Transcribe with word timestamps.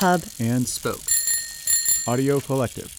Hub, 0.00 0.20
and 0.38 0.68
Spoke. 0.68 1.00
Audio 2.06 2.38
Collective. 2.38 2.94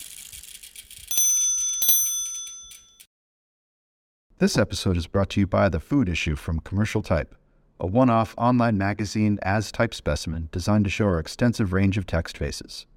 This 4.39 4.57
episode 4.57 4.97
is 4.97 5.05
brought 5.05 5.29
to 5.29 5.41
you 5.41 5.45
by 5.45 5.69
The 5.69 5.79
Food 5.79 6.09
Issue 6.09 6.35
from 6.35 6.59
Commercial 6.59 7.03
Type, 7.03 7.35
a 7.79 7.85
one 7.85 8.09
off 8.09 8.33
online 8.35 8.79
magazine 8.79 9.37
as 9.43 9.71
type 9.71 9.93
specimen 9.93 10.49
designed 10.51 10.85
to 10.85 10.89
show 10.89 11.05
our 11.05 11.19
extensive 11.19 11.71
range 11.71 11.99
of 11.99 12.07
text 12.07 12.35
faces. 12.35 12.87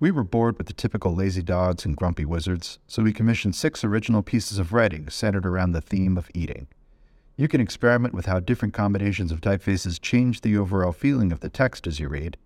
We 0.00 0.10
were 0.10 0.24
bored 0.24 0.56
with 0.56 0.66
the 0.66 0.72
typical 0.72 1.14
lazy 1.14 1.42
dogs 1.42 1.84
and 1.84 1.94
grumpy 1.94 2.24
wizards, 2.24 2.78
so 2.86 3.02
we 3.02 3.12
commissioned 3.12 3.54
six 3.54 3.84
original 3.84 4.22
pieces 4.22 4.58
of 4.58 4.72
writing 4.72 5.10
centered 5.10 5.44
around 5.44 5.72
the 5.72 5.82
theme 5.82 6.16
of 6.16 6.30
eating. 6.32 6.68
You 7.36 7.48
can 7.48 7.60
experiment 7.60 8.14
with 8.14 8.24
how 8.24 8.40
different 8.40 8.72
combinations 8.72 9.30
of 9.30 9.42
typefaces 9.42 10.00
change 10.00 10.40
the 10.40 10.56
overall 10.56 10.92
feeling 10.92 11.32
of 11.32 11.40
the 11.40 11.50
text 11.50 11.86
as 11.86 12.00
you 12.00 12.08
read, 12.08 12.38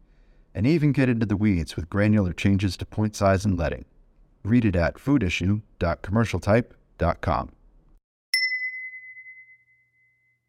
and 0.55 0.67
even 0.67 0.93
get 0.93 1.09
into 1.09 1.27
the 1.27 1.37
weeds 1.37 1.75
with 1.77 1.91
granular 1.91 2.33
changes 2.33 2.77
to 2.77 2.87
point 2.87 3.17
size 3.17 3.45
and 3.45 3.59
leading. 3.59 3.85
Read 4.43 4.65
it 4.65 4.77
at 4.77 4.95
foodissue.commercialtype.com 4.95 7.51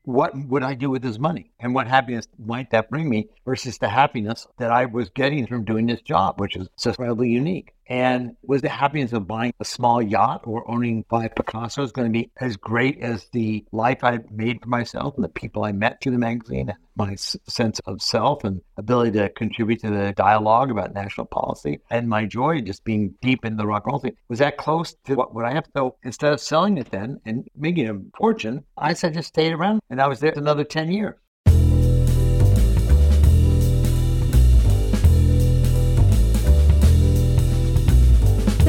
what 0.03 0.33
would 0.47 0.63
I 0.63 0.73
do 0.73 0.89
with 0.89 1.03
this 1.03 1.19
money? 1.19 1.51
And 1.59 1.75
what 1.75 1.87
happiness 1.87 2.27
might 2.37 2.71
that 2.71 2.89
bring 2.89 3.09
me 3.09 3.29
versus 3.45 3.77
the 3.77 3.89
happiness 3.89 4.47
that 4.57 4.71
I 4.71 4.85
was 4.85 5.09
getting 5.09 5.47
from 5.47 5.63
doing 5.63 5.85
this 5.85 6.01
job, 6.01 6.39
which 6.39 6.55
is 6.55 6.69
wildly 6.97 7.29
unique? 7.29 7.73
And 7.87 8.37
was 8.43 8.61
the 8.61 8.69
happiness 8.69 9.11
of 9.13 9.27
buying 9.27 9.53
a 9.59 9.65
small 9.65 10.01
yacht 10.01 10.41
or 10.45 10.69
owning 10.69 11.03
five 11.09 11.35
Picassos 11.35 11.91
going 11.91 12.07
to 12.07 12.19
be 12.19 12.31
as 12.39 12.55
great 12.57 12.99
as 12.99 13.27
the 13.33 13.65
life 13.71 14.03
I 14.03 14.19
made 14.29 14.61
for 14.61 14.69
myself 14.69 15.15
and 15.15 15.23
the 15.23 15.29
people 15.29 15.63
I 15.63 15.71
met 15.71 16.01
through 16.01 16.13
the 16.13 16.17
magazine 16.17 16.73
my 16.95 17.15
sense 17.15 17.79
of 17.85 18.01
self 18.01 18.43
and 18.43 18.61
ability 18.77 19.11
to 19.11 19.29
contribute 19.29 19.81
to 19.81 19.89
the 19.89 20.13
dialogue 20.15 20.71
about 20.71 20.93
national 20.93 21.25
policy 21.25 21.79
and 21.89 22.07
my 22.07 22.25
joy 22.25 22.61
just 22.61 22.83
being 22.83 23.13
deep 23.21 23.45
in 23.45 23.57
the 23.57 23.65
rock 23.65 23.83
and 23.85 23.93
roll 23.93 23.99
thing? 23.99 24.15
Was 24.29 24.39
that 24.39 24.57
close 24.57 24.93
to 25.05 25.15
what, 25.15 25.33
what 25.33 25.45
I 25.45 25.53
have? 25.53 25.65
So 25.75 25.95
instead 26.03 26.33
of 26.33 26.39
selling 26.39 26.77
it 26.77 26.91
then 26.91 27.19
and 27.25 27.47
making 27.55 27.89
a 27.89 27.99
fortune, 28.17 28.63
I 28.77 28.93
said 28.93 29.13
just 29.13 29.29
stayed 29.29 29.53
around 29.53 29.81
and 29.89 30.01
I 30.01 30.07
was 30.07 30.19
there 30.19 30.33
another 30.35 30.63
10 30.63 30.91
years. 30.91 31.15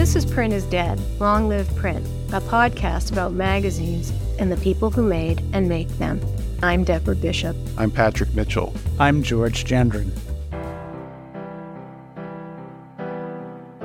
This 0.03 0.17
is 0.17 0.27
Print 0.27 0.53
is 0.53 0.65
Dead, 0.65 1.01
Long 1.21 1.49
Live 1.49 1.73
Print, 1.77 2.05
a 2.33 2.41
podcast 2.41 3.13
about 3.13 3.35
magazines 3.35 4.13
and 4.37 4.51
the 4.51 4.57
people 4.57 4.91
who 4.91 5.05
made 5.05 5.41
and 5.53 5.69
make 5.69 5.87
them. 5.91 6.21
I'm 6.61 6.83
Deborah 6.83 7.15
Bishop. 7.15 7.57
I'm 7.79 7.89
Patrick 7.89 8.35
Mitchell. 8.35 8.75
I'm 8.99 9.23
George 9.23 9.65
Gendron. 9.65 10.11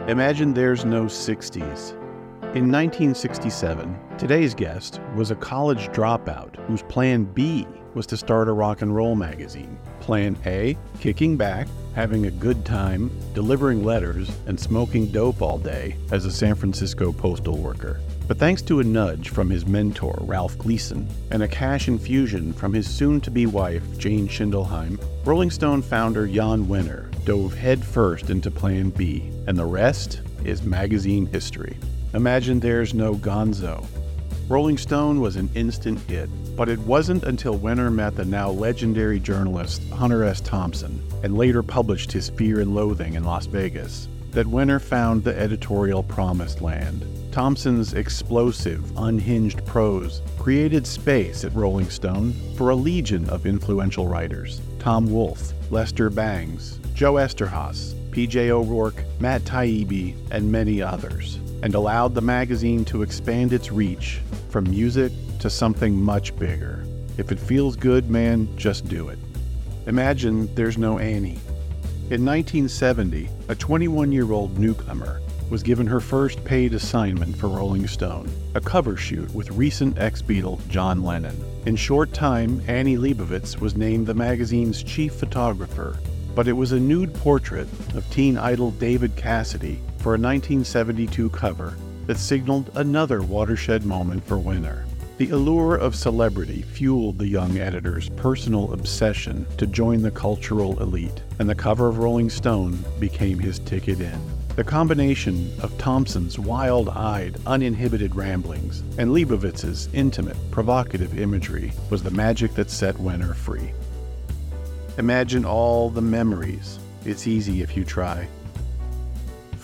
Imagine 0.07 0.55
there's 0.55 0.85
no 0.85 1.03
60s. 1.03 1.91
In 2.55 2.71
1967, 2.71 3.99
today's 4.17 4.55
guest 4.55 4.99
was 5.13 5.29
a 5.29 5.35
college 5.35 5.89
dropout 5.89 6.55
whose 6.65 6.81
plan 6.81 7.25
B 7.25 7.67
was 7.93 8.07
to 8.07 8.17
start 8.17 8.47
a 8.47 8.53
rock 8.53 8.81
and 8.81 8.95
roll 8.95 9.15
magazine. 9.15 9.77
Plan 9.99 10.35
A, 10.47 10.75
kicking 10.99 11.37
back, 11.37 11.67
having 11.97 12.27
a 12.27 12.31
good 12.31 12.63
time, 12.63 13.09
delivering 13.33 13.83
letters, 13.83 14.29
and 14.45 14.59
smoking 14.59 15.07
dope 15.07 15.41
all 15.41 15.57
day 15.57 15.95
as 16.11 16.25
a 16.25 16.31
San 16.31 16.53
Francisco 16.53 17.11
postal 17.11 17.57
worker. 17.57 17.99
But 18.27 18.37
thanks 18.37 18.61
to 18.63 18.79
a 18.79 18.83
nudge 18.83 19.29
from 19.29 19.49
his 19.49 19.65
mentor, 19.65 20.15
Ralph 20.21 20.55
Gleason, 20.59 21.07
and 21.31 21.41
a 21.41 21.47
cash 21.47 21.87
infusion 21.87 22.53
from 22.53 22.71
his 22.71 22.87
soon 22.87 23.19
to 23.21 23.31
be 23.31 23.47
wife, 23.47 23.81
Jane 23.97 24.27
Schindelheim, 24.27 25.03
Rolling 25.25 25.49
Stone 25.49 25.81
founder 25.81 26.27
Jann 26.27 26.67
Wenner 26.67 27.09
dove 27.25 27.55
headfirst 27.55 28.29
into 28.29 28.51
Plan 28.51 28.91
B, 28.91 29.31
and 29.47 29.57
the 29.57 29.65
rest 29.65 30.21
is 30.45 30.61
magazine 30.61 31.25
history. 31.25 31.79
Imagine 32.13 32.59
there's 32.59 32.93
no 32.93 33.15
gonzo. 33.15 33.83
Rolling 34.49 34.77
Stone 34.77 35.19
was 35.19 35.35
an 35.35 35.49
instant 35.55 35.99
hit, 36.09 36.29
but 36.55 36.69
it 36.69 36.79
wasn't 36.79 37.25
until 37.25 37.59
Wenner 37.59 37.93
met 37.93 38.15
the 38.15 38.23
now 38.23 38.49
legendary 38.49 39.19
journalist 39.19 39.83
Hunter 39.89 40.23
S. 40.23 40.39
Thompson 40.39 41.03
and 41.21 41.37
later 41.37 41.61
published 41.61 42.13
his 42.13 42.29
Fear 42.29 42.61
and 42.61 42.73
Loathing 42.73 43.15
in 43.15 43.25
Las 43.25 43.45
Vegas 43.45 44.07
that 44.31 44.47
Wenner 44.47 44.81
found 44.81 45.21
the 45.21 45.37
editorial 45.37 46.01
promised 46.01 46.61
land. 46.61 47.05
Thompson's 47.33 47.93
explosive, 47.93 48.89
unhinged 48.95 49.65
prose 49.65 50.21
created 50.39 50.87
space 50.87 51.43
at 51.43 51.53
Rolling 51.53 51.89
Stone 51.89 52.33
for 52.55 52.69
a 52.69 52.75
legion 52.75 53.29
of 53.29 53.45
influential 53.45 54.07
writers 54.07 54.61
Tom 54.79 55.11
Wolfe, 55.11 55.51
Lester 55.71 56.09
Bangs, 56.09 56.79
Joe 56.93 57.15
Eszterhas, 57.15 57.95
P.J. 58.11 58.51
O'Rourke, 58.51 59.03
Matt 59.19 59.41
Taibbi, 59.41 60.15
and 60.31 60.49
many 60.49 60.81
others 60.81 61.39
and 61.63 61.75
allowed 61.75 62.13
the 62.13 62.21
magazine 62.21 62.85
to 62.85 63.01
expand 63.01 63.53
its 63.53 63.71
reach 63.71 64.21
from 64.49 64.69
music 64.69 65.11
to 65.39 65.49
something 65.49 65.95
much 65.95 66.35
bigger. 66.37 66.85
If 67.17 67.31
it 67.31 67.39
feels 67.39 67.75
good, 67.75 68.09
man, 68.09 68.47
just 68.57 68.87
do 68.87 69.09
it. 69.09 69.19
Imagine 69.87 70.53
there's 70.55 70.77
no 70.77 70.99
Annie. 70.99 71.39
In 72.09 72.23
1970, 72.25 73.29
a 73.49 73.55
21 73.55 74.11
year 74.11 74.31
old 74.31 74.57
newcomer 74.57 75.21
was 75.49 75.63
given 75.63 75.87
her 75.87 75.99
first 75.99 76.43
paid 76.43 76.73
assignment 76.73 77.35
for 77.37 77.47
Rolling 77.47 77.87
Stone, 77.87 78.29
a 78.53 78.61
cover 78.61 78.97
shoot 78.97 79.33
with 79.33 79.49
recent 79.51 79.97
ex 79.97 80.21
Beatle 80.21 80.65
John 80.67 81.03
Lennon. 81.03 81.35
In 81.65 81.75
short 81.75 82.13
time, 82.13 82.61
Annie 82.67 82.97
Leibovitz 82.97 83.59
was 83.59 83.75
named 83.75 84.07
the 84.07 84.13
magazine's 84.13 84.83
chief 84.83 85.13
photographer, 85.13 85.97
but 86.35 86.47
it 86.47 86.53
was 86.53 86.71
a 86.71 86.79
nude 86.79 87.13
portrait 87.13 87.67
of 87.95 88.09
teen 88.11 88.37
idol 88.37 88.71
David 88.71 89.15
Cassidy 89.15 89.79
for 90.07 90.13
a 90.13 90.23
1972 90.23 91.29
cover 91.31 91.75
that 92.05 92.17
signaled 92.17 92.71
another 92.75 93.21
watershed 93.21 93.83
moment 93.83 94.25
for 94.25 94.37
Wenner. 94.37 94.85
The 95.17 95.31
allure 95.31 95.75
of 95.75 95.97
celebrity 95.97 96.61
fueled 96.61 97.17
the 97.17 97.27
young 97.27 97.57
editor's 97.57 98.07
personal 98.11 98.71
obsession 98.71 99.45
to 99.57 99.67
join 99.67 100.01
the 100.01 100.11
cultural 100.11 100.81
elite, 100.81 101.21
and 101.39 101.49
the 101.49 101.55
cover 101.55 101.89
of 101.89 101.97
Rolling 101.97 102.29
Stone 102.29 102.85
became 103.01 103.37
his 103.37 103.59
ticket 103.59 103.99
in. 103.99 104.17
The 104.55 104.63
combination 104.63 105.51
of 105.61 105.77
Thompson's 105.77 106.39
wild 106.39 106.87
eyed, 106.87 107.35
uninhibited 107.45 108.15
ramblings 108.15 108.83
and 108.97 109.11
Leibovitz's 109.11 109.89
intimate, 109.91 110.37
provocative 110.51 111.19
imagery 111.19 111.73
was 111.89 112.01
the 112.01 112.11
magic 112.11 112.53
that 112.53 112.71
set 112.71 112.95
Wenner 112.95 113.35
free. 113.35 113.73
Imagine 114.97 115.43
all 115.43 115.89
the 115.89 116.01
memories. 116.01 116.79
It's 117.03 117.27
easy 117.27 117.61
if 117.61 117.75
you 117.75 117.83
try. 117.83 118.29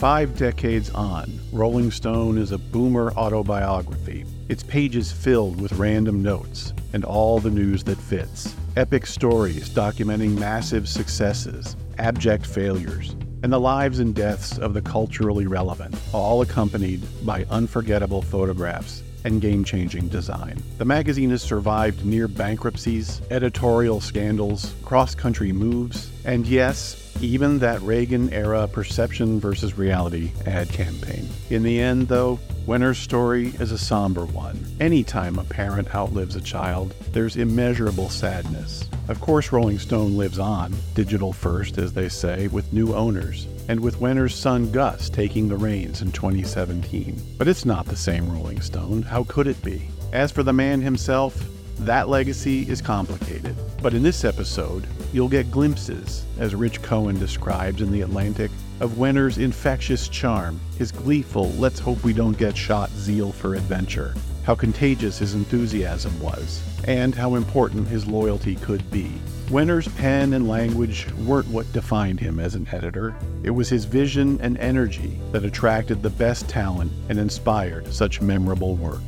Five 0.04 0.38
decades 0.38 0.90
on, 0.90 1.40
Rolling 1.54 1.90
Stone 1.90 2.38
is 2.38 2.52
a 2.52 2.58
boomer 2.58 3.14
autobiography, 3.14 4.26
its 4.50 4.62
pages 4.62 5.14
filled 5.14 5.62
with 5.62 5.72
random 5.80 6.22
notes 6.22 6.74
and 6.92 7.06
all 7.06 7.40
the 7.40 7.50
news 7.50 7.86
that 7.86 7.98
fits. 7.98 8.54
Epic 8.76 9.06
stories 9.06 9.70
documenting 9.70 10.38
massive 10.38 10.90
successes, 10.90 11.78
abject 12.00 12.46
failures, 12.46 13.16
and 13.44 13.54
the 13.54 13.62
lives 13.62 14.00
and 14.00 14.14
deaths 14.14 14.58
of 14.58 14.74
the 14.74 14.82
culturally 14.82 15.48
relevant, 15.48 15.96
all 16.12 16.42
accompanied 16.42 17.02
by 17.26 17.46
unforgettable 17.50 18.22
photographs 18.22 19.04
and 19.24 19.42
game 19.42 19.64
changing 19.64 20.08
design. 20.08 20.62
The 20.78 20.86
magazine 20.86 21.30
has 21.32 21.42
survived 21.42 22.06
near 22.06 22.28
bankruptcies, 22.28 23.22
editorial 23.30 24.02
scandals, 24.02 24.74
cross 24.84 25.16
country 25.16 25.52
moves, 25.52 26.12
and 26.26 26.46
yes, 26.46 27.00
even 27.22 27.60
that 27.60 27.82
Reagan 27.82 28.32
era 28.34 28.68
perception 28.68 29.40
versus 29.40 29.78
reality 29.78 30.32
ad 30.46 30.70
campaign. 30.70 31.28
In 31.50 31.64
the 31.64 31.80
end, 31.80 32.08
though, 32.08 32.40
Wenner's 32.66 32.98
story 32.98 33.48
is 33.60 33.72
a 33.72 33.78
somber 33.78 34.26
one. 34.26 34.66
Anytime 34.80 35.38
a 35.38 35.44
parent 35.44 35.94
outlives 35.94 36.36
a 36.36 36.42
child, 36.42 36.94
there's 37.12 37.36
immeasurable 37.36 38.10
sadness. 38.10 38.90
Of 39.10 39.20
course, 39.20 39.52
Rolling 39.52 39.80
Stone 39.80 40.18
lives 40.18 40.40
on, 40.40 40.74
digital 40.96 41.34
first, 41.34 41.78
as 41.78 41.94
they 41.94 42.10
say, 42.10 42.48
with 42.48 42.72
new 42.72 42.94
owners, 42.94 43.48
and 43.68 43.80
with 43.80 44.00
Wenner's 44.00 44.36
son 44.36 44.72
Gus 44.72 45.10
taking 45.10 45.48
the 45.48 45.58
reins 45.58 46.02
in 46.02 46.12
2017. 46.12 47.22
But 47.38 47.48
it's 47.48 47.66
not 47.66 47.86
the 47.86 47.96
same 47.96 48.32
Rolling 48.32 48.62
Stone. 48.62 49.04
How 49.04 49.24
could 49.26 49.48
it 49.48 49.62
be? 49.64 49.90
As 50.12 50.32
for 50.32 50.44
the 50.44 50.54
man 50.54 50.82
himself, 50.82 51.44
that 51.80 52.10
legacy 52.10 52.70
is 52.70 52.82
complicated. 52.82 53.56
But 53.82 53.94
in 53.94 54.04
this 54.04 54.24
episode, 54.24 54.88
you'll 55.12 55.28
get 55.28 55.52
glimpses, 55.52 56.26
as 56.38 56.56
Rich 56.56 56.82
Cohen 56.82 57.20
describes 57.20 57.82
in 57.82 57.92
The 57.92 58.02
Atlantic, 58.02 58.52
of 58.80 58.92
Wenner's 58.92 59.38
infectious 59.38 60.08
charm, 60.08 60.60
his 60.78 60.92
gleeful, 60.92 61.50
let's 61.54 61.80
hope 61.80 62.04
we 62.04 62.14
don't 62.14 62.38
get 62.38 62.56
shot 62.58 62.90
zeal 62.92 63.32
for 63.32 63.56
adventure, 63.56 64.14
how 64.44 64.56
contagious 64.56 65.18
his 65.18 65.34
enthusiasm 65.34 66.18
was, 66.20 66.62
and 66.86 67.16
how 67.16 67.36
important 67.36 67.88
his 67.88 68.06
loyalty 68.06 68.56
could 68.56 68.90
be. 68.92 69.12
Wenner's 69.48 69.88
pen 69.88 70.34
and 70.34 70.48
language 70.48 71.08
weren't 71.26 71.48
what 71.48 71.72
defined 71.74 72.20
him 72.20 72.40
as 72.40 72.56
an 72.56 72.68
editor. 72.72 73.16
It 73.44 73.52
was 73.52 73.70
his 73.70 73.86
vision 73.86 74.40
and 74.42 74.58
energy 74.58 75.20
that 75.32 75.46
attracted 75.46 76.02
the 76.02 76.10
best 76.10 76.48
talent 76.50 76.92
and 77.10 77.20
inspired 77.20 77.94
such 77.94 78.22
memorable 78.22 78.76
work. 78.76 79.02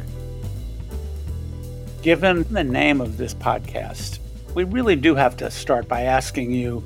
Given 2.02 2.44
the 2.52 2.64
name 2.64 3.02
of 3.02 3.18
this 3.18 3.34
podcast, 3.34 4.20
we 4.54 4.64
really 4.64 4.96
do 4.96 5.16
have 5.16 5.36
to 5.38 5.50
start 5.50 5.88
by 5.88 6.04
asking 6.04 6.52
you 6.52 6.84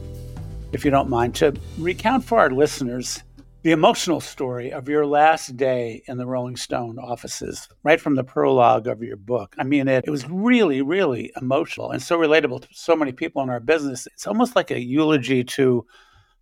if 0.72 0.86
you 0.86 0.92
don't 0.92 1.10
mind, 1.10 1.36
to 1.36 1.54
recount 1.78 2.24
for 2.24 2.40
our 2.40 2.50
listeners 2.50 3.24
the 3.62 3.72
emotional 3.72 4.22
story 4.22 4.72
of 4.72 4.88
your 4.88 5.06
last 5.06 5.58
day 5.58 6.02
in 6.08 6.18
the 6.18 6.26
Rolling 6.26 6.56
Stone 6.56 6.98
offices, 6.98 7.68
right 7.84 8.00
from 8.00 8.16
the 8.16 8.24
prologue 8.24 8.88
of 8.88 9.04
your 9.04 9.18
book. 9.18 9.54
I 9.58 9.66
mean, 9.66 9.90
it, 9.90 10.06
it 10.08 10.10
was 10.10 10.30
really, 10.30 10.82
really 10.82 11.34
emotional 11.40 11.92
and 11.92 12.02
so 12.02 12.18
relatable 12.18 12.62
to 12.62 12.68
so 12.72 12.96
many 12.96 13.12
people 13.12 13.42
in 13.44 13.50
our 13.50 13.60
business. 13.60 14.08
It's 14.08 14.28
almost 14.28 14.56
like 14.56 14.72
a 14.72 14.80
eulogy 14.80 15.44
to 15.44 15.86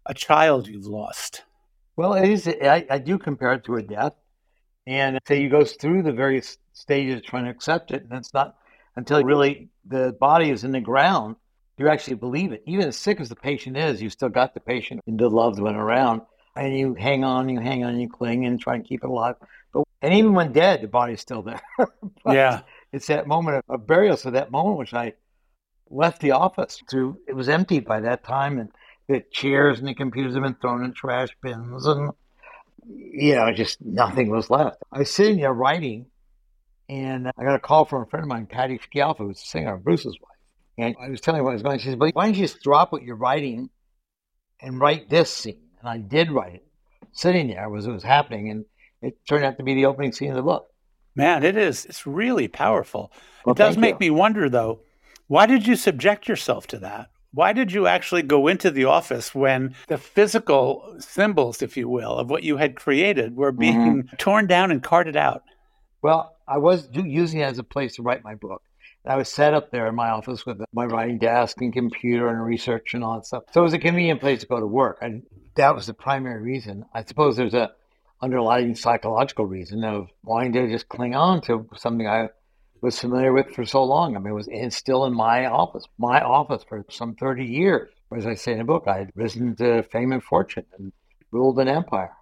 a 0.06 0.14
child 0.14 0.68
you've 0.68 0.86
lost. 0.86 1.44
Well, 1.96 2.14
it 2.14 2.30
is. 2.30 2.48
I, 2.48 2.86
I 2.88 3.00
do 3.00 3.18
compare 3.18 3.54
it 3.54 3.64
to 3.66 3.78
a 3.78 3.82
death. 3.82 4.14
And 4.86 5.20
say 5.28 5.42
you 5.42 5.50
go 5.50 5.66
through 5.66 6.04
the 6.04 6.14
various 6.14 6.58
stages 6.74 7.22
trying 7.24 7.46
to 7.46 7.50
accept 7.50 7.92
it. 7.92 8.04
And 8.04 8.14
it's 8.14 8.34
not 8.34 8.58
until 8.96 9.24
really 9.24 9.70
the 9.86 10.16
body 10.20 10.52
is 10.52 10.64
in 10.64 10.72
the 10.72 10.80
ground, 10.80 11.36
you 11.78 11.90
actually 11.90 12.16
believe 12.16 12.52
it. 12.52 12.64
Even 12.68 12.88
as 12.88 12.98
sick 12.98 13.20
as 13.20 13.28
the 13.28 13.36
patient 13.36 13.76
is, 13.76 14.02
you 14.02 14.10
still 14.10 14.30
got 14.30 14.54
the 14.54 14.60
patient 14.60 15.02
and 15.08 15.20
the 15.20 15.30
loved 15.30 15.60
one 15.60 15.76
around 15.76 16.22
and 16.58 16.78
you 16.78 16.94
hang 16.94 17.24
on, 17.24 17.50
you 17.50 17.60
hang 17.60 17.84
on, 17.84 18.00
you 18.00 18.10
cling 18.10 18.46
and 18.46 18.60
try 18.60 18.76
and 18.76 18.86
keep 18.86 19.04
it 19.04 19.10
alive. 19.10 19.36
But 19.74 19.84
and 20.02 20.14
even 20.14 20.34
when 20.34 20.52
dead, 20.52 20.82
the 20.82 20.88
body's 20.88 21.22
still 21.22 21.42
there. 21.42 21.62
yeah, 22.26 22.62
it's 22.92 23.08
that 23.08 23.28
moment 23.28 23.58
of, 23.58 23.64
of, 23.70 23.88
burial. 23.88 24.18
So 24.18 24.32
that 24.32 24.52
moment, 24.52 24.78
which 24.78 24.94
I 24.94 25.14
left 25.90 26.22
the 26.22 26.32
office 26.32 26.82
to, 26.92 27.18
it 27.28 27.34
was 27.34 27.50
empty 27.50 27.80
by 27.80 28.02
that 28.02 28.24
time, 28.24 28.60
and 28.60 28.70
the 29.08 29.24
chairs 29.32 29.80
and 29.80 29.88
the 29.88 29.94
computers 29.94 30.34
have 30.34 30.44
been 30.44 30.56
thrown 30.56 30.84
in 30.84 30.94
trash 30.94 31.30
bins, 31.42 31.86
and 31.86 32.12
you 32.90 33.36
know, 33.36 33.52
just 33.54 33.82
nothing 33.82 34.30
was 34.30 34.50
left. 34.50 34.78
I 34.92 35.00
was 35.00 35.14
sitting 35.14 35.38
there 35.38 35.54
writing, 35.54 36.08
and 36.90 37.28
I 37.38 37.44
got 37.44 37.56
a 37.56 37.60
call 37.60 37.86
from 37.86 38.04
a 38.04 38.06
friend 38.06 38.24
of 38.24 38.30
mine, 38.30 38.48
Patti 38.48 38.80
Scialfa, 38.80 39.18
who's 39.20 39.42
a 39.42 39.46
singer, 39.46 39.76
of 39.76 39.84
Bruce's 39.84 40.18
wife. 40.22 40.32
And 40.78 40.96
I 41.02 41.10
was 41.10 41.22
telling 41.22 41.40
her 41.40 41.44
what 41.44 41.52
I 41.52 41.54
was 41.54 41.64
going. 41.64 41.80
She 41.80 41.90
said, 41.90 42.00
"But 42.00 42.14
why 42.14 42.26
don't 42.26 42.36
you 42.36 42.44
just 42.48 42.64
drop 42.64 42.92
what 42.92 43.04
you're 43.04 43.16
writing 43.16 43.70
and 44.62 44.80
write 44.80 45.10
this 45.10 45.34
scene?" 45.34 45.67
And 45.88 46.04
I 46.04 46.08
did 46.08 46.32
write 46.32 46.56
it. 46.56 46.68
Sitting 47.14 47.48
there 47.48 47.70
was 47.70 47.88
it 47.88 47.92
was 47.92 48.04
happening, 48.04 48.50
and 48.50 48.66
it 49.02 49.18
turned 49.28 49.46
out 49.46 49.58
to 49.58 49.64
be 49.64 49.74
the 49.74 49.86
opening 49.86 50.12
scene 50.12 50.30
of 50.30 50.36
the 50.36 50.42
book. 50.42 50.68
Man, 51.16 51.44
it 51.44 51.58
is. 51.58 51.86
It's 51.86 52.06
really 52.06 52.48
powerful. 52.48 53.12
Well, 53.44 53.54
it 53.54 53.58
does 53.58 53.78
make 53.78 53.96
you. 53.96 54.00
me 54.00 54.10
wonder, 54.12 54.50
though, 54.50 54.82
why 55.28 55.46
did 55.48 55.66
you 55.66 55.76
subject 55.76 56.28
yourself 56.28 56.68
to 56.68 56.80
that? 56.80 57.10
Why 57.34 57.54
did 57.54 57.72
you 57.72 57.88
actually 57.88 58.22
go 58.22 58.48
into 58.48 58.72
the 58.72 58.86
office 58.86 59.34
when 59.34 59.76
the 59.88 59.98
physical 59.98 60.96
symbols, 61.00 61.62
if 61.62 61.76
you 61.76 61.90
will, 61.90 62.14
of 62.18 62.30
what 62.30 62.44
you 62.44 62.58
had 62.58 62.76
created 62.76 63.36
were 63.36 63.52
being 63.52 64.04
mm-hmm. 64.04 64.16
torn 64.18 64.48
down 64.48 64.72
and 64.72 64.82
carted 64.82 65.16
out? 65.18 65.44
Well, 66.02 66.36
I 66.48 66.60
was 66.60 66.88
using 66.94 67.42
it 67.42 67.44
as 67.44 67.58
a 67.58 67.64
place 67.64 67.96
to 67.96 68.04
write 68.04 68.24
my 68.24 68.36
book. 68.36 68.62
I 69.06 69.16
was 69.16 69.30
set 69.30 69.54
up 69.54 69.72
there 69.72 69.88
in 69.88 69.96
my 69.96 70.10
office 70.10 70.46
with 70.46 70.62
my 70.74 70.86
writing 70.86 71.18
desk 71.18 71.62
and 71.62 71.72
computer 71.72 72.28
and 72.28 72.44
research 72.44 72.94
and 72.94 73.04
all 73.04 73.16
that 73.16 73.26
stuff. 73.26 73.44
So 73.52 73.62
it 73.62 73.64
was 73.64 73.74
a 73.74 73.80
convenient 73.80 74.20
place 74.20 74.42
to 74.42 74.48
go 74.48 74.60
to 74.60 74.68
work. 74.68 74.98
And 75.02 75.24
that 75.58 75.76
was 75.76 75.88
the 75.88 75.94
primary 75.94 76.42
reason. 76.42 76.86
I 76.94 77.04
suppose 77.04 77.36
there's 77.36 77.54
a 77.54 77.72
underlying 78.22 78.76
psychological 78.76 79.46
reason 79.46 79.84
of 79.84 80.08
wanting 80.24 80.54
to 80.54 80.68
just 80.68 80.90
cling 80.90 81.16
on 81.16 81.42
to 81.42 81.68
something 81.76 82.08
I 82.08 82.30
was 82.82 83.00
familiar 83.00 83.34
with 83.34 83.52
for 83.52 83.66
so 83.66 83.84
long. 83.84 84.16
I 84.16 84.20
mean, 84.20 84.32
it 84.32 84.36
was 84.36 84.48
it's 84.50 84.76
still 84.76 85.06
in 85.06 85.14
my 85.14 85.46
office, 85.46 85.86
my 85.98 86.22
office 86.22 86.64
for 86.68 86.86
some 86.90 87.16
30 87.16 87.46
years. 87.46 87.90
As 88.16 88.26
I 88.26 88.36
say 88.36 88.54
in 88.54 88.60
the 88.60 88.64
book, 88.64 88.86
I 88.88 89.00
had 89.00 89.12
risen 89.16 89.56
to 89.58 89.84
fame 89.84 90.14
and 90.14 90.24
fortune 90.24 90.66
and 90.78 90.94
ruled 91.32 91.60
an 91.60 91.68
empire. 91.68 92.14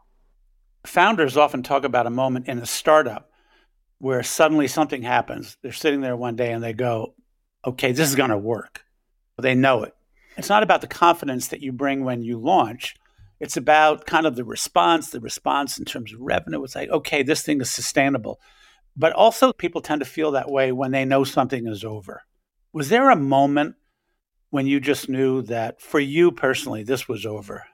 Founders 0.85 1.37
often 1.37 1.63
talk 1.63 1.83
about 1.83 2.07
a 2.07 2.11
moment 2.11 2.47
in 2.47 2.57
a 2.57 2.65
startup 2.65 3.29
where 3.99 4.23
suddenly 4.23 4.67
something 4.67 5.03
happens. 5.03 5.57
They're 5.61 5.71
sitting 5.71 6.01
there 6.01 6.15
one 6.15 6.35
day 6.35 6.51
and 6.51 6.63
they 6.63 6.73
go, 6.73 7.13
okay, 7.65 7.91
this 7.91 8.09
is 8.09 8.15
going 8.15 8.29
to 8.29 8.37
work. 8.37 8.83
They 9.37 9.55
know 9.55 9.83
it. 9.83 9.95
It's 10.37 10.49
not 10.49 10.63
about 10.63 10.81
the 10.81 10.87
confidence 10.87 11.47
that 11.49 11.61
you 11.61 11.71
bring 11.71 12.03
when 12.03 12.21
you 12.23 12.37
launch, 12.39 12.95
it's 13.39 13.57
about 13.57 14.05
kind 14.05 14.25
of 14.25 14.35
the 14.35 14.43
response, 14.43 15.09
the 15.09 15.19
response 15.19 15.77
in 15.77 15.85
terms 15.85 16.13
of 16.13 16.21
revenue. 16.21 16.63
It's 16.63 16.75
like, 16.75 16.89
okay, 16.89 17.23
this 17.23 17.43
thing 17.43 17.61
is 17.61 17.69
sustainable. 17.69 18.39
But 18.95 19.13
also, 19.13 19.51
people 19.51 19.81
tend 19.81 19.99
to 19.99 20.05
feel 20.05 20.31
that 20.31 20.49
way 20.49 20.71
when 20.71 20.91
they 20.91 21.05
know 21.05 21.23
something 21.23 21.67
is 21.67 21.83
over. 21.83 22.23
Was 22.71 22.89
there 22.89 23.09
a 23.09 23.15
moment 23.15 23.75
when 24.49 24.67
you 24.67 24.79
just 24.79 25.09
knew 25.09 25.41
that 25.43 25.81
for 25.81 25.99
you 25.99 26.31
personally, 26.31 26.83
this 26.83 27.07
was 27.07 27.25
over? 27.25 27.65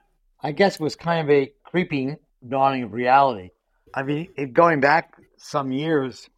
I 0.42 0.52
guess 0.52 0.74
it 0.74 0.80
was 0.80 0.96
kind 0.96 1.20
of 1.20 1.30
a 1.30 1.52
creeping 1.64 2.16
dawning 2.46 2.82
of 2.82 2.92
reality. 2.92 3.50
I 3.94 4.02
mean, 4.02 4.52
going 4.52 4.80
back 4.80 5.14
some 5.36 5.70
years, 5.70 6.28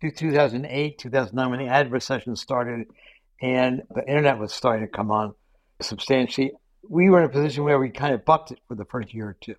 to 0.00 0.10
2008, 0.10 0.98
2009, 0.98 1.50
when 1.50 1.66
the 1.66 1.72
ad 1.72 1.90
recession 1.90 2.36
started 2.36 2.86
and 3.40 3.82
the 3.94 4.02
internet 4.06 4.38
was 4.38 4.52
starting 4.52 4.86
to 4.86 4.92
come 4.92 5.10
on 5.10 5.34
substantially, 5.80 6.52
we 6.88 7.10
were 7.10 7.18
in 7.20 7.24
a 7.24 7.28
position 7.28 7.64
where 7.64 7.78
we 7.78 7.90
kind 7.90 8.14
of 8.14 8.24
bucked 8.24 8.50
it 8.50 8.60
for 8.66 8.74
the 8.74 8.84
first 8.84 9.12
year 9.14 9.28
or 9.28 9.36
two 9.40 9.54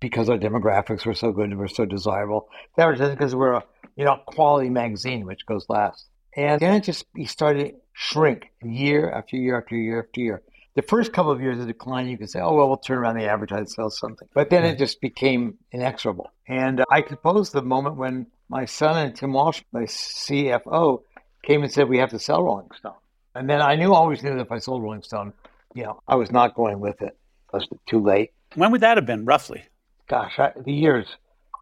because 0.00 0.28
our 0.28 0.38
demographics 0.38 1.04
were 1.04 1.14
so 1.14 1.32
good 1.32 1.50
and 1.50 1.58
we're 1.58 1.68
so 1.68 1.84
desirable. 1.84 2.48
That 2.76 2.86
was 2.86 3.00
because 3.00 3.34
we're 3.34 3.54
a 3.54 3.64
you 3.96 4.04
know 4.04 4.18
quality 4.26 4.70
magazine, 4.70 5.26
which 5.26 5.46
goes 5.46 5.66
last. 5.68 6.06
And 6.36 6.60
then 6.60 6.76
it 6.76 6.84
just 6.84 7.04
we 7.14 7.24
started 7.24 7.74
shrink 7.92 8.50
year 8.62 9.10
after 9.10 9.36
year 9.36 9.58
after 9.58 9.76
year 9.76 10.02
after 10.02 10.20
year. 10.20 10.42
The 10.76 10.82
first 10.82 11.12
couple 11.12 11.32
of 11.32 11.40
years 11.40 11.58
of 11.58 11.66
decline, 11.66 12.08
you 12.08 12.16
could 12.16 12.30
say, 12.30 12.40
oh, 12.40 12.54
well, 12.54 12.68
we'll 12.68 12.76
turn 12.76 12.98
around 12.98 13.18
the 13.18 13.26
advertise, 13.26 13.74
sell 13.74 13.90
something. 13.90 14.28
But 14.32 14.50
then 14.50 14.64
it 14.64 14.78
just 14.78 15.00
became 15.00 15.58
inexorable. 15.72 16.30
And 16.46 16.80
uh, 16.80 16.84
I 16.88 17.02
suppose 17.08 17.50
the 17.50 17.60
moment 17.60 17.96
when 17.96 18.28
my 18.48 18.66
son 18.66 18.96
and 18.96 19.14
Tim 19.14 19.32
Walsh, 19.32 19.62
my 19.72 19.82
CFO, 19.82 21.02
came 21.42 21.64
and 21.64 21.72
said, 21.72 21.88
we 21.88 21.98
have 21.98 22.10
to 22.10 22.20
sell 22.20 22.44
Rolling 22.44 22.68
Stone. 22.76 22.94
And 23.34 23.50
then 23.50 23.60
I 23.60 23.74
knew, 23.74 23.92
always 23.92 24.22
knew 24.22 24.34
that 24.34 24.42
if 24.42 24.52
I 24.52 24.58
sold 24.58 24.82
Rolling 24.82 25.02
Stone, 25.02 25.32
you 25.74 25.84
know, 25.84 26.00
I 26.08 26.16
was 26.16 26.30
not 26.30 26.54
going 26.54 26.80
with 26.80 27.00
it. 27.02 27.16
It 27.52 27.52
was 27.52 27.68
too 27.86 28.02
late. 28.02 28.32
When 28.54 28.72
would 28.72 28.80
that 28.80 28.96
have 28.96 29.06
been, 29.06 29.24
roughly? 29.24 29.64
Gosh, 30.08 30.38
I, 30.38 30.52
the 30.64 30.72
years. 30.72 31.06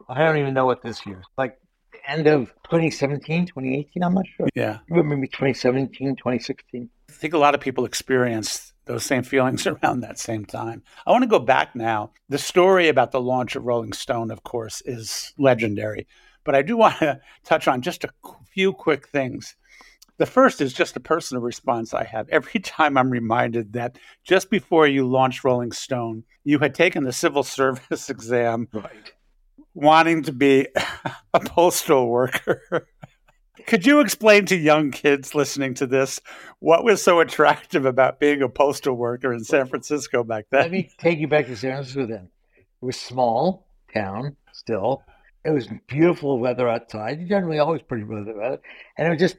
I 0.08 0.25
don't 0.25 0.38
even 0.38 0.55
know 0.55 0.66
what 0.66 0.82
this 0.82 1.05
year 1.05 1.19
is. 1.19 1.26
Like 1.37 1.58
end 2.06 2.26
of 2.26 2.46
2017, 2.64 3.46
2018, 3.46 4.02
I'm 4.02 4.14
not 4.14 4.26
sure. 4.37 4.49
Yeah. 4.55 4.78
Maybe 4.88 5.28
2017, 5.28 6.16
2016. 6.16 6.88
I 7.08 7.12
think 7.12 7.34
a 7.34 7.38
lot 7.38 7.55
of 7.55 7.60
people 7.60 7.84
experience 7.84 8.72
those 8.87 9.05
same 9.05 9.22
feelings 9.22 9.66
around 9.66 10.00
that 10.00 10.19
same 10.19 10.44
time. 10.44 10.82
I 11.06 11.12
want 11.12 11.22
to 11.22 11.28
go 11.28 11.38
back 11.38 11.76
now. 11.76 12.12
The 12.28 12.38
story 12.38 12.88
about 12.88 13.12
the 13.12 13.20
launch 13.20 13.54
of 13.54 13.64
Rolling 13.64 13.93
Stone, 13.93 14.31
of 14.31 14.43
course, 14.43 14.82
is 14.84 15.32
legendary. 15.38 16.06
But 16.44 16.54
I 16.54 16.62
do 16.62 16.76
want 16.76 16.99
to 16.99 17.20
touch 17.44 17.69
on 17.69 17.82
just 17.82 18.04
a 18.04 18.11
few 18.50 18.72
quick 18.72 19.08
things. 19.08 19.54
The 20.19 20.26
first 20.26 20.61
is 20.61 20.73
just 20.73 20.97
a 20.97 21.00
personal 21.00 21.43
response 21.43 21.94
I 21.94 22.05
have. 22.05 22.29
Every 22.29 22.61
time 22.61 22.97
I'm 22.99 23.11
reminded 23.11 23.73
that 23.73 23.99
just 24.25 24.50
before 24.50 24.87
you 24.87 25.09
launched 25.09 25.44
Rolling 25.44 25.73
Stone, 25.73 26.25
you 26.44 26.59
had 26.59 26.75
taken 26.75 27.05
the 27.05 27.12
civil 27.12 27.43
service 27.44 28.11
exam, 28.11 28.69
right. 28.73 29.12
wanting 29.75 30.25
to 30.25 30.33
be 30.33 30.69
a 31.35 31.40
postal 31.40 32.09
worker. 32.09 32.88
Could 33.66 33.87
you 33.87 34.00
explain 34.00 34.47
to 34.47 34.57
young 34.57 34.90
kids 34.90 35.35
listening 35.35 35.75
to 35.75 35.87
this 35.87 36.21
what 36.59 36.85
was 36.85 37.02
so 37.02 37.21
attractive 37.21 37.85
about 37.85 38.19
being 38.19 38.40
a 38.40 38.49
postal 38.49 38.95
worker 38.95 39.33
in 39.33 39.45
San 39.45 39.66
Francisco 39.66 40.25
back 40.25 40.47
then? 40.50 40.62
Let 40.62 40.71
me 40.71 40.90
take 40.99 41.19
you 41.19 41.28
back 41.28 41.47
to 41.47 41.57
San 41.57 41.73
Francisco 41.73 42.07
then. 42.07 42.31
It 42.57 42.85
was 42.85 42.99
small 42.99 43.66
town 43.92 44.37
still. 44.52 45.02
It 45.45 45.50
was 45.50 45.69
beautiful 45.87 46.38
weather 46.38 46.69
outside. 46.69 47.28
Generally, 47.28 47.59
always 47.59 47.83
pretty 47.83 48.04
weather, 48.04 48.59
and 48.97 49.07
it 49.07 49.11
was 49.11 49.19
just 49.19 49.37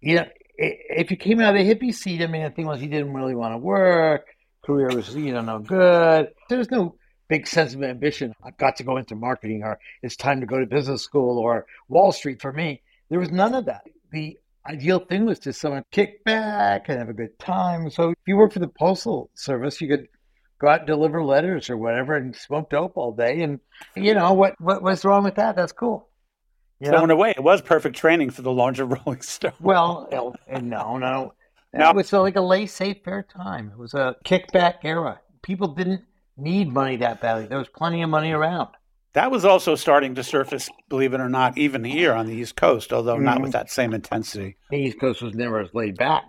you 0.00 0.16
know, 0.16 0.26
if 0.58 1.10
you 1.10 1.16
came 1.16 1.40
out 1.40 1.56
of 1.56 1.64
the 1.66 1.74
hippie 1.74 1.94
seat, 1.94 2.22
I 2.22 2.26
mean, 2.26 2.42
the 2.42 2.50
thing 2.50 2.66
was 2.66 2.80
he 2.80 2.86
didn't 2.86 3.12
really 3.12 3.34
want 3.34 3.54
to 3.54 3.58
work. 3.58 4.26
Career 4.64 4.88
was, 4.88 5.14
you 5.14 5.32
know, 5.32 5.42
no 5.42 5.58
good. 5.58 6.28
There 6.48 6.58
was 6.58 6.70
no 6.70 6.96
big 7.28 7.46
sense 7.46 7.74
of 7.74 7.82
ambition. 7.82 8.34
I've 8.42 8.56
got 8.56 8.76
to 8.76 8.84
go 8.84 8.96
into 8.96 9.14
marketing, 9.14 9.62
or 9.62 9.78
it's 10.02 10.16
time 10.16 10.40
to 10.40 10.46
go 10.46 10.58
to 10.58 10.66
business 10.66 11.02
school, 11.02 11.38
or 11.38 11.66
Wall 11.88 12.12
Street 12.12 12.40
for 12.40 12.52
me. 12.52 12.82
There 13.10 13.20
was 13.20 13.30
none 13.30 13.54
of 13.54 13.66
that. 13.66 13.82
The 14.10 14.38
ideal 14.68 14.98
thing 14.98 15.26
was 15.26 15.38
to 15.40 15.52
someone 15.52 15.84
kick 15.90 16.24
back 16.24 16.88
and 16.88 16.98
have 16.98 17.08
a 17.08 17.14
good 17.14 17.38
time. 17.38 17.90
So 17.90 18.10
if 18.10 18.16
you 18.26 18.36
worked 18.36 18.54
for 18.54 18.58
the 18.60 18.68
postal 18.68 19.30
service, 19.34 19.80
you 19.80 19.88
could 19.88 20.08
go 20.58 20.68
out 20.68 20.80
and 20.80 20.86
deliver 20.86 21.22
letters 21.22 21.70
or 21.70 21.76
whatever 21.76 22.16
and 22.16 22.34
smoke 22.34 22.70
dope 22.70 22.96
all 22.96 23.12
day. 23.12 23.42
And 23.42 23.60
you 23.94 24.14
know 24.14 24.32
what? 24.32 24.60
What 24.60 24.82
what's 24.82 25.04
wrong 25.04 25.24
with 25.24 25.36
that? 25.36 25.56
That's 25.56 25.72
cool. 25.72 26.08
You 26.80 26.88
so 26.88 27.04
in 27.04 27.10
a 27.10 27.16
way, 27.16 27.30
it 27.30 27.42
was 27.42 27.62
perfect 27.62 27.96
training 27.96 28.30
for 28.30 28.42
the 28.42 28.52
launch 28.52 28.78
of 28.78 28.92
Rolling 28.92 29.22
Stone. 29.22 29.52
Well, 29.60 30.08
no, 30.10 30.98
no. 30.98 31.32
It 31.72 31.96
was 31.96 32.12
like 32.12 32.36
a 32.36 32.40
laissez-faire 32.40 33.26
time. 33.34 33.70
It 33.72 33.78
was 33.78 33.94
a 33.94 34.16
kickback 34.24 34.76
era. 34.84 35.20
People 35.42 35.68
didn't 35.68 36.04
need 36.36 36.72
money 36.72 36.96
that 36.96 37.20
badly. 37.20 37.46
There 37.46 37.58
was 37.58 37.68
plenty 37.68 38.02
of 38.02 38.10
money 38.10 38.32
around. 38.32 38.68
That 39.14 39.30
was 39.30 39.46
also 39.46 39.74
starting 39.74 40.14
to 40.16 40.22
surface, 40.22 40.68
believe 40.90 41.14
it 41.14 41.20
or 41.20 41.30
not, 41.30 41.56
even 41.56 41.84
here 41.84 42.12
on 42.12 42.26
the 42.26 42.34
East 42.34 42.56
Coast, 42.56 42.92
although 42.92 43.14
mm-hmm. 43.14 43.24
not 43.24 43.40
with 43.40 43.52
that 43.52 43.70
same 43.70 43.94
intensity. 43.94 44.56
The 44.70 44.76
East 44.76 45.00
Coast 45.00 45.22
was 45.22 45.34
never 45.34 45.60
as 45.60 45.72
laid 45.72 45.96
back. 45.96 46.24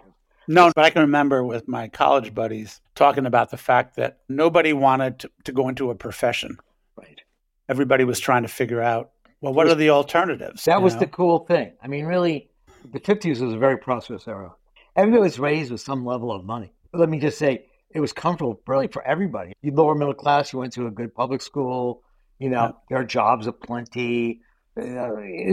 No, 0.48 0.72
but 0.74 0.86
I 0.86 0.90
can 0.92 1.02
remember 1.02 1.44
with 1.44 1.68
my 1.68 1.90
college 1.90 2.34
buddies 2.34 2.80
talking 2.96 3.26
about 3.26 3.52
the 3.52 3.58
fact 3.58 3.98
that 3.98 4.20
nobody 4.30 4.72
wanted 4.72 5.20
to, 5.20 5.32
to 5.44 5.52
go 5.52 5.68
into 5.68 5.92
a 5.92 5.96
profession. 5.96 6.58
Right. 6.96 7.20
Everybody 7.68 8.06
was 8.06 8.22
trying 8.22 8.44
to 8.44 8.48
figure 8.48 8.82
out 8.82 9.12
well, 9.42 9.54
what 9.54 9.66
was, 9.66 9.74
are 9.74 9.78
the 9.78 9.90
alternatives? 9.90 10.64
That 10.66 10.82
was 10.82 10.94
know? 10.96 11.02
the 11.02 11.08
cool 11.08 11.40
thing. 11.40 11.74
I 11.82 11.88
mean, 11.88 12.06
really, 12.06 12.50
the 12.92 13.00
50s 13.00 13.42
was 13.42 13.54
a 13.54 13.58
very 13.58 13.78
prosperous 13.78 14.28
era. 14.28 14.54
Everybody 14.96 15.22
was 15.24 15.40
raised 15.40 15.72
with 15.72 15.82
some 15.82 16.06
level 16.06 16.32
of 16.32 16.44
money. 16.46 16.72
Let 16.94 17.10
me 17.10 17.20
just 17.20 17.38
say, 17.38 17.66
it 17.92 18.00
was 18.00 18.14
comfortable 18.14 18.60
really 18.68 18.88
for 18.88 19.06
everybody. 19.08 19.54
You 19.62 19.72
lower 19.72 19.96
middle 19.96 20.14
class, 20.14 20.52
you 20.54 20.60
went 20.60 20.74
to 20.74 20.88
a 20.88 20.92
good 20.92 21.14
public 21.14 21.42
school, 21.42 22.04
you 22.40 22.50
know, 22.50 22.62
Yeah. 22.64 22.72
there 22.90 22.98
are 23.00 23.04
jobs 23.04 23.48
aplenty. 23.48 24.42
Uh, 24.76 25.10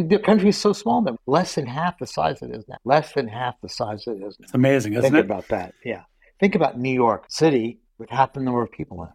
the 0.07 0.21
country 0.23 0.51
is 0.51 0.59
so 0.59 0.73
small 0.73 1.01
that 1.03 1.15
less 1.27 1.55
than 1.55 1.67
half 1.67 1.99
the 1.99 2.07
size 2.07 2.43
it 2.43 2.51
is 2.51 2.65
now. 2.69 2.77
Less 2.85 3.13
than 3.13 3.29
half 3.29 3.55
the 3.63 3.69
size 3.69 4.07
it 4.07 4.13
is 4.23 4.37
now. 4.39 4.45
It's 4.45 4.55
amazing, 4.55 4.93
isn't 4.95 5.03
Think 5.03 5.15
it? 5.15 5.25
about 5.25 5.49
that. 5.49 5.75
Yeah. 5.85 6.03
Think 6.41 6.55
about 6.55 6.79
New 6.79 6.93
York 6.93 7.27
City 7.29 7.81
with 7.99 8.11
half 8.11 8.33
the 8.35 8.41
number 8.41 8.63
of 8.63 8.71
people 8.71 9.03
in 9.03 9.09
it, 9.09 9.15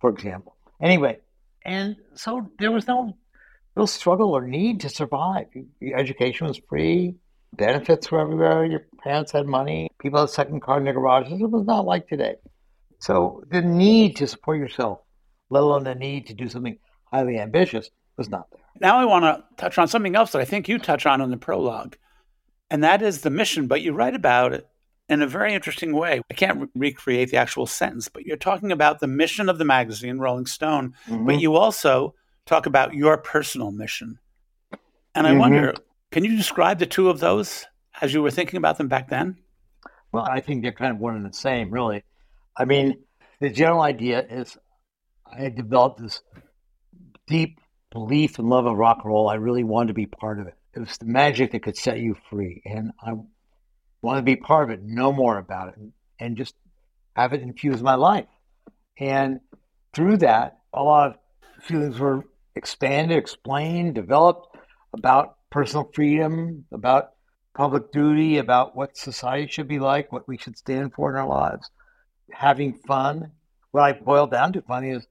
for 0.00 0.08
example. 0.10 0.56
Anyway, 0.80 1.18
and 1.64 1.96
so 2.14 2.48
there 2.58 2.70
was 2.70 2.86
no 2.86 3.16
real 3.74 3.86
struggle 3.86 4.30
or 4.30 4.46
need 4.46 4.80
to 4.80 4.88
survive. 4.88 5.46
Your 5.80 5.98
education 5.98 6.46
was 6.46 6.60
free, 6.68 7.16
benefits 7.56 8.10
were 8.10 8.20
everywhere, 8.20 8.64
your 8.64 8.86
parents 9.02 9.32
had 9.32 9.46
money, 9.46 9.88
people 9.98 10.20
had 10.20 10.28
a 10.28 10.32
second 10.32 10.60
car 10.60 10.78
in 10.78 10.84
their 10.84 10.94
garages. 10.94 11.40
It 11.40 11.50
was 11.50 11.66
not 11.66 11.84
like 11.84 12.08
today. 12.08 12.36
So 13.00 13.42
the 13.50 13.60
need 13.60 14.16
to 14.16 14.26
support 14.26 14.58
yourself, 14.58 15.00
let 15.50 15.62
alone 15.62 15.84
the 15.84 15.94
need 15.94 16.26
to 16.28 16.34
do 16.34 16.48
something 16.48 16.78
highly 17.12 17.38
ambitious, 17.38 17.90
was 18.16 18.28
not 18.28 18.50
there. 18.50 18.60
Now 18.80 18.98
I 18.98 19.04
want 19.04 19.24
to 19.24 19.44
touch 19.56 19.78
on 19.78 19.88
something 19.88 20.16
else 20.16 20.32
that 20.32 20.40
I 20.40 20.44
think 20.44 20.68
you 20.68 20.78
touch 20.78 21.06
on 21.06 21.20
in 21.20 21.30
the 21.30 21.36
prologue, 21.36 21.96
and 22.70 22.82
that 22.82 23.02
is 23.02 23.20
the 23.20 23.30
mission. 23.30 23.66
But 23.66 23.82
you 23.82 23.92
write 23.92 24.14
about 24.14 24.52
it 24.52 24.66
in 25.08 25.20
a 25.20 25.26
very 25.26 25.52
interesting 25.52 25.94
way. 25.94 26.22
I 26.30 26.34
can't 26.34 26.60
re- 26.60 26.68
recreate 26.74 27.30
the 27.30 27.36
actual 27.36 27.66
sentence, 27.66 28.08
but 28.08 28.24
you're 28.24 28.36
talking 28.36 28.72
about 28.72 29.00
the 29.00 29.06
mission 29.06 29.48
of 29.48 29.58
the 29.58 29.64
magazine, 29.64 30.18
Rolling 30.18 30.46
Stone, 30.46 30.94
but 31.06 31.14
mm-hmm. 31.14 31.38
you 31.38 31.56
also 31.56 32.14
talk 32.46 32.66
about 32.66 32.94
your 32.94 33.16
personal 33.16 33.70
mission. 33.70 34.18
And 35.14 35.26
I 35.26 35.32
Mhm. 35.32 35.38
wonder, 35.38 35.74
can 36.10 36.24
you 36.24 36.36
describe 36.36 36.78
the 36.78 36.86
two 36.86 37.08
of 37.08 37.20
those 37.20 37.66
as 38.00 38.12
you 38.12 38.22
were 38.22 38.30
thinking 38.30 38.58
about 38.58 38.78
them 38.78 38.88
back 38.88 39.08
then? 39.08 39.38
Well, 40.12 40.24
I 40.24 40.40
think 40.40 40.62
they're 40.62 40.72
kind 40.72 40.92
of 40.92 40.98
one 40.98 41.16
and 41.16 41.24
the 41.24 41.32
same, 41.32 41.70
really. 41.70 42.04
I 42.56 42.64
mean, 42.64 43.04
the 43.40 43.50
general 43.50 43.82
idea 43.82 44.24
is 44.26 44.56
I 45.26 45.42
had 45.42 45.56
developed 45.56 46.00
this 46.00 46.22
deep 47.26 47.60
belief 47.90 48.38
and 48.38 48.48
love 48.48 48.66
of 48.66 48.76
rock 48.76 48.98
and 49.02 49.06
roll. 49.06 49.28
I 49.28 49.34
really 49.34 49.64
wanted 49.64 49.88
to 49.88 49.94
be 49.94 50.06
part 50.06 50.38
of 50.38 50.46
it. 50.46 50.54
It 50.74 50.80
was 50.80 50.98
the 50.98 51.06
magic 51.06 51.52
that 51.52 51.62
could 51.62 51.76
set 51.76 51.98
you 51.98 52.16
free. 52.28 52.62
And 52.64 52.92
I 53.00 53.14
wanted 54.02 54.20
to 54.20 54.24
be 54.24 54.36
part 54.36 54.64
of 54.64 54.70
it, 54.70 54.82
know 54.82 55.12
more 55.12 55.38
about 55.38 55.68
it, 55.68 55.78
and 56.20 56.36
just 56.36 56.54
have 57.16 57.32
it 57.32 57.42
infuse 57.42 57.82
my 57.82 57.94
life. 57.94 58.26
And 58.98 59.40
through 59.92 60.18
that, 60.18 60.58
a 60.72 60.82
lot 60.82 61.10
of 61.10 61.64
feelings 61.64 61.98
were 61.98 62.24
expanded, 62.56 63.16
explained, 63.16 63.94
developed 63.94 64.56
about 64.92 65.36
personal 65.50 65.90
freedom, 65.94 66.64
about 66.72 67.10
public 67.54 67.92
duty, 67.92 68.38
about 68.38 68.74
what 68.76 68.96
society 68.96 69.46
should 69.50 69.68
be 69.68 69.78
like, 69.78 70.12
what 70.12 70.26
we 70.28 70.36
should 70.36 70.56
stand 70.56 70.92
for 70.92 71.10
in 71.10 71.16
our 71.16 71.28
lives, 71.28 71.70
having 72.32 72.74
fun. 72.74 73.30
What 73.70 73.82
I 73.82 73.92
boiled 73.92 74.30
down 74.30 74.52
to 74.54 74.62
funny 74.62 74.90
is 74.90 75.06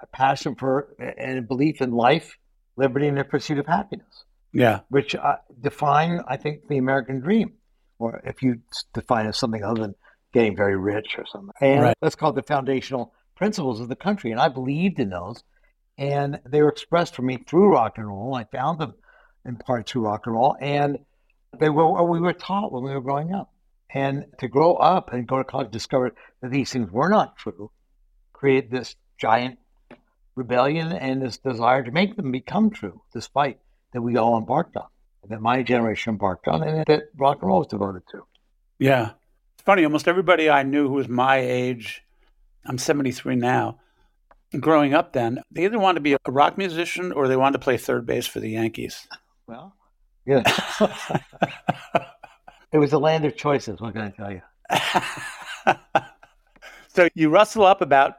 a 0.00 0.06
passion 0.06 0.54
for 0.54 0.94
and 0.98 1.38
a 1.38 1.42
belief 1.42 1.80
in 1.80 1.90
life, 1.92 2.36
liberty, 2.76 3.08
and 3.08 3.18
the 3.18 3.24
pursuit 3.24 3.58
of 3.58 3.66
happiness, 3.66 4.24
Yeah. 4.52 4.80
which 4.88 5.14
uh, 5.14 5.36
define, 5.60 6.20
I 6.28 6.36
think, 6.36 6.68
the 6.68 6.78
American 6.78 7.20
dream, 7.20 7.54
or 7.98 8.20
if 8.24 8.42
you 8.42 8.60
define 8.92 9.26
it 9.26 9.30
as 9.30 9.38
something 9.38 9.64
other 9.64 9.80
than 9.82 9.94
getting 10.32 10.54
very 10.56 10.76
rich 10.76 11.16
or 11.18 11.24
something. 11.26 11.50
And 11.60 11.82
Right. 11.82 11.96
let's 12.00 12.14
call 12.14 12.30
it 12.30 12.36
the 12.36 12.42
foundational 12.42 13.12
principles 13.34 13.80
of 13.80 13.88
the 13.88 13.96
country. 13.96 14.30
And 14.30 14.40
I 14.40 14.48
believed 14.48 15.00
in 15.00 15.10
those, 15.10 15.42
and 15.98 16.40
they 16.46 16.62
were 16.62 16.68
expressed 16.68 17.16
for 17.16 17.22
me 17.22 17.36
through 17.36 17.72
rock 17.72 17.98
and 17.98 18.06
roll. 18.06 18.34
I 18.34 18.44
found 18.44 18.78
them 18.78 18.94
in 19.44 19.56
part 19.56 19.88
through 19.88 20.02
rock 20.02 20.26
and 20.26 20.34
roll, 20.34 20.56
and 20.60 20.98
they 21.58 21.68
were 21.68 21.90
what 21.90 22.08
we 22.08 22.20
were 22.20 22.32
taught 22.32 22.72
when 22.72 22.84
we 22.84 22.92
were 22.92 23.00
growing 23.00 23.34
up. 23.34 23.52
And 23.90 24.26
to 24.38 24.48
grow 24.48 24.74
up 24.74 25.12
and 25.12 25.26
go 25.26 25.38
to 25.38 25.44
college, 25.44 25.70
discover 25.70 26.14
that 26.40 26.50
these 26.50 26.70
things 26.70 26.90
were 26.90 27.08
not 27.08 27.36
true, 27.36 27.70
create 28.32 28.70
this 28.70 28.94
giant 29.18 29.58
rebellion 30.36 30.92
and 30.92 31.20
this 31.20 31.38
desire 31.38 31.82
to 31.82 31.90
make 31.90 32.16
them 32.16 32.30
become 32.30 32.70
true, 32.70 33.02
this 33.12 33.26
fight 33.26 33.58
that 33.92 34.02
we 34.02 34.16
all 34.16 34.38
embarked 34.38 34.76
on, 34.76 34.86
that 35.28 35.40
my 35.40 35.62
generation 35.62 36.12
embarked 36.12 36.46
on, 36.46 36.62
and 36.62 36.84
that 36.86 37.04
rock 37.16 37.38
and 37.40 37.48
roll 37.48 37.58
was 37.58 37.66
devoted 37.66 38.02
to. 38.10 38.24
Yeah. 38.78 39.12
It's 39.54 39.64
funny, 39.64 39.84
almost 39.84 40.06
everybody 40.06 40.48
I 40.48 40.62
knew 40.62 40.86
who 40.86 40.94
was 40.94 41.08
my 41.08 41.38
age, 41.38 42.02
I'm 42.66 42.78
73 42.78 43.36
now, 43.36 43.80
growing 44.60 44.94
up 44.94 45.12
then, 45.12 45.42
they 45.50 45.64
either 45.64 45.78
wanted 45.78 45.96
to 45.96 46.00
be 46.02 46.14
a 46.14 46.18
rock 46.28 46.56
musician 46.58 47.12
or 47.12 47.28
they 47.28 47.36
wanted 47.36 47.54
to 47.54 47.64
play 47.64 47.76
third 47.76 48.06
base 48.06 48.26
for 48.26 48.40
the 48.40 48.50
Yankees. 48.50 49.06
Well, 49.46 49.74
yeah. 50.26 50.42
it 52.72 52.78
was 52.78 52.92
a 52.92 52.98
land 52.98 53.24
of 53.24 53.36
choices, 53.36 53.80
what 53.80 53.94
can 53.94 54.02
I 54.02 54.10
tell 54.10 54.30
you? 54.30 54.42
so 56.88 57.08
you 57.14 57.30
rustle 57.30 57.64
up 57.64 57.80
about 57.80 58.16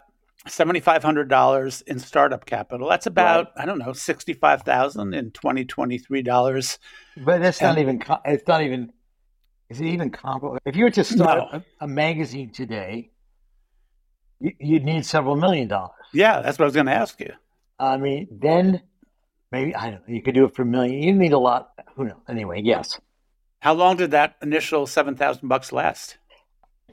$7,500 0.48 1.84
in 1.84 2.00
startup 2.00 2.46
capital. 2.46 2.90
That's 2.90 3.06
about, 3.06 3.52
I 3.58 3.66
don't 3.66 3.78
know, 3.78 3.94
65000 3.94 5.14
in 5.14 5.32
2023 5.32 6.22
dollars. 6.22 6.80
But 7.18 7.42
that's 7.42 7.62
not 7.62 7.78
even, 7.78 8.02
it's 8.26 8.48
not 8.48 8.64
even, 8.64 8.92
is 9.70 9.82
it 9.82 9.86
even 9.86 10.10
comparable? 10.10 10.58
If 10.66 10.76
you 10.76 10.86
were 10.86 10.92
to 10.92 11.04
start 11.04 11.40
No. 11.52 11.60
a, 11.60 11.64
a 11.82 11.88
magazine 11.88 12.52
today, 12.52 13.12
you, 13.12 13.19
you'd 14.40 14.86
need 14.86 15.06
several 15.06 15.36
million 15.36 15.68
dollars. 15.68 15.92
Yeah, 16.14 16.42
that's 16.42 16.58
what 16.58 16.66
I 16.66 16.68
was 16.68 16.76
going 16.76 16.88
to 16.88 16.94
ask 16.94 17.20
you. 17.20 17.34
I 17.80 17.98
mean, 17.98 18.28
then 18.32 18.82
maybe, 19.52 19.76
I 19.76 19.92
don't 19.92 20.08
know, 20.08 20.14
you 20.14 20.22
could 20.22 20.36
do 20.36 20.46
it 20.46 20.56
for 20.56 20.64
a 20.64 20.66
million. 20.66 21.02
You 21.02 21.14
need 21.14 21.34
a 21.34 21.40
lot. 21.40 21.72
Who 21.96 22.06
knows? 22.06 22.18
Anyway, 22.28 22.62
yes. 22.64 23.00
How 23.60 23.74
long 23.74 23.98
did 23.98 24.12
that 24.12 24.36
initial 24.42 24.88
7000 24.88 25.48
bucks 25.48 25.72
last? 25.72 26.18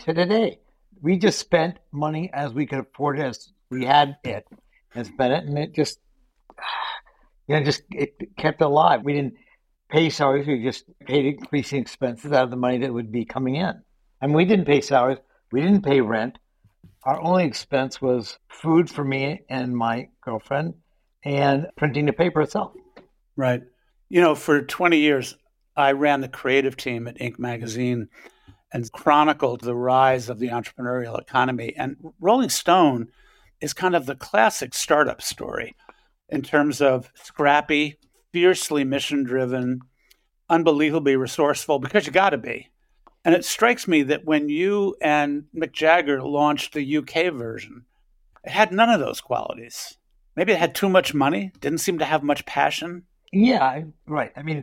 To 0.00 0.12
today, 0.12 0.58
we 1.00 1.18
just 1.18 1.38
spent 1.38 1.78
money 1.92 2.30
as 2.32 2.52
we 2.52 2.66
could 2.66 2.80
afford 2.80 3.18
it, 3.18 3.24
as 3.24 3.52
we 3.70 3.84
had 3.84 4.16
it, 4.24 4.46
and 4.94 5.06
spent 5.06 5.32
it, 5.32 5.44
and 5.44 5.58
it 5.58 5.74
just, 5.74 6.00
you 7.46 7.56
know, 7.56 7.64
just 7.64 7.82
it 7.90 8.36
kept 8.36 8.60
alive. 8.60 9.02
We 9.04 9.14
didn't 9.14 9.34
pay 9.88 10.10
salaries; 10.10 10.46
we 10.46 10.62
just 10.62 10.84
paid 11.06 11.26
increasing 11.26 11.80
expenses 11.80 12.32
out 12.32 12.44
of 12.44 12.50
the 12.50 12.56
money 12.56 12.78
that 12.78 12.92
would 12.92 13.12
be 13.12 13.24
coming 13.24 13.56
in. 13.56 13.82
And 14.20 14.34
we 14.34 14.44
didn't 14.44 14.66
pay 14.66 14.80
salaries; 14.80 15.18
we 15.52 15.62
didn't 15.62 15.82
pay 15.82 16.00
rent. 16.00 16.38
Our 17.06 17.20
only 17.20 17.44
expense 17.44 18.02
was 18.02 18.36
food 18.48 18.90
for 18.90 19.04
me 19.04 19.42
and 19.48 19.76
my 19.76 20.08
girlfriend, 20.22 20.74
and 21.24 21.68
printing 21.76 22.06
the 22.06 22.12
paper 22.12 22.42
itself. 22.42 22.72
Right. 23.36 23.62
You 24.08 24.20
know, 24.20 24.34
for 24.34 24.62
20 24.62 24.98
years, 24.98 25.36
I 25.76 25.92
ran 25.92 26.20
the 26.20 26.28
creative 26.28 26.76
team 26.76 27.06
at 27.06 27.18
Inc. 27.18 27.38
magazine 27.38 28.08
and 28.72 28.90
chronicled 28.90 29.60
the 29.60 29.76
rise 29.76 30.28
of 30.28 30.40
the 30.40 30.48
entrepreneurial 30.48 31.20
economy. 31.20 31.74
And 31.76 31.96
Rolling 32.20 32.48
Stone 32.48 33.06
is 33.60 33.72
kind 33.72 33.94
of 33.94 34.06
the 34.06 34.16
classic 34.16 34.74
startup 34.74 35.22
story 35.22 35.76
in 36.28 36.42
terms 36.42 36.82
of 36.82 37.12
scrappy, 37.14 37.98
fiercely 38.32 38.82
mission 38.82 39.22
driven, 39.22 39.80
unbelievably 40.48 41.14
resourceful, 41.14 41.78
because 41.78 42.04
you 42.04 42.12
got 42.12 42.30
to 42.30 42.38
be. 42.38 42.68
And 43.26 43.34
it 43.34 43.44
strikes 43.44 43.88
me 43.88 44.04
that 44.04 44.24
when 44.24 44.48
you 44.48 44.94
and 45.02 45.46
Mick 45.52 45.72
Jagger 45.72 46.22
launched 46.22 46.72
the 46.74 46.96
UK 46.98 47.32
version, 47.34 47.84
it 48.44 48.50
had 48.50 48.70
none 48.70 48.88
of 48.88 49.00
those 49.00 49.20
qualities. 49.20 49.98
Maybe 50.36 50.52
it 50.52 50.60
had 50.60 50.76
too 50.76 50.88
much 50.88 51.12
money, 51.12 51.50
didn't 51.60 51.80
seem 51.80 51.98
to 51.98 52.04
have 52.04 52.22
much 52.22 52.46
passion. 52.46 53.02
Yeah, 53.32 53.82
right. 54.06 54.30
I 54.36 54.42
mean, 54.42 54.62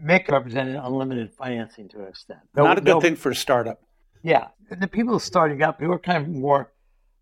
Mick 0.00 0.28
represented 0.28 0.76
unlimited 0.76 1.32
financing 1.34 1.88
to 1.88 2.02
an 2.02 2.08
extent. 2.08 2.38
No- 2.54 2.62
Not 2.62 2.78
a 2.78 2.80
good 2.80 2.94
no- 2.94 3.00
thing 3.00 3.16
for 3.16 3.32
a 3.32 3.34
startup. 3.34 3.82
Yeah, 4.22 4.48
the 4.70 4.86
people 4.86 5.18
starting 5.18 5.60
up, 5.60 5.80
they 5.80 5.88
were 5.88 5.98
kind 5.98 6.18
of 6.22 6.28
more 6.28 6.70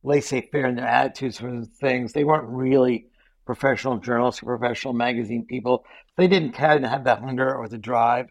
laissez-faire 0.02 0.66
in 0.66 0.76
their 0.76 0.86
attitudes 0.86 1.38
for 1.38 1.64
things. 1.80 2.12
They 2.12 2.24
weren't 2.24 2.46
really 2.46 3.06
professional 3.46 3.96
journalists 3.96 4.42
or 4.42 4.58
professional 4.58 4.92
magazine 4.92 5.46
people. 5.46 5.86
They 6.18 6.28
didn't 6.28 6.52
kind 6.52 6.84
of 6.84 6.90
have 6.90 7.04
the 7.04 7.16
hunger 7.16 7.54
or 7.54 7.68
the 7.68 7.78
drive 7.78 8.28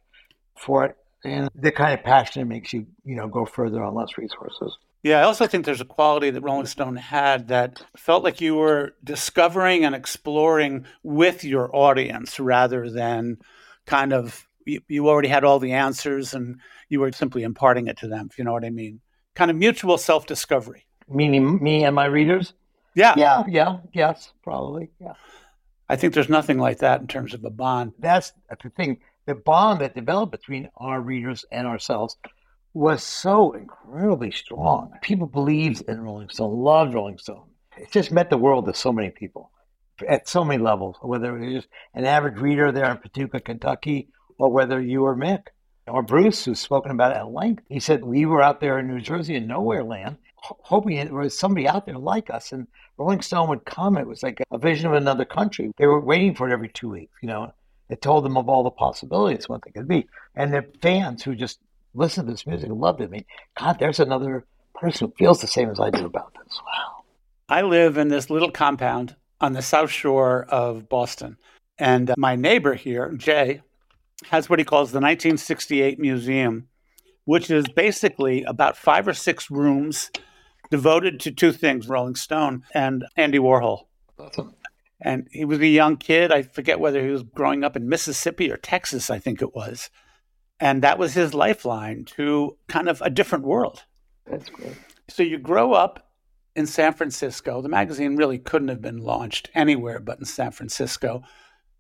for 0.56 0.86
it, 0.86 0.98
and 1.24 1.50
the 1.56 1.72
kind 1.72 1.94
of 1.94 2.04
passion 2.04 2.48
makes 2.48 2.74
you, 2.74 2.86
you 3.04 3.16
know, 3.16 3.28
go 3.28 3.46
further 3.46 3.84
on 3.84 3.96
less 3.96 4.18
resources. 4.18 4.78
Yeah, 5.04 5.20
I 5.20 5.24
also 5.24 5.48
think 5.48 5.66
there's 5.66 5.82
a 5.82 5.86
quality 5.86 6.32
that 6.32 6.42
Rolling 6.42 6.66
Stone 6.66 6.96
had 6.98 7.48
that 7.50 7.82
felt 7.96 8.24
like 8.24 8.42
you 8.42 8.56
were 8.56 8.96
discovering 9.04 9.86
and 9.86 9.96
exploring 9.96 10.86
with 11.04 11.44
your 11.44 11.74
audience 11.76 12.40
rather 12.40 12.90
than 12.90 13.38
kind 13.86 14.12
of 14.12 14.48
you, 14.66 14.82
you 14.88 15.08
already 15.08 15.30
had 15.30 15.44
all 15.44 15.60
the 15.60 15.72
answers 15.74 16.34
and 16.34 16.60
you 16.90 17.00
were 17.00 17.12
simply 17.12 17.44
imparting 17.44 17.88
it 17.88 17.98
to 17.98 18.08
them, 18.08 18.28
if 18.30 18.38
you 18.38 18.44
know 18.44 18.54
what 18.54 18.66
I 18.66 18.70
mean. 18.70 19.00
Kind 19.36 19.52
of 19.52 19.58
mutual 19.58 19.98
self 19.98 20.26
discovery. 20.26 20.86
Meaning 21.08 21.64
me 21.64 21.84
and 21.86 21.96
my 21.96 22.06
readers. 22.06 22.54
Yeah, 22.96 23.14
Yeah, 23.16 23.44
yeah, 23.48 23.78
yes, 23.94 24.34
probably. 24.44 24.90
Yeah, 25.00 25.14
I 25.88 25.96
think 25.96 26.14
there's 26.14 26.30
nothing 26.30 26.58
like 26.58 26.80
that 26.80 27.00
in 27.00 27.08
terms 27.08 27.34
of 27.34 27.46
a 27.46 27.50
bond. 27.50 27.94
that's 28.00 28.34
the 28.62 28.70
thing. 28.72 29.00
The 29.28 29.36
bond 29.36 29.82
that 29.82 29.94
developed 29.94 30.32
between 30.32 30.70
our 30.78 31.02
readers 31.02 31.44
and 31.52 31.68
ourselves 31.68 32.16
was 32.74 33.04
so 33.04 33.52
incredibly 33.52 34.32
strong. 34.32 34.94
People 35.02 35.28
believed 35.28 35.84
in 35.90 36.02
Rolling 36.02 36.30
Stone, 36.30 36.56
loved 36.56 36.94
Rolling 36.94 37.18
Stone. 37.18 37.44
It 37.78 37.92
just 37.92 38.12
meant 38.12 38.30
the 38.30 38.38
world 38.38 38.66
to 38.66 38.74
so 38.74 38.94
many 38.94 39.10
people 39.10 39.52
at 40.08 40.30
so 40.30 40.46
many 40.46 40.64
levels, 40.64 40.96
whether 41.02 41.38
it 41.38 41.56
was 41.56 41.68
an 41.94 42.06
average 42.06 42.38
reader 42.40 42.72
there 42.72 42.90
in 42.90 42.98
Paducah, 42.98 43.42
Kentucky, 43.42 44.08
or 44.38 44.50
whether 44.50 44.80
you 44.80 45.02
were 45.02 45.16
Mick 45.16 45.48
or 45.88 46.04
Bruce, 46.04 46.46
who's 46.46 46.60
spoken 46.60 46.92
about 46.92 47.12
it 47.12 47.18
at 47.18 47.28
length. 47.28 47.64
He 47.68 47.82
said, 47.82 48.06
We 48.06 48.26
were 48.26 48.42
out 48.42 48.62
there 48.62 48.80
in 48.80 48.88
New 48.88 49.02
Jersey 49.02 49.36
in 49.36 49.48
nowhere 49.48 49.84
land, 49.84 50.18
hoping 50.38 50.96
there 50.96 51.14
was 51.14 51.38
somebody 51.38 51.68
out 51.68 51.86
there 51.86 51.98
like 51.98 52.30
us. 52.30 52.54
And 52.54 52.68
Rolling 52.98 53.22
Stone 53.22 53.50
would 53.50 53.66
come. 53.66 53.98
It 53.98 54.08
was 54.08 54.24
like 54.24 54.42
a 54.52 54.58
vision 54.58 54.88
of 54.88 54.94
another 54.94 55.26
country. 55.26 55.72
They 55.78 55.88
were 55.88 56.00
waiting 56.00 56.36
for 56.36 56.48
it 56.48 56.54
every 56.54 56.70
two 56.70 56.90
weeks, 56.90 57.14
you 57.22 57.28
know. 57.28 57.52
It 57.90 58.02
told 58.02 58.26
them 58.26 58.38
of 58.38 58.50
all 58.50 58.64
the 58.64 58.72
possibilities, 58.72 59.48
what 59.48 59.62
they 59.64 59.72
could 59.72 59.88
be. 59.88 60.08
And 60.36 60.54
the 60.54 60.66
fans 60.82 61.24
who 61.24 61.36
just 61.36 61.60
listened 61.94 62.28
to 62.28 62.34
this 62.34 62.46
music 62.46 62.70
and 62.70 62.80
loved 62.80 63.02
it. 63.02 63.06
I 63.06 63.08
mean, 63.08 63.26
God, 63.60 63.78
there's 63.80 64.00
another 64.00 64.46
person 64.76 65.08
who 65.08 65.14
feels 65.18 65.42
the 65.42 65.48
same 65.48 65.70
as 65.70 65.80
I 65.80 65.90
do 65.90 66.06
about 66.06 66.34
this. 66.34 66.60
Wow. 66.66 67.04
I 67.50 67.62
live 67.62 67.98
in 67.98 68.10
this 68.10 68.30
little 68.30 68.52
compound 68.52 69.16
on 69.40 69.54
the 69.54 69.62
south 69.62 69.90
shore 69.90 70.46
of 70.50 70.90
Boston. 70.90 71.38
And 71.78 72.10
uh, 72.10 72.16
my 72.18 72.36
neighbor 72.36 72.74
here, 72.74 73.14
Jay, 73.14 73.62
has 74.30 74.50
what 74.50 74.60
he 74.60 74.66
calls 74.66 74.92
the 74.92 74.98
1968 74.98 76.00
Museum, 76.00 76.68
which 77.26 77.50
is 77.50 77.68
basically 77.68 78.44
about 78.44 78.78
five 78.78 79.08
or 79.08 79.14
six 79.14 79.50
rooms 79.50 80.12
devoted 80.70 81.20
to 81.22 81.32
two 81.32 81.52
things 81.52 81.88
Rolling 81.88 82.16
Stone 82.16 82.64
and 82.74 83.06
Andy 83.16 83.40
Warhol. 83.40 83.86
Awesome. 84.20 84.54
And 85.00 85.28
he 85.32 85.46
was 85.46 85.60
a 85.60 85.68
young 85.68 85.98
kid. 85.98 86.32
I 86.32 86.42
forget 86.42 86.80
whether 86.80 87.04
he 87.04 87.12
was 87.12 87.24
growing 87.24 87.64
up 87.64 87.76
in 87.76 87.90
Mississippi 87.90 88.52
or 88.52 88.58
Texas, 88.58 89.10
I 89.10 89.20
think 89.20 89.42
it 89.42 89.56
was. 89.56 89.90
And 90.60 90.82
that 90.82 90.98
was 90.98 91.14
his 91.14 91.34
lifeline 91.34 92.06
to 92.16 92.58
kind 92.68 92.90
of 92.90 93.02
a 93.02 93.10
different 93.10 93.46
world. 93.46 93.84
That's 94.26 94.50
great. 94.50 94.74
So 95.08 95.24
you 95.24 95.38
grow 95.38 95.74
up 95.74 96.12
in 96.56 96.66
San 96.66 96.94
Francisco. 96.94 97.62
The 97.62 97.70
magazine 97.70 98.16
really 98.16 98.40
couldn't 98.40 98.70
have 98.70 98.82
been 98.82 98.98
launched 98.98 99.50
anywhere 99.54 100.00
but 100.00 100.18
in 100.18 100.26
San 100.26 100.52
Francisco. 100.52 101.22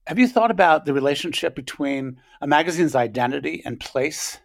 Have 0.05 0.19
you 0.19 0.27
thought 0.27 0.51
about 0.51 0.85
the 0.85 0.93
relationship 0.93 1.55
between 1.55 2.21
a 2.39 2.47
magazine's 2.47 2.95
identity 2.95 3.61
and 3.65 3.79
place, 3.79 4.39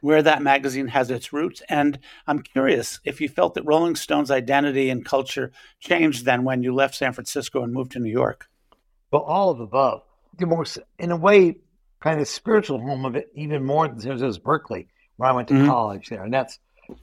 where 0.00 0.22
that 0.22 0.42
magazine 0.42 0.88
has 0.88 1.10
its 1.10 1.32
roots? 1.32 1.62
And 1.68 1.98
I'm 2.26 2.42
curious 2.42 3.00
if 3.04 3.20
you 3.20 3.28
felt 3.28 3.54
that 3.54 3.64
Rolling 3.64 3.96
Stone's 3.96 4.30
identity 4.30 4.90
and 4.90 5.04
culture 5.04 5.52
changed 5.80 6.24
then 6.24 6.44
when 6.44 6.62
you 6.62 6.74
left 6.74 6.94
San 6.94 7.12
Francisco 7.12 7.62
and 7.62 7.72
moved 7.72 7.92
to 7.92 7.98
New 7.98 8.10
York. 8.10 8.48
Well, 9.10 9.22
all 9.22 9.50
of 9.50 9.58
the 9.58 9.64
above. 9.64 10.02
The 10.38 10.46
most, 10.46 10.78
in 10.98 11.10
a 11.10 11.16
way, 11.16 11.56
kind 12.00 12.20
of 12.20 12.28
spiritual 12.28 12.80
home 12.80 13.04
of 13.04 13.16
it, 13.16 13.30
even 13.34 13.64
more 13.64 13.88
than 13.88 14.00
San 14.00 14.20
was 14.20 14.38
Berkeley, 14.38 14.88
where 15.16 15.30
I 15.30 15.32
went 15.32 15.48
to 15.48 15.54
mm-hmm. 15.54 15.66
college 15.66 16.08
there. 16.08 16.22
And 16.22 16.32
that's 16.32 16.58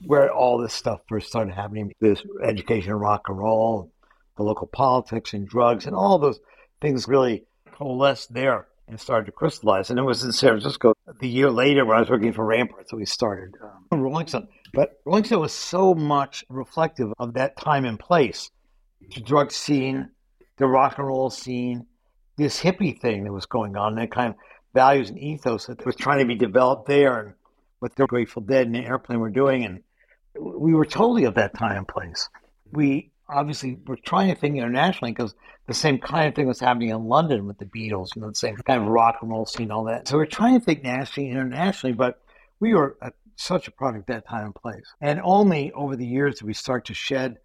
where 0.06 0.32
all 0.32 0.58
this 0.58 0.74
stuff 0.74 1.02
first 1.08 1.28
started 1.28 1.54
happening 1.54 1.94
this 2.00 2.24
education 2.44 2.92
in 2.92 2.98
rock 2.98 3.25
and 3.28 3.38
roll, 3.38 3.92
the 4.38 4.44
local 4.44 4.68
politics 4.68 5.34
and 5.34 5.48
drugs, 5.48 5.86
and 5.86 5.96
all 5.96 6.18
those 6.18 6.40
things 6.82 7.08
really 7.08 7.46
coalesced 7.74 8.34
there 8.34 8.68
and 8.88 9.00
started 9.00 9.25
to 9.25 9.32
crystallize. 9.32 9.89
And 9.89 10.00
it 10.00 10.04
was 10.04 10.24
in 10.24 10.32
San 10.32 10.51
Francisco 10.51 10.94
the 11.20 11.27
year 11.27 11.50
later 11.50 11.86
when 11.86 11.98
I 11.98 12.01
was 12.01 12.10
working 12.10 12.34
for 12.34 12.46
Rampart 12.46 12.88
that 12.89 12.96
we 12.96 13.06
started 13.06 13.56
um, 13.62 13.86
Rolling 14.01 14.27
Stone. 14.27 14.48
But 14.74 15.00
Rolling 15.06 15.24
Stone 15.24 15.42
was 15.42 15.54
so 15.54 15.94
much 15.94 16.44
reflective 16.50 17.13
of 17.18 17.34
that 17.34 17.58
time 17.58 17.86
and 17.86 18.00
place 18.00 18.50
the 19.13 19.22
drug 19.22 19.51
scene, 19.51 20.10
the 20.58 20.68
rock 20.68 20.98
and 20.98 21.08
roll 21.08 21.30
scene, 21.30 21.86
this 22.38 22.62
hippie 22.62 23.00
thing 23.00 23.24
that 23.24 23.32
was 23.32 23.46
going 23.46 23.75
on, 23.75 23.96
that 23.96 24.12
kind 24.12 24.30
of 24.30 24.36
values 24.74 25.10
and 25.10 25.20
ethos 25.20 25.68
that 25.68 25.86
was 25.86 25.96
trying 25.96 26.20
to 26.20 26.25
be 26.25 26.36
developed 26.36 26.88
there 26.88 27.20
and 27.20 27.34
what 27.80 27.96
the 27.96 28.06
Grateful 28.06 28.42
Dead 28.42 28.68
and 28.68 28.75
the 28.75 28.86
airplane 28.86 29.20
were 29.20 29.30
doing. 29.30 29.63
And 29.63 29.84
we 30.39 30.74
were 30.74 30.86
totally 30.86 31.24
of 31.25 31.36
that 31.36 31.58
time 31.58 31.77
and 31.77 31.88
place. 31.88 32.30
We 32.72 33.12
obviously 33.27 33.77
we're 33.86 33.96
trying 33.96 34.34
to 34.34 34.39
think 34.39 34.58
internationally 34.58 35.12
because 35.12 35.36
the 35.67 35.74
same 35.74 35.98
kind 35.98 36.27
of 36.27 36.36
thing 36.36 36.48
was 36.48 36.60
happening 36.60 36.89
in 36.89 37.05
London 37.05 37.48
with 37.48 37.58
the 37.58 37.65
Beatles, 37.65 38.15
you 38.15 38.22
know, 38.22 38.29
the 38.29 38.36
same 38.36 38.55
kind 38.58 38.82
of 38.82 38.88
rock 38.88 39.17
and 39.22 39.32
roll 39.32 39.46
scene, 39.46 39.72
all 39.72 39.86
that. 39.86 40.08
So 40.08 40.17
we're 40.17 40.25
trying 40.25 40.60
to 40.60 40.65
think 40.65 40.84
nationally, 40.84 41.29
internationally, 41.29 41.94
but 41.94 42.22
we 42.60 42.74
were 42.74 42.98
a, 43.01 43.12
such 43.36 43.67
a 43.67 43.72
product 43.72 44.10
at 44.10 44.15
that 44.15 44.27
time 44.27 44.46
and 44.46 44.55
place. 44.55 44.86
And 45.01 45.20
only 45.24 45.72
over 45.74 45.96
the 45.96 46.05
years 46.05 46.39
did 46.39 46.46
we 46.46 46.53
start 46.53 46.86
to 46.86 46.94
shed 46.94 47.38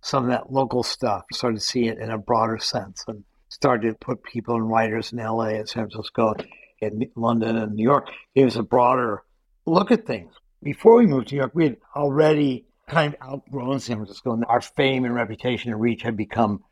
some 0.00 0.24
of 0.24 0.30
that 0.30 0.52
local 0.52 0.82
stuff, 0.82 1.24
started 1.32 1.58
to 1.58 1.64
see 1.64 1.88
it 1.88 1.98
in 1.98 2.10
a 2.10 2.18
broader 2.18 2.58
sense, 2.58 3.04
and 3.08 3.24
started 3.48 3.88
to 3.88 3.94
put 3.94 4.22
people 4.22 4.56
and 4.56 4.68
writers 4.68 5.12
in 5.12 5.18
LA 5.18 5.48
and 5.48 5.68
San 5.68 5.88
Francisco 5.88 6.34
in 6.80 7.10
London 7.16 7.56
and 7.56 7.74
New 7.74 7.82
York, 7.82 8.08
gave 8.34 8.46
us 8.46 8.56
a 8.56 8.62
broader 8.62 9.22
look 9.66 9.90
at 9.90 10.06
things. 10.06 10.32
Before 10.62 10.96
we 10.96 11.06
moved 11.06 11.28
to 11.28 11.34
New 11.34 11.40
York, 11.40 11.52
we 11.54 11.64
had 11.64 11.76
already 11.94 12.66
kind 12.88 13.14
of 13.14 13.28
outgrown 13.28 13.80
San 13.80 13.96
Francisco, 13.96 14.32
and 14.32 14.44
our 14.48 14.60
fame 14.60 15.04
and 15.04 15.14
reputation 15.14 15.72
and 15.72 15.80
reach 15.80 16.02
had 16.02 16.16
become 16.16 16.64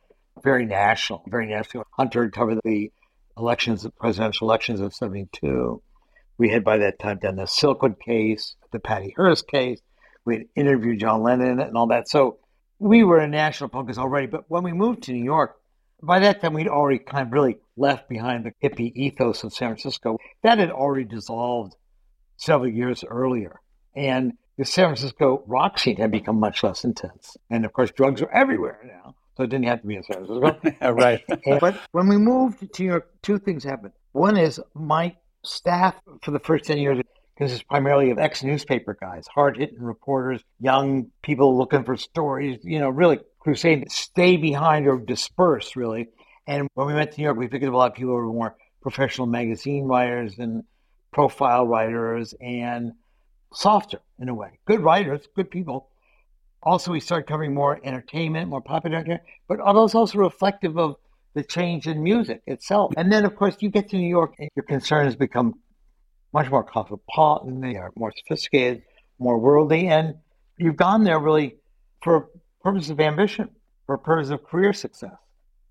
very 0.43 0.67
national, 0.67 1.23
very 1.29 1.47
national. 1.47 1.85
Hunter 1.91 2.29
covered 2.31 2.61
the 2.65 2.91
elections, 3.39 3.83
the 3.83 3.91
presidential 3.91 4.49
elections 4.49 4.81
of 4.81 4.95
72. 4.95 5.83
We 6.39 6.51
had 6.51 6.65
by 6.65 6.79
that 6.79 6.99
time 6.99 7.19
done 7.19 7.37
the 7.37 7.45
Silkwood 7.45 8.01
case, 8.01 8.57
the 8.73 8.79
Patty 8.79 9.15
Hearst 9.17 9.47
case. 9.49 9.81
We 10.25 10.35
had 10.35 10.45
interviewed 10.55 11.01
John 11.01 11.23
Lennon 11.23 11.61
and 11.61 11.77
all 11.77 11.87
that. 11.89 12.09
So 12.09 12.39
we 12.79 13.05
were 13.05 13.19
a 13.19 13.29
national 13.29 13.71
focus 13.71 13.97
already. 13.97 14.27
But 14.27 14.45
when 14.49 14.63
we 14.63 14.73
moved 14.73 15.05
to 15.05 15.13
New 15.13 15.25
York, 15.25 15.57
by 16.03 16.19
that 16.21 16.41
time 16.41 16.53
we'd 16.53 16.69
already 16.69 16.99
kind 16.99 17.27
of 17.27 17.33
really 17.33 17.59
left 17.77 18.09
behind 18.09 18.45
the 18.45 18.69
hippie 18.69 18.93
ethos 18.95 19.45
of 19.45 19.53
San 19.55 19.69
Francisco. 19.69 20.19
That 20.43 20.59
had 20.59 20.71
already 20.71 21.05
dissolved 21.05 21.75
several 22.37 22.71
years 22.71 23.05
earlier. 23.09 23.61
And 23.95 24.35
the 24.57 24.65
San 24.65 24.87
Francisco 24.87 25.43
rock 25.47 25.79
scene 25.79 25.97
had 25.97 26.11
become 26.11 26.41
much 26.41 26.63
less 26.63 26.85
intense. 26.85 27.37
And 27.51 27.65
of 27.65 27.73
course, 27.73 27.91
drugs 27.91 28.23
are 28.23 28.31
everywhere 28.31 28.81
now. 28.85 29.15
So 29.37 29.43
it 29.43 29.51
didn't 29.51 29.67
have 29.67 29.83
to 29.83 29.87
be 29.87 29.97
in 29.97 30.03
San 30.03 30.27
Francisco. 30.27 30.71
right. 30.93 31.23
but 31.61 31.79
when 31.93 32.09
we 32.09 32.17
moved 32.17 32.61
to 32.73 32.83
New 32.83 32.89
York, 32.89 33.11
two 33.23 33.39
things 33.39 33.65
happened. 33.65 33.93
One 34.13 34.39
is 34.39 34.61
my 34.75 35.15
staff 35.43 35.95
for 36.23 36.31
the 36.31 36.41
first 36.41 36.65
10 36.65 36.79
years 36.79 37.03
consists 37.37 37.65
primarily 37.65 38.11
of 38.11 38.19
ex 38.19 38.43
newspaper 38.43 38.97
guys, 38.99 39.27
hard 39.27 39.59
hitting 39.59 39.83
reporters, 39.83 40.43
young 40.59 41.11
people 41.23 41.57
looking 41.57 41.85
for 41.85 41.97
stories, 41.97 42.59
you 42.63 42.79
know, 42.79 42.89
really 42.89 43.21
crusade, 43.41 43.91
stay 43.91 44.37
behind 44.37 44.87
or 44.87 44.99
disperse, 44.99 45.77
really. 45.77 46.09
And 46.47 46.69
when 46.75 46.87
we 46.87 46.95
went 46.95 47.13
to 47.13 47.19
New 47.19 47.25
York, 47.25 47.37
we 47.37 47.49
picked 47.49 47.65
up 47.65 47.75
a 47.75 47.77
lot 47.77 47.91
of 47.91 47.97
people 47.97 48.13
who 48.13 48.27
were 48.27 48.33
more 48.33 48.57
professional 48.81 49.27
magazine 49.27 49.85
writers 49.85 50.39
and 50.39 50.65
profile 51.13 51.67
writers 51.67 52.35
and 52.41 52.93
softer 53.53 54.01
in 54.19 54.29
a 54.29 54.35
way. 54.35 54.59
Good 54.67 54.81
writers, 54.81 55.27
good 55.35 55.51
people. 55.51 55.89
Also, 56.63 56.91
we 56.91 57.01
started 57.01 57.27
covering 57.27 57.55
more 57.55 57.79
entertainment, 57.85 58.49
more 58.49 58.61
popular 58.61 58.97
entertainment, 58.97 59.23
but 59.49 59.61
also 59.61 59.99
also 59.99 60.19
reflective 60.19 60.79
of 60.79 60.97
the 61.35 61.45
change 61.45 61.87
in 61.87 62.03
music 62.03 62.43
itself. 62.47 62.93
And 62.97 63.13
then, 63.13 63.25
of 63.25 63.37
course, 63.37 63.57
you 63.61 63.71
get 63.71 63.91
to 63.91 63.97
New 63.97 64.09
York 64.09 64.35
and 64.39 64.49
your 64.57 64.65
concerns 64.65 65.15
become 65.17 65.55
much 66.33 66.51
more 66.51 66.65
cosmopolitan, 66.65 67.61
they 67.61 67.77
are 67.77 67.93
more 67.97 68.13
sophisticated, 68.17 68.83
more 69.19 69.39
worldly, 69.39 69.89
and 69.89 70.17
you've 70.59 70.77
gone 70.77 71.05
there 71.05 71.19
really 71.19 71.57
for 72.03 72.29
purpose 72.63 72.91
of 72.91 73.01
ambition, 73.01 73.49
for 73.87 73.97
purpose 73.97 74.31
of 74.31 74.43
career 74.45 74.73
success. 74.73 75.15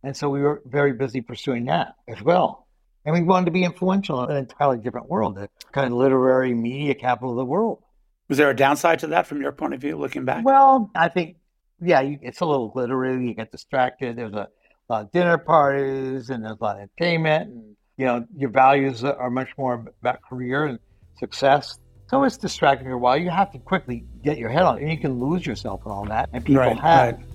And 0.03 0.15
so 0.15 0.29
we 0.29 0.41
were 0.41 0.61
very 0.65 0.93
busy 0.93 1.21
pursuing 1.21 1.65
that 1.65 1.95
as 2.07 2.21
well. 2.21 2.64
And 3.05 3.13
we 3.13 3.21
wanted 3.21 3.45
to 3.45 3.51
be 3.51 3.63
influential 3.63 4.23
in 4.23 4.31
an 4.31 4.37
entirely 4.37 4.79
different 4.79 5.09
world, 5.09 5.35
the 5.35 5.49
kind 5.71 5.87
of 5.87 5.93
literary 5.93 6.53
media 6.53 6.95
capital 6.95 7.31
of 7.31 7.37
the 7.37 7.45
world. 7.45 7.83
Was 8.27 8.39
there 8.39 8.49
a 8.49 8.55
downside 8.55 8.99
to 8.99 9.07
that 9.07 9.27
from 9.27 9.41
your 9.41 9.51
point 9.51 9.75
of 9.75 9.81
view, 9.81 9.95
looking 9.95 10.25
back? 10.25 10.43
Well, 10.43 10.89
I 10.95 11.09
think, 11.09 11.37
yeah, 11.79 12.01
you, 12.01 12.17
it's 12.23 12.41
a 12.41 12.45
little 12.45 12.69
glittery. 12.69 13.27
You 13.27 13.35
get 13.35 13.51
distracted. 13.51 14.15
There's 14.15 14.33
a 14.33 14.47
lot 14.89 15.03
of 15.03 15.11
dinner 15.11 15.37
parties 15.37 16.31
and 16.31 16.43
there's 16.43 16.57
a 16.59 16.63
lot 16.63 16.77
of 16.77 16.81
entertainment. 16.81 17.49
And, 17.51 17.75
you 17.97 18.05
know, 18.07 18.25
your 18.35 18.49
values 18.49 19.03
are 19.03 19.29
much 19.29 19.49
more 19.57 19.85
about 20.01 20.23
career 20.23 20.65
and 20.65 20.79
success. 21.19 21.77
So 22.07 22.23
it's 22.23 22.37
distracting 22.37 22.87
for 22.87 22.93
a 22.93 22.97
while. 22.97 23.17
You 23.17 23.29
have 23.29 23.51
to 23.51 23.59
quickly 23.59 24.05
get 24.23 24.39
your 24.39 24.49
head 24.49 24.63
on 24.63 24.77
it. 24.77 24.81
And 24.81 24.91
you 24.91 24.97
can 24.97 25.19
lose 25.19 25.45
yourself 25.45 25.81
in 25.85 25.91
all 25.91 26.05
that. 26.05 26.29
And 26.33 26.43
people 26.43 26.61
right, 26.61 26.79
have. 26.79 27.15
Right. 27.15 27.25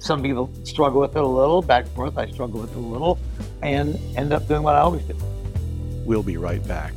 Some 0.00 0.22
people 0.22 0.50
struggle 0.64 1.00
with 1.00 1.16
it 1.16 1.22
a 1.22 1.26
little, 1.26 1.62
back 1.62 1.86
and 1.86 1.94
forth. 1.94 2.18
I 2.18 2.30
struggle 2.30 2.60
with 2.60 2.70
it 2.70 2.76
a 2.76 2.80
little 2.80 3.18
and 3.62 3.98
end 4.16 4.32
up 4.32 4.46
doing 4.48 4.62
what 4.62 4.74
I 4.74 4.80
always 4.80 5.02
do. 5.02 5.16
We'll 6.04 6.22
be 6.22 6.36
right 6.36 6.66
back. 6.66 6.94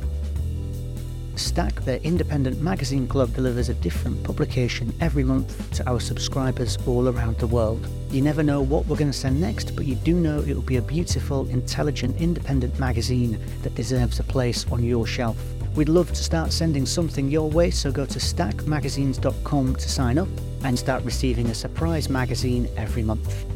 Stack, 1.36 1.74
their 1.84 1.96
independent 1.98 2.60
magazine 2.60 3.06
club, 3.06 3.34
delivers 3.34 3.68
a 3.68 3.74
different 3.74 4.22
publication 4.22 4.92
every 5.00 5.24
month 5.24 5.70
to 5.72 5.88
our 5.88 5.98
subscribers 5.98 6.76
all 6.86 7.08
around 7.08 7.38
the 7.38 7.46
world. 7.46 7.86
You 8.10 8.20
never 8.20 8.42
know 8.42 8.60
what 8.60 8.86
we're 8.86 8.96
going 8.96 9.10
to 9.10 9.16
send 9.16 9.40
next, 9.40 9.74
but 9.74 9.86
you 9.86 9.94
do 9.96 10.14
know 10.14 10.40
it 10.40 10.54
will 10.54 10.62
be 10.62 10.76
a 10.76 10.82
beautiful, 10.82 11.48
intelligent, 11.48 12.20
independent 12.20 12.78
magazine 12.78 13.38
that 13.62 13.74
deserves 13.74 14.20
a 14.20 14.24
place 14.24 14.66
on 14.70 14.84
your 14.84 15.06
shelf. 15.06 15.36
We'd 15.74 15.88
love 15.88 16.08
to 16.08 16.22
start 16.22 16.52
sending 16.52 16.84
something 16.84 17.30
your 17.30 17.48
way, 17.48 17.70
so 17.70 17.90
go 17.90 18.04
to 18.04 18.18
stackmagazines.com 18.18 19.76
to 19.76 19.88
sign 19.88 20.18
up 20.18 20.28
and 20.64 20.78
start 20.78 21.02
receiving 21.02 21.46
a 21.46 21.54
surprise 21.54 22.10
magazine 22.10 22.68
every 22.76 23.02
month. 23.02 23.51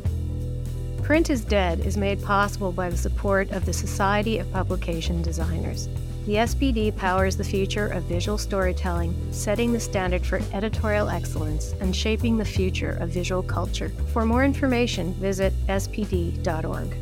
Print 1.07 1.31
is 1.31 1.45
Dead 1.45 1.79
is 1.87 1.97
made 1.97 2.21
possible 2.21 2.73
by 2.73 2.91
the 2.91 2.97
support 2.97 3.53
of 3.53 3.65
the 3.65 3.73
Society 3.73 4.39
of 4.39 4.53
Publication 4.53 5.23
Designers. 5.23 5.89
The 6.27 6.35
SPD 6.35 6.97
powers 6.97 7.37
the 7.37 7.45
future 7.45 7.87
of 7.87 8.03
visual 8.03 8.37
storytelling, 8.37 9.15
setting 9.31 9.73
the 9.73 9.79
standard 9.79 10.27
for 10.27 10.41
editorial 10.53 11.09
excellence 11.09 11.77
and 11.81 11.95
shaping 11.95 12.37
the 12.37 12.45
future 12.45 12.99
of 13.01 13.11
visual 13.11 13.45
culture. 13.45 13.91
For 14.13 14.27
more 14.27 14.45
information, 14.45 15.15
visit 15.15 15.53
spd.org. 15.69 16.97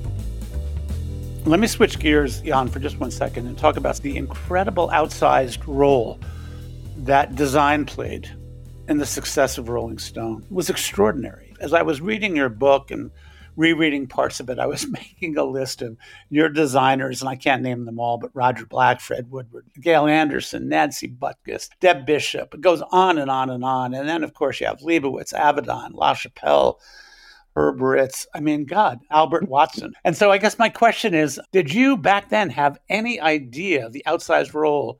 Let 1.47 1.59
me 1.59 1.67
switch 1.67 1.99
gears, 1.99 2.43
Jann, 2.43 2.69
for 2.69 2.81
just 2.81 3.01
one 3.01 3.11
second 3.11 3.47
and 3.47 3.57
talk 3.57 3.79
about 3.79 3.97
the 3.97 4.19
incredible 4.19 4.91
outsized 4.91 5.63
role 5.67 6.21
that 6.99 7.37
design 7.37 7.87
played 7.87 8.31
in 8.87 8.99
the 8.99 9.07
success 9.07 9.57
of 9.57 9.71
Rolling 9.71 9.99
Stone 9.99 10.43
It 10.43 10.53
was 10.53 10.69
extraordinary. 10.69 11.55
As 11.59 11.73
I 11.73 11.81
was 11.81 12.03
reading 12.03 12.37
your 12.37 12.51
book 12.51 12.91
and 12.91 13.11
rereading 13.57 14.07
parts 14.07 14.41
of 14.41 14.51
it, 14.51 14.59
I 14.59 14.67
was 14.67 14.87
making 14.91 15.37
a 15.37 15.45
list 15.45 15.83
of 15.83 15.97
your 16.31 16.49
designers, 16.49 17.21
and 17.21 17.29
I 17.29 17.37
can't 17.37 17.63
name 17.63 17.85
them 17.85 17.99
all, 17.99 18.19
but 18.19 18.31
Roger 18.35 18.67
Black, 18.67 19.01
Fred 19.01 19.31
Woodward, 19.31 19.67
Gail 19.81 20.07
Anderson, 20.07 20.69
Nancy 20.69 21.09
Butkus, 21.09 21.69
Deb 21.81 22.07
Bishop. 22.07 22.55
It 22.55 22.61
goes 22.61 22.83
on 22.91 23.19
and 23.19 23.31
on 23.31 23.51
and 23.51 23.65
on. 23.65 23.95
And 23.95 24.09
then, 24.09 24.25
of 24.25 24.35
course, 24.35 24.61
you 24.61 24.67
have 24.67 24.81
Leibovitz, 24.81 25.33
Avedon, 25.33 25.93
LaChapelle, 25.93 26.77
Herb 27.57 27.81
Ritts. 27.81 28.27
I 28.35 28.41
mean, 28.41 28.65
God, 28.65 29.01
Albert 29.11 29.49
Watson. 29.49 29.95
And 30.05 30.17
so 30.17 30.31
I 30.31 30.39
guess 30.39 30.59
my 30.59 30.69
question 30.69 31.15
is 31.15 31.41
Did 31.53 31.73
you 31.73 31.97
back 31.97 32.29
then 32.29 32.51
have 32.51 32.79
any 32.89 33.21
idea 33.21 33.87
of 33.87 33.93
the 33.93 34.03
outsized 34.07 34.55
role 34.55 34.99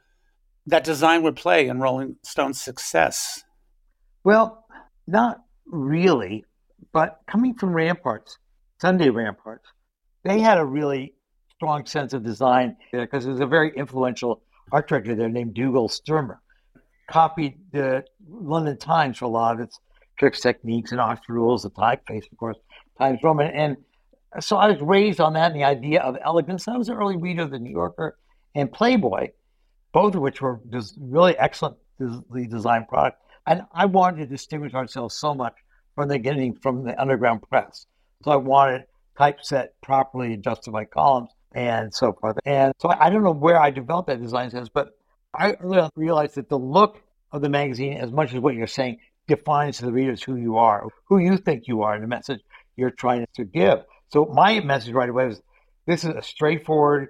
that 0.67 0.85
design 0.85 1.23
would 1.23 1.37
play 1.37 1.69
in 1.69 1.81
Rolling 1.81 2.17
Stone's 2.23 2.61
success? 2.61 3.43
Well, 4.23 4.65
not 5.07 5.43
really, 5.67 6.45
but 6.93 7.21
coming 7.27 7.55
from 7.55 7.75
Ramparts, 7.75 8.39
Sunday 8.85 9.09
Ramparts, 9.09 9.67
they 10.25 10.41
had 10.41 10.59
a 10.59 10.65
really 10.65 11.15
strong 11.55 11.87
sense 11.87 12.13
of 12.13 12.23
design 12.23 12.77
because 12.93 13.25
there 13.25 13.33
was 13.33 13.41
a 13.41 13.47
very 13.47 13.73
influential 13.75 14.43
art 14.73 14.89
director 14.89 15.15
there 15.15 15.31
named 15.31 15.55
Dugald 15.55 15.91
Stermer. 15.91 16.37
Copied 17.09 17.55
the 17.73 18.05
London 18.29 18.77
Times 18.77 19.17
for 19.17 19.25
a 19.25 19.29
lot 19.29 19.55
of 19.55 19.61
its 19.61 19.81
tricks, 20.19 20.43
techniques, 20.43 20.93
and 20.93 21.01
art 21.01 21.21
rules, 21.31 21.63
the 21.63 21.71
typeface, 21.71 22.31
of 22.31 22.37
course, 22.37 22.59
Times 22.99 23.21
Roman. 23.25 23.47
And 23.55 23.79
so 24.41 24.59
I 24.59 24.71
was 24.71 24.83
raised 24.83 25.19
on 25.19 25.33
that 25.33 25.53
and 25.53 25.59
the 25.59 25.65
idea 25.65 26.03
of 26.03 26.19
elegance. 26.23 26.69
I 26.69 26.77
was 26.77 26.91
an 26.91 26.97
early 26.97 27.17
reader 27.17 27.45
of 27.45 27.53
the 27.53 27.59
New 27.59 27.73
Yorker 27.73 28.19
and 28.55 28.71
Playboy, 28.71 29.29
both 29.95 30.15
of 30.15 30.21
which 30.21 30.43
were 30.43 30.61
just 30.71 30.95
really 31.01 31.39
excellently 31.39 32.47
designed 32.49 32.89
products. 32.89 33.17
And 33.47 33.63
I 33.73 33.87
wanted 33.87 34.19
to 34.19 34.27
distinguish 34.27 34.75
ourselves 34.75 35.17
so 35.17 35.35
much 35.35 35.55
from 35.95 36.09
the 36.09 36.19
beginning 36.19 36.57
from 36.57 36.85
the 36.85 37.01
underground 37.01 37.49
press. 37.49 37.87
So 38.25 38.31
I 38.31 38.37
wanted 38.37 38.85
typeset 39.19 39.75
properly 39.83 40.33
and 40.33 40.43
justified 40.43 40.91
columns 40.91 41.29
and 41.53 41.93
so 41.93 42.15
forth. 42.15 42.39
And 42.47 42.73
so 42.81 42.89
I 42.89 43.11
don't 43.11 43.23
know 43.23 43.35
where 43.35 43.61
I 43.61 43.71
developed 43.71 44.09
that 44.09 44.23
design 44.23 44.51
sense, 44.51 44.71
but 44.71 44.89
I 45.35 45.57
really 45.61 45.91
realized 45.95 46.37
that 46.37 46.49
the 46.49 46.59
look 46.59 47.03
of 47.33 47.43
the 47.43 47.51
magazine, 47.51 47.99
as 47.99 48.11
much 48.11 48.33
as 48.33 48.41
what 48.41 48.55
you're 48.55 48.67
saying, 48.67 48.99
defines 49.29 49.79
to 49.79 49.85
the 49.85 49.93
readers 49.93 50.23
who 50.23 50.37
you 50.37 50.57
are, 50.57 50.89
who 51.07 51.19
you 51.19 51.37
think 51.37 51.69
you 51.69 51.83
are, 51.83 51.95
and 51.95 52.03
the 52.03 52.09
message 52.09 52.41
you're 52.77 52.91
trying 52.91 53.27
to 53.35 53.45
give. 53.45 53.81
So 54.09 54.25
my 54.25 54.61
message 54.61 54.95
right 54.95 55.09
away 55.09 55.27
was 55.27 55.43
this 55.87 56.05
is 56.05 56.11
a 56.11 56.23
straightforward, 56.23 57.09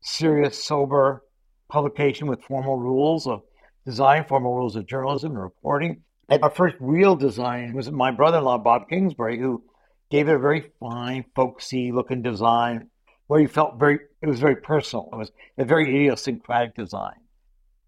serious, 0.00 0.62
sober 0.62 1.24
publication 1.68 2.28
with 2.28 2.40
formal 2.42 2.76
rules 2.76 3.26
of 3.26 3.42
design, 3.84 4.26
formal 4.28 4.54
rules 4.54 4.76
of 4.76 4.86
journalism 4.86 5.32
and 5.32 5.42
reporting. 5.42 6.02
And 6.28 6.40
our 6.44 6.50
first 6.50 6.76
real 6.78 7.16
design 7.16 7.74
was 7.74 7.90
my 7.90 8.12
brother-in-law, 8.12 8.58
Bob 8.58 8.88
Kingsbury, 8.88 9.40
who 9.40 9.64
gave 10.12 10.28
it 10.28 10.34
a 10.34 10.38
very 10.38 10.70
fine, 10.78 11.24
folksy 11.34 11.90
looking 11.90 12.20
design 12.20 12.86
where 13.28 13.40
you 13.40 13.48
felt 13.48 13.78
very, 13.78 13.98
it 14.20 14.26
was 14.26 14.40
very 14.40 14.56
personal. 14.56 15.08
It 15.10 15.16
was 15.16 15.32
a 15.56 15.64
very 15.64 15.88
idiosyncratic 15.88 16.76
design. 16.76 17.16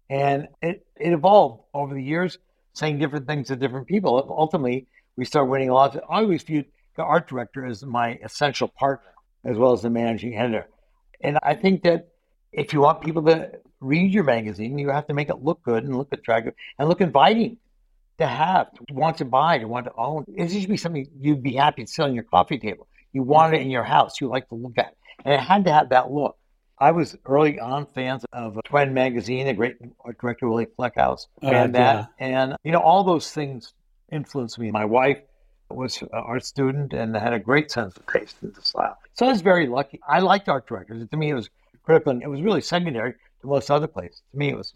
And 0.09 0.47
it, 0.59 0.87
it 0.95 1.13
evolved 1.13 1.65
over 1.71 1.93
the 1.93 2.01
years, 2.01 2.39
saying 2.73 2.97
different 2.97 3.27
things 3.27 3.49
to 3.49 3.55
different 3.55 3.85
people. 3.85 4.25
Ultimately, 4.35 4.87
we 5.15 5.23
started 5.23 5.51
winning 5.51 5.69
a 5.69 5.75
lot. 5.75 5.95
I 5.95 6.21
always 6.21 6.41
viewed 6.41 6.65
the 6.97 7.03
art 7.03 7.27
director 7.27 7.63
as 7.63 7.85
my 7.85 8.17
essential 8.23 8.69
partner, 8.69 9.13
as 9.43 9.59
well 9.59 9.73
as 9.73 9.83
the 9.83 9.91
managing 9.91 10.35
editor. 10.35 10.67
And 11.21 11.37
I 11.43 11.53
think 11.53 11.83
that 11.83 12.07
if 12.51 12.73
you 12.73 12.81
want 12.81 13.01
people 13.01 13.21
to 13.25 13.51
read 13.81 14.11
your 14.11 14.23
magazine, 14.23 14.79
you 14.79 14.89
have 14.89 15.05
to 15.07 15.13
make 15.13 15.29
it 15.29 15.43
look 15.43 15.61
good 15.61 15.83
and 15.83 15.95
look 15.95 16.11
attractive 16.11 16.55
and 16.79 16.89
look 16.89 17.01
inviting 17.01 17.57
to 18.17 18.27
have, 18.27 18.71
to 18.73 18.93
want 18.93 19.17
to 19.17 19.25
buy, 19.25 19.57
to 19.57 19.67
want 19.67 19.85
to 19.85 19.93
own. 19.97 20.25
It 20.27 20.49
should 20.49 20.69
be 20.69 20.77
something 20.77 21.07
you'd 21.19 21.43
be 21.43 21.53
happy 21.53 21.83
to 21.83 21.91
sit 21.91 22.03
on 22.03 22.13
your 22.13 22.23
coffee 22.23 22.57
table. 22.57 22.87
You 23.13 23.23
want 23.23 23.53
it 23.53 23.61
in 23.61 23.69
your 23.69 23.83
house. 23.83 24.19
You 24.21 24.27
like 24.27 24.47
to 24.49 24.55
look 24.55 24.77
at, 24.77 24.87
it. 24.87 24.97
and 25.25 25.33
it 25.33 25.39
had 25.39 25.65
to 25.65 25.71
have 25.71 25.89
that 25.89 26.11
look. 26.11 26.37
I 26.77 26.91
was 26.91 27.15
early 27.25 27.59
on 27.59 27.85
fans 27.85 28.25
of 28.33 28.59
Twen 28.65 28.93
magazine, 28.93 29.45
the 29.47 29.53
great 29.53 29.77
art 30.03 30.19
director 30.19 30.49
Willy 30.49 30.65
Fleckhaus, 30.65 31.27
uh, 31.41 31.47
and 31.47 31.75
that, 31.75 32.09
yeah. 32.19 32.25
and 32.25 32.55
you 32.65 32.73
know 32.73 32.81
all 32.81 33.03
those 33.05 33.31
things 33.31 33.73
influenced 34.11 34.59
me. 34.59 34.71
My 34.71 34.83
wife 34.83 35.19
was 35.69 36.01
an 36.01 36.09
art 36.11 36.45
student 36.45 36.93
and 36.93 37.15
had 37.15 37.33
a 37.33 37.39
great 37.39 37.71
sense 37.71 37.95
of 37.95 38.05
taste 38.07 38.37
and 38.41 38.55
style. 38.61 38.97
So 39.13 39.25
I 39.25 39.29
was 39.29 39.41
very 39.41 39.67
lucky. 39.67 39.99
I 40.07 40.19
liked 40.19 40.49
art 40.49 40.67
directors. 40.67 41.07
To 41.07 41.17
me, 41.17 41.29
it 41.29 41.33
was 41.33 41.49
critical. 41.83 42.11
And 42.11 42.21
it 42.21 42.29
was 42.29 42.41
really 42.41 42.61
secondary 42.61 43.13
to 43.41 43.47
most 43.47 43.71
other 43.71 43.87
places. 43.87 44.21
To 44.31 44.37
me, 44.37 44.49
it 44.49 44.57
was 44.57 44.73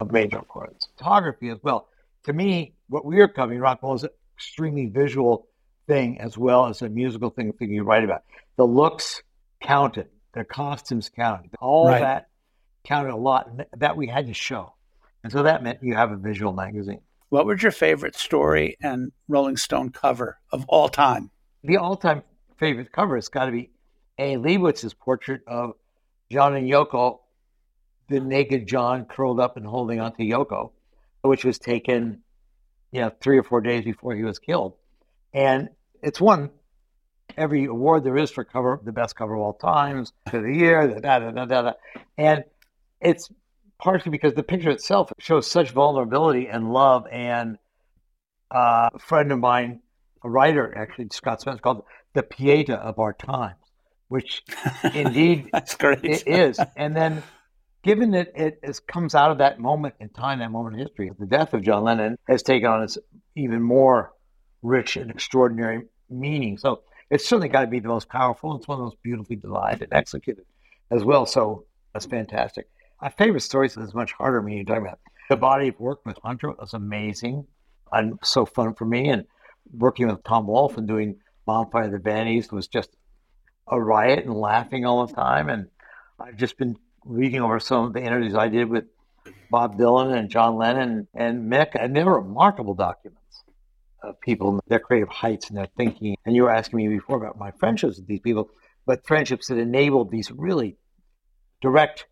a 0.00 0.04
major 0.04 0.38
importance. 0.38 0.88
Photography 0.96 1.48
as 1.48 1.58
well 1.62 1.88
to 2.26 2.32
me, 2.32 2.74
what 2.88 3.04
we 3.04 3.20
are 3.20 3.28
covering, 3.28 3.60
rock 3.60 3.78
and 3.82 3.88
roll, 3.88 3.96
is 3.96 4.02
an 4.02 4.10
extremely 4.36 4.86
visual 4.86 5.48
thing 5.86 6.20
as 6.20 6.36
well 6.36 6.66
as 6.66 6.82
a 6.82 6.88
musical 6.88 7.30
thing, 7.30 7.52
thing 7.52 7.72
you 7.72 7.84
write 7.84 8.04
about. 8.04 8.24
The 8.56 8.66
looks 8.66 9.22
counted, 9.62 10.08
the 10.34 10.44
costumes 10.44 11.08
counted, 11.08 11.52
all 11.60 11.86
right. 11.86 12.00
that 12.00 12.28
counted 12.84 13.12
a 13.12 13.16
lot. 13.16 13.48
That 13.76 13.96
we 13.96 14.08
had 14.08 14.26
to 14.26 14.34
show. 14.34 14.74
And 15.22 15.32
so 15.32 15.44
that 15.44 15.62
meant 15.62 15.78
you 15.82 15.94
have 15.94 16.10
a 16.10 16.16
visual 16.16 16.52
magazine. 16.52 17.00
What 17.28 17.46
was 17.46 17.62
your 17.62 17.72
favorite 17.72 18.16
story 18.16 18.76
and 18.82 19.12
Rolling 19.28 19.56
Stone 19.56 19.90
cover 19.90 20.38
of 20.52 20.64
all 20.68 20.88
time? 20.88 21.30
The 21.64 21.76
all 21.76 21.96
time 21.96 22.22
favorite 22.56 22.92
cover 22.92 23.16
has 23.16 23.28
got 23.28 23.46
to 23.46 23.52
be 23.52 23.70
A. 24.18 24.36
Leibovitz's 24.36 24.94
portrait 24.94 25.42
of 25.46 25.74
John 26.30 26.56
and 26.56 26.68
Yoko, 26.68 27.20
the 28.08 28.20
naked 28.20 28.66
John 28.66 29.04
curled 29.04 29.40
up 29.40 29.56
and 29.56 29.66
holding 29.66 30.00
onto 30.00 30.22
Yoko 30.22 30.72
which 31.28 31.44
was 31.44 31.58
taken, 31.58 32.22
you 32.92 33.00
know, 33.00 33.10
three 33.20 33.38
or 33.38 33.42
four 33.42 33.60
days 33.60 33.84
before 33.84 34.14
he 34.14 34.22
was 34.22 34.38
killed. 34.38 34.74
And 35.32 35.68
it's 36.02 36.20
won 36.20 36.50
every 37.36 37.64
award 37.66 38.04
there 38.04 38.16
is 38.16 38.30
for 38.30 38.44
cover, 38.44 38.80
the 38.82 38.92
best 38.92 39.16
cover 39.16 39.34
of 39.34 39.40
all 39.40 39.52
times, 39.54 40.12
for 40.30 40.40
the 40.40 40.52
year, 40.52 41.00
da, 41.00 41.18
da, 41.18 41.30
da, 41.30 41.44
da, 41.44 41.62
da. 41.62 41.72
And 42.16 42.44
it's 43.00 43.28
partially 43.78 44.10
because 44.10 44.34
the 44.34 44.42
picture 44.42 44.70
itself 44.70 45.12
shows 45.18 45.50
such 45.50 45.70
vulnerability 45.70 46.48
and 46.48 46.72
love. 46.72 47.06
And 47.10 47.58
uh, 48.50 48.90
a 48.94 48.98
friend 48.98 49.32
of 49.32 49.38
mine, 49.38 49.80
a 50.22 50.30
writer, 50.30 50.76
actually, 50.76 51.08
Scott 51.10 51.40
Spencer, 51.40 51.60
called 51.60 51.84
the 52.14 52.22
Pieta 52.22 52.76
of 52.76 52.98
our 52.98 53.12
times, 53.12 53.56
which 54.08 54.42
indeed 54.94 55.50
That's 55.52 55.74
great. 55.74 56.04
it 56.04 56.26
is. 56.26 56.58
And 56.76 56.96
then 56.96 57.22
given 57.86 58.10
that 58.10 58.32
it 58.34 58.58
is, 58.64 58.80
comes 58.80 59.14
out 59.14 59.30
of 59.30 59.38
that 59.38 59.60
moment 59.60 59.94
in 60.00 60.08
time, 60.08 60.40
that 60.40 60.50
moment 60.50 60.74
in 60.74 60.82
history, 60.82 61.08
the 61.20 61.24
death 61.24 61.54
of 61.54 61.62
John 61.62 61.84
Lennon 61.84 62.18
has 62.26 62.42
taken 62.42 62.68
on 62.68 62.82
its 62.82 62.98
even 63.36 63.62
more 63.62 64.12
rich 64.60 64.96
and 64.96 65.08
extraordinary 65.08 65.84
meaning. 66.10 66.58
So 66.58 66.82
it's 67.10 67.24
certainly 67.24 67.48
got 67.48 67.60
to 67.60 67.68
be 67.68 67.78
the 67.78 67.86
most 67.86 68.08
powerful. 68.08 68.56
It's 68.56 68.66
one 68.66 68.80
of 68.80 68.86
those 68.86 68.98
beautifully 69.04 69.36
designed 69.36 69.82
and 69.82 69.92
executed 69.92 70.44
as 70.90 71.04
well. 71.04 71.26
So 71.26 71.64
that's 71.92 72.06
fantastic. 72.06 72.68
My 73.00 73.08
favorite 73.08 73.42
stories 73.42 73.76
is 73.76 73.94
much 73.94 74.12
harder 74.12 74.40
when 74.40 74.54
you're 74.54 74.64
talking 74.64 74.82
about 74.82 74.98
the 75.30 75.36
body 75.36 75.68
of 75.68 75.78
work 75.78 76.04
with 76.04 76.18
Hunter 76.24 76.50
was 76.50 76.74
amazing 76.74 77.46
and 77.92 78.18
so 78.24 78.46
fun 78.46 78.74
for 78.74 78.84
me. 78.84 79.10
And 79.10 79.26
working 79.72 80.08
with 80.08 80.24
Tom 80.24 80.48
Wolfe 80.48 80.76
and 80.76 80.88
doing 80.88 81.20
Bonfire 81.46 81.84
of 81.84 81.92
the 81.92 81.98
Vanities 81.98 82.50
was 82.50 82.66
just 82.66 82.90
a 83.68 83.80
riot 83.80 84.24
and 84.24 84.34
laughing 84.34 84.84
all 84.84 85.06
the 85.06 85.14
time. 85.14 85.48
And 85.48 85.68
I've 86.18 86.36
just 86.36 86.58
been 86.58 86.76
reading 87.06 87.40
over 87.40 87.60
some 87.60 87.84
of 87.84 87.92
the 87.92 88.02
interviews 88.02 88.34
I 88.34 88.48
did 88.48 88.68
with 88.68 88.84
Bob 89.50 89.78
Dylan 89.78 90.16
and 90.16 90.28
John 90.28 90.56
Lennon 90.56 91.08
and 91.14 91.50
Mick, 91.50 91.70
and 91.78 91.94
they 91.94 92.04
were 92.04 92.20
remarkable 92.20 92.74
documents 92.74 93.44
of 94.02 94.20
people, 94.20 94.60
their 94.66 94.80
creative 94.80 95.08
heights 95.08 95.48
and 95.48 95.56
their 95.56 95.68
thinking. 95.76 96.16
And 96.24 96.34
you 96.34 96.42
were 96.42 96.50
asking 96.50 96.78
me 96.78 96.88
before 96.88 97.16
about 97.16 97.38
my 97.38 97.52
friendships 97.52 97.96
with 97.96 98.06
these 98.06 98.20
people, 98.20 98.50
but 98.86 99.06
friendships 99.06 99.48
that 99.48 99.58
enabled 99.58 100.10
these 100.10 100.30
really 100.30 100.76
direct, 101.60 102.06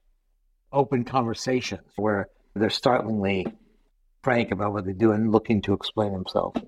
open 0.72 1.04
conversations 1.04 1.86
where 1.96 2.28
they're 2.54 2.70
startlingly 2.70 3.46
frank 4.22 4.50
about 4.50 4.72
what 4.72 4.86
they 4.86 4.92
do 4.92 5.12
and 5.12 5.32
looking 5.32 5.60
to 5.62 5.72
explain 5.72 6.12
themselves. 6.12 6.60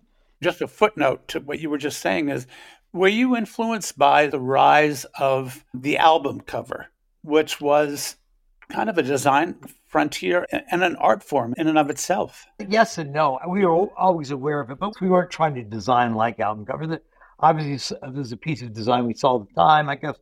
Just 0.42 0.60
a 0.60 0.68
footnote 0.68 1.28
to 1.28 1.40
what 1.40 1.60
you 1.60 1.70
were 1.70 1.78
just 1.78 2.00
saying 2.00 2.28
is 2.28 2.46
were 2.92 3.08
you 3.08 3.36
influenced 3.36 3.98
by 3.98 4.26
the 4.26 4.40
rise 4.40 5.04
of 5.18 5.64
the 5.72 5.96
album 5.96 6.40
cover? 6.40 6.88
Which 7.26 7.60
was 7.60 8.16
kind 8.68 8.88
of 8.88 8.98
a 8.98 9.02
design 9.02 9.56
frontier 9.86 10.46
and 10.70 10.82
an 10.82 10.96
art 10.96 11.22
form 11.22 11.54
in 11.56 11.68
and 11.68 11.78
of 11.78 11.90
itself. 11.90 12.46
Yes 12.68 12.98
and 12.98 13.12
no. 13.12 13.38
We 13.48 13.64
were 13.64 13.88
always 13.96 14.30
aware 14.30 14.60
of 14.60 14.70
it, 14.70 14.78
but 14.78 15.00
we 15.00 15.08
weren't 15.08 15.30
trying 15.30 15.54
to 15.54 15.62
design 15.62 16.14
like 16.14 16.40
album 16.40 16.66
covers. 16.66 16.98
Obviously, 17.38 17.96
there's 18.12 18.32
a 18.32 18.36
piece 18.36 18.62
of 18.62 18.72
design 18.72 19.06
we 19.06 19.14
saw 19.14 19.32
all 19.32 19.38
the 19.40 19.52
time. 19.54 19.88
I 19.88 19.96
guess 19.96 20.16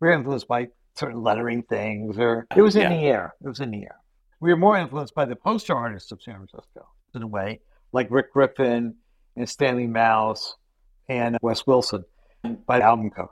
we 0.00 0.08
were 0.08 0.14
influenced 0.14 0.48
by 0.48 0.68
certain 0.94 1.22
lettering 1.22 1.62
things, 1.62 2.18
or 2.18 2.46
uh, 2.50 2.54
it 2.56 2.62
was 2.62 2.76
in 2.76 2.82
yeah. 2.82 2.88
the 2.90 3.02
air. 3.02 3.34
It 3.44 3.48
was 3.48 3.60
in 3.60 3.70
the 3.70 3.82
air. 3.82 3.96
We 4.40 4.50
were 4.50 4.56
more 4.56 4.78
influenced 4.78 5.14
by 5.14 5.24
the 5.24 5.36
poster 5.36 5.74
artists 5.74 6.12
of 6.12 6.22
San 6.22 6.34
Francisco, 6.34 6.86
in 7.14 7.22
a 7.22 7.26
way, 7.26 7.60
like 7.92 8.08
Rick 8.10 8.32
Griffin 8.32 8.94
and 9.36 9.48
Stanley 9.48 9.86
Mouse 9.86 10.56
and 11.08 11.36
Wes 11.42 11.66
Wilson, 11.66 12.04
by 12.66 12.80
album 12.80 13.10
covers. 13.10 13.30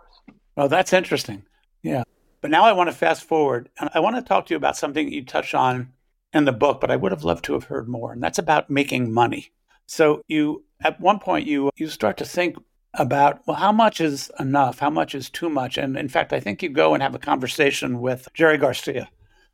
Oh, 0.56 0.68
that's 0.68 0.92
interesting. 0.92 1.44
Yeah. 1.82 2.02
But 2.40 2.50
now 2.50 2.64
I 2.64 2.72
want 2.72 2.88
to 2.88 2.96
fast 2.96 3.24
forward 3.24 3.68
and 3.80 3.90
I 3.94 4.00
want 4.00 4.16
to 4.16 4.22
talk 4.22 4.46
to 4.46 4.54
you 4.54 4.56
about 4.56 4.76
something 4.76 5.10
you 5.10 5.24
touch 5.24 5.54
on 5.54 5.92
in 6.32 6.44
the 6.44 6.52
book, 6.52 6.80
but 6.80 6.90
I 6.90 6.96
would 6.96 7.12
have 7.12 7.24
loved 7.24 7.44
to 7.46 7.54
have 7.54 7.64
heard 7.64 7.88
more. 7.88 8.12
And 8.12 8.22
that's 8.22 8.38
about 8.38 8.70
making 8.70 9.12
money. 9.12 9.52
So 9.86 10.22
you 10.28 10.64
at 10.80 11.00
one 11.00 11.18
point 11.18 11.46
you 11.46 11.70
you 11.76 11.88
start 11.88 12.18
to 12.18 12.24
think 12.24 12.56
about 12.94 13.40
well 13.46 13.56
how 13.56 13.72
much 13.72 14.00
is 14.00 14.30
enough? 14.38 14.78
How 14.78 14.90
much 14.90 15.14
is 15.14 15.30
too 15.30 15.48
much? 15.48 15.78
And 15.78 15.96
in 15.96 16.08
fact 16.08 16.32
i 16.32 16.40
think 16.40 16.62
you 16.62 16.68
go 16.68 16.94
and 16.94 17.02
have 17.02 17.14
a 17.14 17.18
conversation 17.18 18.00
with 18.00 18.28
jerry 18.34 18.58
garcia. 18.58 19.08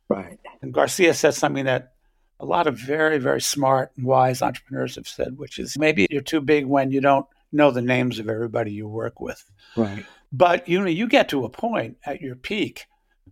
Right. 0.07 0.39
And 0.61 0.73
garcia 0.73 1.13
says 1.13 1.37
something 1.37 1.65
that 1.65 1.93
a 2.39 2.45
lot 2.45 2.67
of 2.67 2.77
very 2.77 3.17
very 3.17 3.41
smart 3.41 3.93
and 3.95 4.05
wise 4.05 4.41
entrepreneurs 4.41 4.95
have 4.95 5.07
said 5.07 5.37
which 5.37 5.57
is 5.57 5.77
maybe 5.77 6.05
you're 6.09 6.21
too 6.21 6.41
big 6.41 6.65
when 6.65 6.91
you 6.91 6.99
don't 6.99 7.25
know 7.51 7.71
the 7.71 7.81
names 7.81 8.19
of 8.19 8.27
everybody 8.27 8.71
you 8.71 8.87
work 8.87 9.21
with. 9.21 9.49
Right 9.77 10.05
but 10.37 10.67
you 10.67 10.79
know 10.79 10.87
you 10.87 11.07
get 11.07 11.29
to 11.29 11.45
a 11.45 11.49
point 11.49 11.97
at 12.05 12.21
your 12.21 12.35
peak 12.35 12.85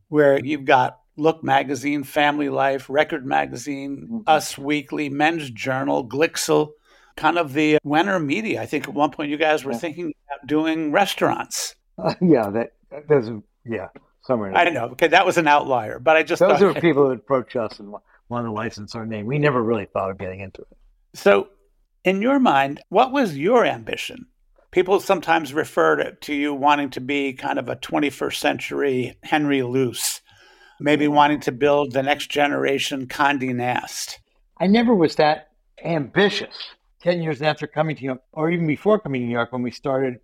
where 0.09 0.43
you've 0.43 0.65
got 0.65 0.99
Look 1.15 1.43
Magazine, 1.43 2.03
Family 2.03 2.49
Life, 2.49 2.89
Record 2.89 3.25
Magazine, 3.25 3.97
mm-hmm. 4.03 4.17
Us 4.25 4.57
Weekly, 4.57 5.09
Men's 5.09 5.49
Journal, 5.51 6.07
Glixel, 6.07 6.71
kind 7.15 7.37
of 7.37 7.53
the 7.53 7.77
Wenner 7.85 8.23
Media. 8.23 8.61
I 8.61 8.65
think 8.65 8.87
at 8.87 8.93
one 8.93 9.11
point 9.11 9.29
you 9.29 9.37
guys 9.37 9.63
were 9.63 9.73
yeah. 9.73 9.77
thinking 9.77 10.13
about 10.27 10.47
doing 10.47 10.91
restaurants. 10.91 11.75
Uh, 11.97 12.15
yeah, 12.21 12.49
that 12.49 12.73
there's 13.07 13.29
yeah 13.65 13.89
somewhere. 14.21 14.55
I 14.55 14.63
don't 14.63 14.73
know. 14.73 14.85
Okay, 14.89 15.07
that 15.07 15.25
was 15.25 15.37
an 15.37 15.47
outlier, 15.47 15.99
but 15.99 16.15
I 16.15 16.23
just 16.23 16.39
those 16.39 16.59
thought, 16.59 16.77
are 16.77 16.81
people 16.81 17.05
who 17.05 17.11
approach 17.11 17.55
us 17.55 17.79
and 17.79 17.93
want 18.29 18.45
to 18.47 18.51
license 18.51 18.95
our 18.95 19.05
name. 19.05 19.25
We 19.25 19.39
never 19.39 19.61
really 19.61 19.85
thought 19.85 20.09
of 20.09 20.17
getting 20.17 20.39
into 20.39 20.61
it. 20.61 20.77
So, 21.13 21.49
in 22.03 22.21
your 22.21 22.39
mind, 22.39 22.81
what 22.89 23.11
was 23.11 23.37
your 23.37 23.65
ambition? 23.65 24.27
People 24.73 24.99
sometimes 24.99 25.53
refer 25.53 25.97
to, 25.97 26.11
to 26.13 26.33
you 26.33 26.51
wanting 26.51 26.89
to 26.89 26.99
be 26.99 27.33
kind 27.33 27.59
of 27.59 27.69
a 27.69 27.75
21st 27.75 28.35
century 28.35 29.15
Henry 29.21 29.61
Luce, 29.61 30.19
maybe 30.79 31.07
wanting 31.07 31.41
to 31.41 31.51
build 31.51 31.91
the 31.91 32.01
next 32.01 32.31
generation 32.31 33.05
Condé 33.05 33.53
Nast. 33.53 34.19
I 34.59 34.65
never 34.65 34.95
was 34.95 35.13
that 35.17 35.51
ambitious. 35.85 36.57
10 37.03 37.21
years 37.21 37.43
after 37.43 37.67
coming 37.67 37.95
to 37.95 38.01
New 38.01 38.07
York, 38.07 38.21
or 38.31 38.49
even 38.49 38.65
before 38.65 38.97
coming 38.97 39.21
to 39.21 39.27
New 39.27 39.33
York, 39.33 39.53
when 39.53 39.61
we 39.61 39.69
started 39.69 40.15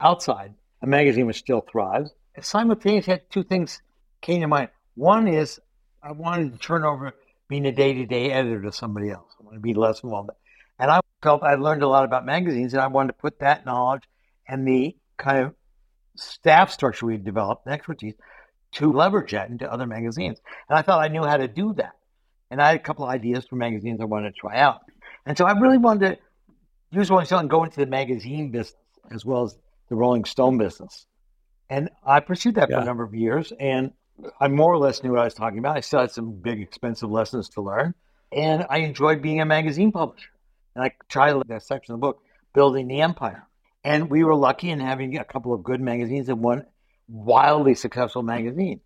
outside, 0.00 0.52
a 0.82 0.86
magazine 0.88 1.26
was 1.26 1.36
still 1.36 1.60
thrives. 1.60 2.10
Simultaneously, 2.40 3.12
had 3.12 3.30
two 3.30 3.44
things 3.44 3.82
came 4.20 4.40
to 4.40 4.48
mind. 4.48 4.70
One 4.96 5.28
is 5.28 5.60
I 6.02 6.10
wanted 6.10 6.52
to 6.52 6.58
turn 6.58 6.84
over 6.84 7.14
being 7.48 7.66
a 7.66 7.72
day 7.72 7.94
to 7.94 8.04
day 8.04 8.32
editor 8.32 8.62
to 8.62 8.72
somebody 8.72 9.10
else. 9.10 9.30
I 9.38 9.44
wanted 9.44 9.58
to 9.58 9.62
be 9.62 9.74
less 9.74 10.02
involved. 10.02 10.30
And 10.82 10.90
I 10.90 11.00
felt 11.22 11.44
I 11.44 11.54
learned 11.54 11.84
a 11.84 11.88
lot 11.88 12.04
about 12.04 12.26
magazines, 12.26 12.74
and 12.74 12.82
I 12.82 12.88
wanted 12.88 13.12
to 13.12 13.18
put 13.20 13.38
that 13.38 13.64
knowledge 13.64 14.02
and 14.48 14.66
the 14.66 14.96
kind 15.16 15.44
of 15.44 15.54
staff 16.16 16.72
structure 16.72 17.06
we've 17.06 17.24
developed, 17.24 17.66
the 17.66 17.70
expertise, 17.70 18.14
to 18.72 18.92
leverage 18.92 19.30
that 19.30 19.48
into 19.48 19.72
other 19.72 19.86
magazines. 19.86 20.40
And 20.68 20.76
I 20.76 20.82
thought 20.82 21.00
I 21.00 21.06
knew 21.06 21.22
how 21.22 21.36
to 21.36 21.46
do 21.46 21.72
that. 21.74 21.92
And 22.50 22.60
I 22.60 22.72
had 22.72 22.76
a 22.80 22.82
couple 22.82 23.04
of 23.04 23.12
ideas 23.12 23.46
for 23.46 23.54
magazines 23.54 24.00
I 24.00 24.06
wanted 24.06 24.34
to 24.34 24.40
try 24.40 24.58
out. 24.58 24.80
And 25.24 25.38
so 25.38 25.44
I 25.44 25.56
really 25.56 25.78
wanted 25.78 26.16
to 26.16 26.18
use 26.98 27.10
Rolling 27.10 27.26
Stone 27.26 27.40
and 27.42 27.50
go 27.50 27.62
into 27.62 27.78
the 27.78 27.86
magazine 27.86 28.50
business 28.50 28.74
as 29.12 29.24
well 29.24 29.44
as 29.44 29.56
the 29.88 29.94
Rolling 29.94 30.24
Stone 30.24 30.58
business. 30.58 31.06
And 31.70 31.90
I 32.04 32.18
pursued 32.18 32.56
that 32.56 32.70
yeah. 32.70 32.78
for 32.78 32.82
a 32.82 32.84
number 32.84 33.04
of 33.04 33.14
years. 33.14 33.52
And 33.60 33.92
I 34.40 34.48
more 34.48 34.72
or 34.72 34.78
less 34.78 35.04
knew 35.04 35.12
what 35.12 35.20
I 35.20 35.24
was 35.26 35.34
talking 35.34 35.60
about. 35.60 35.76
I 35.76 35.80
still 35.80 36.00
had 36.00 36.10
some 36.10 36.32
big, 36.32 36.60
expensive 36.60 37.08
lessons 37.08 37.50
to 37.50 37.60
learn. 37.60 37.94
And 38.32 38.66
I 38.68 38.78
enjoyed 38.78 39.22
being 39.22 39.40
a 39.40 39.44
magazine 39.44 39.92
publisher. 39.92 40.30
And 40.74 40.84
I 40.84 40.92
tried 41.08 41.34
that 41.48 41.62
section 41.62 41.94
of 41.94 42.00
the 42.00 42.06
book, 42.06 42.22
Building 42.54 42.88
the 42.88 43.00
Empire. 43.00 43.46
And 43.84 44.08
we 44.10 44.24
were 44.24 44.34
lucky 44.34 44.70
in 44.70 44.80
having 44.80 45.16
a 45.18 45.24
couple 45.24 45.52
of 45.52 45.62
good 45.62 45.80
magazines 45.80 46.28
and 46.28 46.40
one 46.40 46.66
wildly 47.08 47.74
successful 47.74 48.22
magazine. 48.22 48.80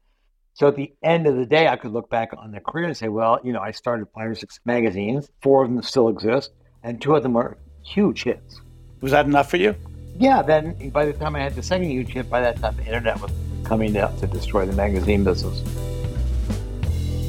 So 0.54 0.68
at 0.68 0.76
the 0.76 0.94
end 1.02 1.26
of 1.26 1.36
the 1.36 1.44
day, 1.44 1.68
I 1.68 1.76
could 1.76 1.92
look 1.92 2.08
back 2.08 2.30
on 2.36 2.50
the 2.50 2.60
career 2.60 2.86
and 2.86 2.96
say, 2.96 3.08
well, 3.08 3.38
you 3.44 3.52
know, 3.52 3.60
I 3.60 3.72
started 3.72 4.06
five 4.14 4.30
or 4.30 4.34
six 4.34 4.58
magazines. 4.64 5.30
Four 5.42 5.64
of 5.64 5.70
them 5.70 5.82
still 5.82 6.08
exist, 6.08 6.50
and 6.82 7.00
two 7.00 7.14
of 7.14 7.22
them 7.22 7.36
are 7.36 7.58
huge 7.84 8.24
hits. 8.24 8.60
Was 9.02 9.12
that 9.12 9.26
enough 9.26 9.50
for 9.50 9.58
you? 9.58 9.74
Yeah. 10.18 10.40
Then 10.40 10.88
by 10.90 11.04
the 11.04 11.12
time 11.12 11.36
I 11.36 11.40
had 11.40 11.54
the 11.54 11.62
second 11.62 11.90
huge 11.90 12.08
hit, 12.08 12.30
by 12.30 12.40
that 12.40 12.56
time 12.56 12.74
the 12.76 12.86
internet 12.86 13.20
was 13.20 13.30
coming 13.64 13.98
out 13.98 14.18
to 14.20 14.26
destroy 14.26 14.64
the 14.64 14.72
magazine 14.72 15.24
business. 15.24 15.62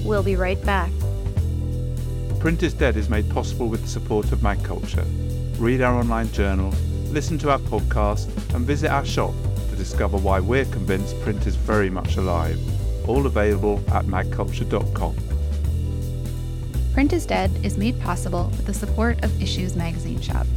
We'll 0.06 0.24
be 0.24 0.38
right 0.38 0.64
back. 0.64 0.90
Print 2.48 2.64
is 2.64 2.74
Dead 2.74 2.96
is 2.96 3.10
made 3.10 3.30
possible 3.30 3.68
with 3.68 3.82
the 3.82 3.90
support 3.90 4.32
of 4.32 4.40
MagCulture. 4.40 5.06
Read 5.60 5.82
our 5.82 6.00
online 6.00 6.32
journal, 6.32 6.74
listen 7.10 7.38
to 7.40 7.52
our 7.52 7.60
podcast, 7.60 8.30
and 8.56 8.66
visit 8.66 8.90
our 8.90 9.04
shop 9.04 9.34
to 9.70 9.76
discover 9.76 10.16
why 10.16 10.40
we're 10.40 10.64
convinced 10.64 11.20
print 11.24 11.46
is 11.46 11.58
very 11.58 11.90
much 11.90 12.16
alive 12.16 12.58
all 13.06 13.26
available 13.26 13.84
at 13.90 14.06
magculture.com. 14.06 15.18
Print 16.94 17.12
is 17.12 17.26
Dead 17.26 17.52
is 17.66 17.78
made 17.78 18.00
possible 18.00 18.46
with 18.56 18.66
the 18.66 18.74
support 18.74 19.22
of 19.26 19.42
Issues 19.42 19.76
Magazine 19.76 20.22
Shop. 20.22 20.48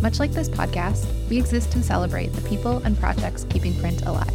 Much 0.00 0.20
like 0.20 0.30
this 0.30 0.48
podcast, 0.48 1.08
we 1.28 1.38
exist 1.38 1.72
to 1.72 1.82
celebrate 1.82 2.28
the 2.28 2.48
people 2.48 2.76
and 2.84 2.96
projects 3.00 3.46
keeping 3.50 3.76
print 3.80 4.02
alive. 4.02 4.32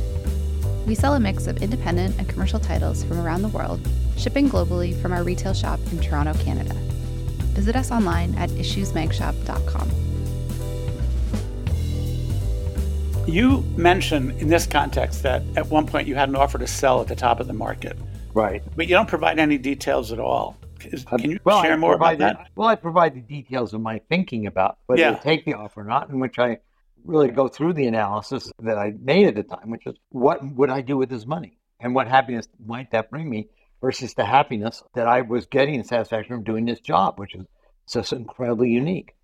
We 0.86 0.94
sell 0.94 1.14
a 1.14 1.22
mix 1.22 1.48
of 1.48 1.64
independent 1.64 2.18
and 2.18 2.28
commercial 2.28 2.60
titles 2.60 3.06
from 3.06 3.18
around 3.18 3.44
the 3.44 3.48
world, 3.48 3.80
shipping 4.18 4.50
globally 4.50 4.94
from 5.02 5.14
our 5.14 5.24
retail 5.24 5.54
shop 5.54 5.80
in 5.94 6.02
Toronto, 6.02 6.34
Canada. 6.44 6.76
Visit 7.58 7.76
us 7.76 7.90
online 7.90 8.36
at 8.36 8.52
issuesmagshop.com. 8.52 9.90
You 13.26 13.62
mentioned 13.76 14.40
in 14.40 14.48
this 14.48 14.68
context 14.68 15.24
that 15.24 15.42
at 15.56 15.66
one 15.66 15.88
point 15.88 16.08
you 16.08 16.14
had 16.14 16.30
an 16.30 16.36
offer 16.36 16.60
to 16.60 16.68
sell 16.68 17.02
at 17.02 17.08
the 17.08 17.16
top 17.16 17.40
of 17.40 17.48
the 17.48 17.54
market. 17.54 17.98
Right. 18.36 18.62
But 18.76 18.88
you 18.88 18.94
don't 18.94 19.10
provide 19.10 19.40
any 19.40 19.58
details 19.58 20.12
at 20.12 20.20
all. 20.20 20.56
Can 20.78 21.32
you 21.32 21.40
well, 21.46 21.64
share 21.64 21.78
more 21.78 21.96
about 21.96 22.20
that? 22.20 22.50
well, 22.56 22.68
I 22.68 22.76
provide 22.76 23.16
the 23.16 23.22
details 23.22 23.74
of 23.74 23.82
my 23.82 24.02
thinking 24.08 24.46
about 24.46 24.78
whether 24.86 25.02
yeah. 25.02 25.16
to 25.16 25.24
take 25.24 25.44
the 25.44 25.56
offer 25.56 25.82
or 25.82 25.84
not, 25.84 26.12
in 26.12 26.20
which 26.20 26.38
I 26.38 26.60
really 27.06 27.30
go 27.30 27.48
through 27.48 27.74
the 27.74 27.88
analysis 27.88 28.52
that 28.62 28.78
I 28.78 28.94
made 29.02 29.26
at 29.30 29.34
the 29.34 29.42
time, 29.42 29.72
which 29.72 29.88
is 29.88 29.96
what 30.10 30.46
would 30.54 30.70
I 30.70 30.82
do 30.82 30.96
with 30.96 31.10
this 31.10 31.26
money? 31.26 31.58
And 31.80 31.96
what 31.96 32.08
happiness 32.08 32.48
might 32.64 32.92
that 32.92 33.10
bring 33.10 33.28
me 33.28 33.48
versus 33.82 34.14
the 34.14 34.26
happiness 34.26 34.84
that 34.96 35.08
I 35.08 35.22
was 35.22 35.46
getting 35.46 35.84
satisfaction 35.84 36.36
from 36.36 36.44
doing 36.44 36.66
this 36.66 36.80
job, 36.80 37.20
which 37.20 37.36
is 37.36 37.46
just 37.92 38.14
incredibly 38.14 38.70
unique. 38.70 39.16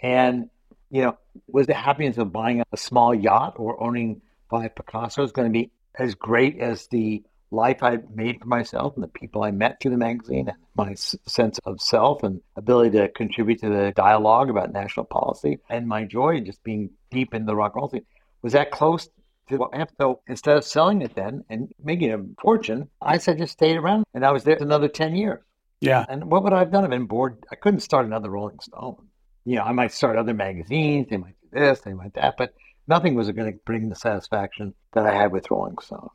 And 0.00 0.50
you 0.90 1.02
know, 1.02 1.18
was 1.46 1.66
the 1.66 1.74
happiness 1.74 2.18
of 2.18 2.32
buying 2.32 2.62
a 2.72 2.76
small 2.76 3.14
yacht 3.14 3.54
or 3.56 3.82
owning 3.82 4.22
five 4.50 4.74
Picassos 4.74 5.32
going 5.32 5.48
to 5.48 5.52
be 5.52 5.70
as 5.98 6.14
great 6.14 6.58
as 6.58 6.86
the 6.88 7.22
life 7.50 7.82
I 7.82 7.98
made 8.14 8.40
for 8.40 8.46
myself 8.46 8.94
and 8.94 9.02
the 9.02 9.08
people 9.08 9.42
I 9.42 9.50
met 9.50 9.80
through 9.80 9.92
the 9.92 9.96
magazine 9.96 10.48
and 10.48 10.56
my 10.74 10.94
sense 10.94 11.58
of 11.64 11.80
self 11.80 12.22
and 12.22 12.40
ability 12.56 12.98
to 12.98 13.08
contribute 13.08 13.60
to 13.60 13.68
the 13.68 13.92
dialogue 13.96 14.50
about 14.50 14.72
national 14.72 15.06
policy 15.06 15.58
and 15.68 15.88
my 15.88 16.04
joy 16.04 16.40
just 16.40 16.62
being 16.62 16.90
deep 17.10 17.34
in 17.34 17.46
the 17.46 17.56
rock 17.56 17.74
and 17.74 17.82
roll 17.82 17.90
scene? 17.90 18.04
Was 18.42 18.52
that 18.52 18.70
close 18.70 19.08
to 19.48 19.68
I 19.72 19.78
have? 19.78 19.90
So 20.00 20.20
instead 20.28 20.56
of 20.56 20.64
selling 20.64 21.02
it 21.02 21.14
then 21.14 21.44
and 21.48 21.72
making 21.82 22.12
a 22.12 22.24
fortune, 22.40 22.88
I 23.00 23.18
said 23.18 23.38
just 23.38 23.52
stayed 23.52 23.76
around 23.76 24.04
and 24.14 24.24
I 24.24 24.30
was 24.30 24.44
there 24.44 24.56
for 24.56 24.64
another 24.64 24.88
10 24.88 25.14
years. 25.14 25.42
Yeah. 25.80 26.04
And 26.08 26.30
what 26.30 26.42
would 26.42 26.52
I 26.52 26.58
have 26.60 26.72
done? 26.72 26.84
I've 26.84 26.90
been 26.90 27.06
bored. 27.06 27.38
I 27.52 27.54
couldn't 27.54 27.80
start 27.80 28.06
another 28.06 28.30
Rolling 28.30 28.58
Stone 28.60 29.08
you 29.48 29.56
know, 29.56 29.62
I 29.62 29.72
might 29.72 29.92
start 29.92 30.18
other 30.18 30.34
magazines, 30.34 31.06
they 31.08 31.16
might 31.16 31.34
do 31.40 31.58
this, 31.58 31.80
they 31.80 31.94
might 31.94 32.12
that, 32.12 32.34
but 32.36 32.52
nothing 32.86 33.14
was 33.14 33.30
going 33.30 33.50
to 33.50 33.58
bring 33.64 33.88
the 33.88 33.96
satisfaction 33.96 34.74
that 34.92 35.06
I 35.06 35.14
had 35.14 35.32
with 35.32 35.50
Rolling 35.50 35.78
Stone. 35.78 36.10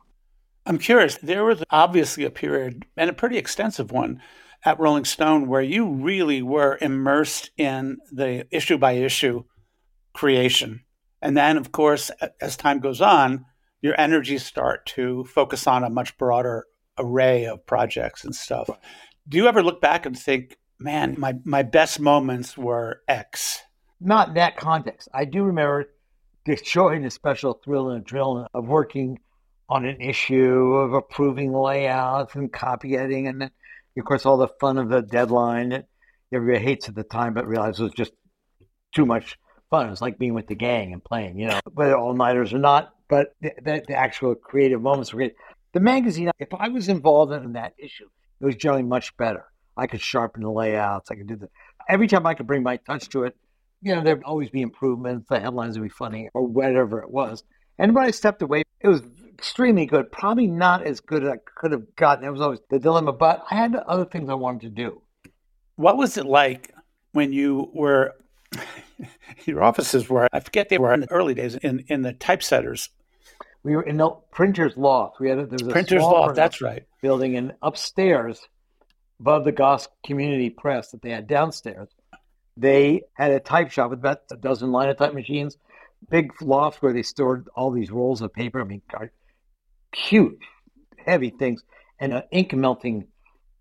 I'm 0.64 0.78
curious. 0.78 1.16
There 1.16 1.44
was 1.44 1.64
obviously 1.68 2.24
a 2.24 2.30
period, 2.30 2.86
and 2.96 3.10
a 3.10 3.12
pretty 3.12 3.36
extensive 3.36 3.90
one, 3.90 4.22
at 4.64 4.78
Rolling 4.78 5.04
Stone 5.04 5.48
where 5.48 5.60
you 5.60 5.90
really 5.90 6.42
were 6.42 6.78
immersed 6.80 7.50
in 7.56 7.98
the 8.12 8.46
issue 8.52 8.78
by 8.78 8.92
issue 8.92 9.42
creation. 10.12 10.83
And 11.24 11.34
then, 11.34 11.56
of 11.56 11.72
course, 11.72 12.10
as 12.38 12.54
time 12.54 12.80
goes 12.80 13.00
on, 13.00 13.46
your 13.80 13.98
energies 13.98 14.44
start 14.44 14.84
to 14.86 15.24
focus 15.24 15.66
on 15.66 15.82
a 15.82 15.88
much 15.88 16.18
broader 16.18 16.66
array 16.98 17.46
of 17.46 17.64
projects 17.64 18.24
and 18.24 18.34
stuff. 18.34 18.68
Do 19.26 19.38
you 19.38 19.48
ever 19.48 19.62
look 19.62 19.80
back 19.80 20.04
and 20.04 20.16
think, 20.18 20.58
man, 20.78 21.14
my, 21.18 21.34
my 21.44 21.62
best 21.62 21.98
moments 21.98 22.58
were 22.58 23.00
X. 23.08 23.62
Not 24.00 24.28
in 24.28 24.34
that 24.34 24.58
context. 24.58 25.08
I 25.14 25.24
do 25.24 25.44
remember 25.44 25.86
and 26.46 27.04
the 27.04 27.10
special 27.10 27.58
thrill 27.64 27.88
and 27.88 28.04
adrenaline 28.04 28.48
of 28.52 28.68
working 28.68 29.18
on 29.70 29.86
an 29.86 30.02
issue, 30.02 30.74
of 30.74 30.92
approving 30.92 31.54
layouts 31.54 32.34
and 32.34 32.52
copy 32.52 32.98
editing, 32.98 33.28
and 33.28 33.44
of 33.44 34.04
course, 34.04 34.26
all 34.26 34.36
the 34.36 34.48
fun 34.60 34.76
of 34.76 34.90
the 34.90 35.00
deadline 35.00 35.70
that 35.70 35.86
everybody 36.34 36.62
hates 36.62 36.86
at 36.90 36.94
the 36.94 37.02
time, 37.02 37.32
but 37.32 37.46
realizes 37.46 37.80
was 37.80 37.92
just 37.92 38.12
too 38.94 39.06
much 39.06 39.38
fun. 39.70 39.86
It 39.86 39.90
was 39.90 40.02
like 40.02 40.18
being 40.18 40.34
with 40.34 40.46
the 40.46 40.54
gang 40.54 40.92
and 40.92 41.02
playing, 41.02 41.38
you 41.38 41.48
know, 41.48 41.60
whether 41.72 41.96
all 41.96 42.14
nighters 42.14 42.52
or 42.52 42.58
not. 42.58 42.94
But 43.08 43.34
the, 43.40 43.52
the, 43.62 43.82
the, 43.88 43.94
actual 43.94 44.34
creative 44.34 44.80
moments 44.80 45.12
were 45.12 45.18
great. 45.18 45.34
The 45.72 45.80
magazine, 45.80 46.30
if 46.38 46.48
I 46.54 46.68
was 46.68 46.88
involved 46.88 47.32
in 47.32 47.52
that 47.52 47.74
issue, 47.78 48.08
it 48.40 48.44
was 48.44 48.56
generally 48.56 48.82
much 48.82 49.16
better. 49.16 49.44
I 49.76 49.86
could 49.86 50.00
sharpen 50.00 50.42
the 50.42 50.50
layouts. 50.50 51.10
I 51.10 51.16
could 51.16 51.26
do 51.26 51.36
the 51.36 51.48
every 51.88 52.06
time 52.06 52.26
I 52.26 52.34
could 52.34 52.46
bring 52.46 52.62
my 52.62 52.76
touch 52.78 53.08
to 53.10 53.24
it. 53.24 53.36
You 53.82 53.94
know, 53.94 54.02
there'd 54.02 54.22
always 54.24 54.50
be 54.50 54.62
improvements. 54.62 55.28
The 55.28 55.40
headlines 55.40 55.78
would 55.78 55.84
be 55.84 55.90
funny 55.90 56.30
or 56.32 56.46
whatever 56.46 57.00
it 57.02 57.10
was. 57.10 57.44
And 57.78 57.94
when 57.94 58.04
I 58.04 58.10
stepped 58.10 58.40
away, 58.40 58.62
it 58.80 58.88
was 58.88 59.02
extremely 59.34 59.84
good. 59.84 60.10
Probably 60.10 60.46
not 60.46 60.86
as 60.86 61.00
good 61.00 61.24
as 61.24 61.30
I 61.30 61.36
could 61.56 61.72
have 61.72 61.94
gotten. 61.96 62.24
It 62.24 62.30
was 62.30 62.40
always 62.40 62.60
the 62.70 62.78
dilemma, 62.78 63.12
but 63.12 63.44
I 63.50 63.56
had 63.56 63.74
other 63.74 64.04
things 64.04 64.30
I 64.30 64.34
wanted 64.34 64.62
to 64.62 64.70
do. 64.70 65.02
What 65.76 65.96
was 65.96 66.16
it 66.16 66.24
like 66.24 66.72
when 67.12 67.32
you 67.32 67.70
were 67.74 68.14
Your 69.44 69.62
offices 69.62 70.08
were, 70.08 70.28
I 70.32 70.40
forget 70.40 70.68
they 70.68 70.78
were 70.78 70.92
in 70.92 71.00
the 71.00 71.10
early 71.10 71.34
days, 71.34 71.54
in, 71.56 71.84
in 71.88 72.02
the 72.02 72.12
typesetters. 72.12 72.90
We 73.62 73.76
were 73.76 73.82
in 73.82 73.96
the 73.96 74.10
printer's 74.30 74.76
loft. 74.76 75.20
We 75.20 75.28
had 75.28 75.38
a, 75.38 75.46
there 75.46 75.58
was 75.60 75.68
a 75.68 75.70
Printer's 75.70 76.02
loft, 76.02 76.26
printer 76.26 76.34
that's 76.34 76.60
right. 76.60 76.84
building, 77.00 77.36
and 77.36 77.54
upstairs, 77.62 78.46
above 79.20 79.44
the 79.44 79.52
Goss 79.52 79.88
Community 80.04 80.50
Press 80.50 80.90
that 80.90 81.00
they 81.00 81.10
had 81.10 81.26
downstairs, 81.26 81.88
they 82.56 83.02
had 83.14 83.30
a 83.30 83.40
type 83.40 83.70
shop 83.70 83.90
with 83.90 84.00
about 84.00 84.20
a 84.30 84.36
dozen 84.36 84.70
linotype 84.70 85.14
machines, 85.14 85.56
big 86.10 86.30
loft 86.42 86.82
where 86.82 86.92
they 86.92 87.02
stored 87.02 87.48
all 87.56 87.70
these 87.70 87.90
rolls 87.90 88.20
of 88.20 88.34
paper. 88.34 88.60
I 88.60 88.64
mean, 88.64 88.82
huge, 89.96 90.40
heavy 90.98 91.30
things, 91.30 91.62
and 91.98 92.12
an 92.12 92.24
ink 92.30 92.52
melting 92.52 93.08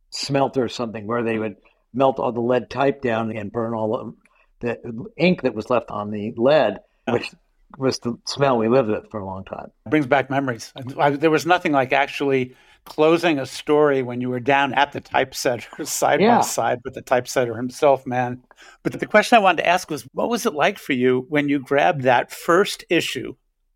smelter 0.09 0.63
or 0.63 0.69
something 0.69 1.07
where 1.07 1.23
they 1.23 1.37
would 1.37 1.55
melt 1.93 2.19
all 2.19 2.31
the 2.31 2.41
lead 2.41 2.69
type 2.69 3.01
down 3.01 3.35
and 3.35 3.51
burn 3.51 3.73
all 3.73 3.95
of 3.95 4.15
the 4.63 5.05
ink 5.17 5.41
that 5.43 5.53
was 5.53 5.69
left 5.69 5.91
on 5.91 6.09
the 6.11 6.33
lead, 6.37 6.79
which 7.09 7.31
was 7.77 7.99
the 7.99 8.17
smell 8.25 8.57
we 8.57 8.67
lived 8.69 8.89
with 8.89 9.09
for 9.11 9.19
a 9.19 9.25
long 9.25 9.43
time. 9.43 9.71
It 9.85 9.89
brings 9.89 10.05
back 10.07 10.29
memories. 10.29 10.71
I, 10.97 11.11
there 11.11 11.31
was 11.31 11.45
nothing 11.45 11.71
like 11.71 11.91
actually 11.91 12.55
closing 12.85 13.39
a 13.39 13.45
story 13.45 14.03
when 14.03 14.19
you 14.21 14.29
were 14.29 14.39
down 14.39 14.73
at 14.73 14.91
the 14.91 14.99
typesetter 15.01 15.85
side 15.85 16.21
Yeah. 16.21 16.37
by 16.37 16.41
side 16.43 16.79
with 16.83 16.93
the 16.93 17.01
typesetter 17.01 17.55
himself, 17.55 18.05
man. 18.05 18.43
But 18.83 18.99
the 18.99 19.05
question 19.05 19.37
I 19.37 19.39
wanted 19.39 19.63
to 19.63 19.67
ask 19.67 19.89
was 19.89 20.03
what 20.13 20.29
was 20.29 20.45
it 20.45 20.53
like 20.53 20.77
for 20.77 20.93
you 20.93 21.25
when 21.29 21.49
you 21.49 21.59
grabbed 21.59 22.01
that 22.03 22.31
first 22.31 22.83
issue 22.89 23.35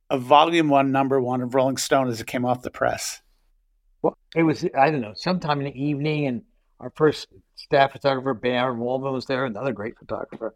of 0.09 0.21
volume 0.21 0.69
one, 0.69 0.91
number 0.91 1.19
one 1.21 1.41
of 1.41 1.55
Rolling 1.55 1.77
Stone 1.77 2.07
as 2.09 2.21
it 2.21 2.27
came 2.27 2.45
off 2.45 2.61
the 2.61 2.71
press? 2.71 3.21
Well, 4.01 4.17
it 4.35 4.43
was, 4.43 4.63
I 4.77 4.91
don't 4.91 5.01
know, 5.01 5.13
sometime 5.15 5.59
in 5.59 5.65
the 5.65 5.81
evening, 5.83 6.27
and 6.27 6.43
our 6.79 6.91
first 6.95 7.27
staff 7.55 7.93
photographer, 7.93 8.33
Baron 8.33 8.79
Wolman, 8.79 9.11
was 9.11 9.25
there, 9.25 9.45
another 9.45 9.73
great 9.73 9.97
photographer 9.97 10.53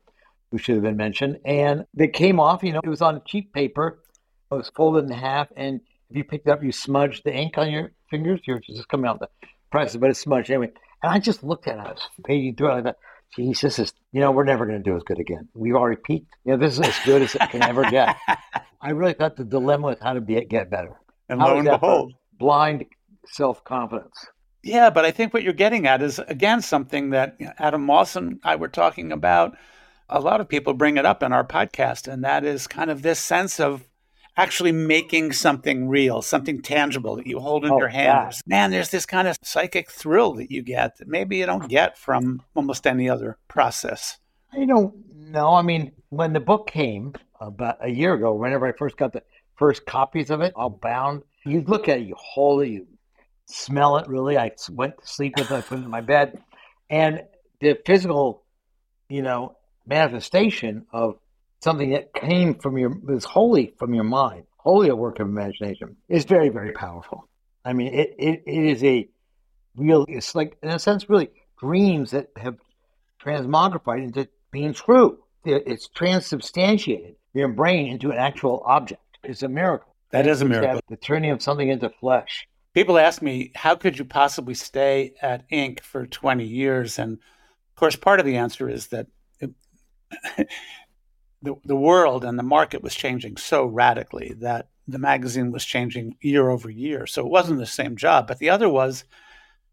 who 0.51 0.57
should 0.57 0.75
have 0.75 0.83
been 0.83 0.97
mentioned. 0.97 1.39
And 1.45 1.85
they 1.93 2.07
came 2.07 2.39
off, 2.39 2.63
you 2.63 2.73
know, 2.73 2.81
it 2.83 2.89
was 2.89 3.01
on 3.01 3.21
cheap 3.25 3.53
paper, 3.53 3.99
it 4.51 4.55
was 4.55 4.69
folded 4.75 5.05
in 5.05 5.11
half, 5.11 5.47
and 5.55 5.79
if 6.09 6.17
you 6.17 6.23
picked 6.23 6.47
it 6.47 6.51
up, 6.51 6.63
you 6.63 6.71
smudged 6.71 7.23
the 7.23 7.33
ink 7.33 7.57
on 7.57 7.71
your 7.71 7.91
fingers, 8.09 8.41
you're 8.45 8.59
just 8.59 8.87
coming 8.89 9.07
out 9.07 9.19
the 9.19 9.29
press, 9.71 9.95
but 9.95 10.09
it's 10.09 10.19
smudged 10.19 10.49
anyway. 10.51 10.71
And 11.01 11.11
I 11.11 11.19
just 11.19 11.43
looked 11.43 11.67
at 11.67 11.77
it, 11.77 11.79
I 11.79 11.91
was 11.91 12.01
paging 12.25 12.55
through 12.55 12.71
it, 12.71 12.73
I 12.73 12.81
thought, 12.81 12.97
geez, 13.35 13.61
this 13.61 13.79
is, 13.79 13.93
you 14.11 14.19
know, 14.19 14.31
we're 14.31 14.43
never 14.43 14.65
going 14.65 14.77
to 14.77 14.89
do 14.89 14.95
as 14.95 15.03
good 15.03 15.19
again. 15.19 15.47
We've 15.53 15.75
already 15.75 16.01
peaked. 16.03 16.35
You 16.43 16.51
know, 16.51 16.57
this 16.57 16.73
is 16.73 16.81
as 16.81 16.99
good 17.05 17.21
as 17.21 17.33
it 17.33 17.49
can 17.49 17.63
ever 17.63 17.89
get. 17.89 18.15
I 18.81 18.91
really 18.91 19.13
thought 19.13 19.37
the 19.37 19.45
dilemma 19.45 19.87
was 19.87 19.99
how 20.01 20.13
to 20.13 20.21
be, 20.21 20.43
get 20.45 20.69
better. 20.69 20.99
And 21.29 21.39
How 21.39 21.53
lo 21.53 21.59
and 21.59 21.65
behold. 21.65 22.13
blind 22.37 22.85
self 23.25 23.63
confidence. 23.63 24.25
Yeah, 24.63 24.89
but 24.89 25.05
I 25.05 25.11
think 25.11 25.33
what 25.33 25.43
you're 25.43 25.53
getting 25.53 25.87
at 25.87 26.01
is 26.01 26.19
again 26.19 26.61
something 26.61 27.11
that 27.11 27.37
Adam 27.57 27.85
Moss 27.85 28.15
and 28.15 28.39
I 28.43 28.57
were 28.57 28.67
talking 28.67 29.11
about. 29.11 29.57
A 30.11 30.19
lot 30.19 30.41
of 30.41 30.49
people 30.49 30.73
bring 30.73 30.97
it 30.97 31.05
up 31.05 31.23
in 31.23 31.31
our 31.31 31.45
podcast, 31.45 32.11
and 32.11 32.23
that 32.23 32.43
is 32.43 32.67
kind 32.67 32.89
of 32.91 33.01
this 33.01 33.19
sense 33.19 33.59
of 33.59 33.87
actually 34.37 34.71
making 34.71 35.31
something 35.31 35.87
real, 35.87 36.21
something 36.21 36.61
tangible 36.61 37.15
that 37.15 37.27
you 37.27 37.39
hold 37.39 37.65
in 37.65 37.71
Oh, 37.71 37.77
your 37.77 37.87
hands. 37.87 38.41
yeah. 38.45 38.49
Man, 38.55 38.71
there's 38.71 38.89
this 38.89 39.05
kind 39.05 39.27
of 39.27 39.37
psychic 39.43 39.89
thrill 39.89 40.33
that 40.33 40.51
you 40.51 40.61
get 40.63 40.97
that 40.97 41.07
maybe 41.07 41.37
you 41.37 41.45
don't 41.45 41.67
get 41.69 41.97
from 41.97 42.41
almost 42.55 42.85
any 42.87 43.09
other 43.09 43.37
process. 43.47 44.17
I 44.53 44.65
don't 44.65 44.93
know. 45.15 45.53
I 45.53 45.61
mean, 45.61 45.91
when 46.09 46.33
the 46.33 46.39
book 46.39 46.67
came 46.69 47.13
about 47.39 47.77
a 47.81 47.89
year 47.89 48.13
ago, 48.13 48.33
whenever 48.33 48.67
I 48.67 48.73
first 48.73 48.97
got 48.97 49.13
the 49.13 49.23
first 49.55 49.85
copies 49.85 50.29
of 50.29 50.41
it, 50.41 50.53
all 50.55 50.69
bound, 50.69 51.23
you 51.45 51.61
look 51.61 51.87
at 51.87 51.99
it, 51.99 52.07
you 52.07 52.15
hold 52.17 52.63
it, 52.63 52.69
you 52.69 52.87
smell 53.47 53.97
it. 53.97 54.07
Really, 54.07 54.37
I 54.37 54.51
went 54.69 54.97
to 54.99 55.07
sleep 55.07 55.33
with 55.37 55.51
it, 55.51 55.55
I 55.55 55.61
put 55.61 55.79
it 55.79 55.83
in 55.85 55.89
my 55.89 56.01
bed, 56.01 56.41
and 56.89 57.23
the 57.59 57.77
physical, 57.85 58.43
you 59.09 59.21
know, 59.21 59.55
manifestation 59.85 60.85
of 60.91 61.17
something 61.61 61.91
that 61.91 62.13
came 62.13 62.55
from 62.55 62.77
your 62.77 62.89
was 62.89 63.23
wholly 63.23 63.73
from 63.77 63.93
your 63.93 64.03
mind, 64.03 64.45
wholly 64.57 64.89
a 64.89 64.95
work 64.95 65.19
of 65.19 65.27
imagination, 65.27 65.95
is 66.09 66.25
very, 66.25 66.49
very 66.49 66.71
powerful. 66.71 67.27
I 67.63 67.73
mean, 67.73 67.93
it, 67.93 68.15
it, 68.17 68.43
it 68.45 68.65
is 68.65 68.83
a 68.83 69.07
real. 69.75 70.05
It's 70.07 70.35
like 70.35 70.57
in 70.61 70.69
a 70.69 70.79
sense, 70.79 71.09
really 71.09 71.29
dreams 71.59 72.11
that 72.11 72.27
have 72.37 72.57
transmogrified 73.23 74.03
into 74.03 74.27
being 74.51 74.73
true. 74.73 75.19
It's 75.45 75.87
transubstantiated 75.87 77.15
your 77.33 77.47
brain 77.47 77.87
into 77.87 78.11
an 78.11 78.17
actual 78.17 78.61
object. 78.65 79.01
It's 79.23 79.43
a 79.43 79.47
miracle. 79.47 79.93
That 80.11 80.27
is 80.27 80.41
a 80.41 80.45
miracle. 80.45 80.81
The 80.89 80.97
turning 80.97 81.31
of 81.31 81.41
something 81.41 81.69
into 81.69 81.89
flesh. 81.89 82.47
People 82.73 82.97
ask 82.97 83.21
me, 83.21 83.51
how 83.55 83.75
could 83.75 83.97
you 83.97 84.05
possibly 84.05 84.53
stay 84.53 85.13
at 85.21 85.49
Inc. 85.49 85.81
for 85.81 86.05
20 86.05 86.45
years? 86.45 86.99
And 86.99 87.13
of 87.13 87.75
course, 87.75 87.95
part 87.95 88.19
of 88.19 88.25
the 88.25 88.37
answer 88.37 88.69
is 88.69 88.87
that 88.87 89.07
the, 91.41 91.55
the 91.65 91.75
world 91.75 92.23
and 92.23 92.37
the 92.37 92.43
market 92.43 92.83
was 92.83 92.95
changing 92.95 93.37
so 93.37 93.65
radically 93.65 94.33
that 94.39 94.67
the 94.87 94.99
magazine 94.99 95.51
was 95.51 95.65
changing 95.65 96.15
year 96.21 96.49
over 96.49 96.69
year. 96.69 97.07
So 97.07 97.21
it 97.25 97.31
wasn't 97.31 97.59
the 97.59 97.65
same 97.65 97.95
job. 97.95 98.27
But 98.27 98.39
the 98.39 98.49
other 98.49 98.69
was, 98.69 99.03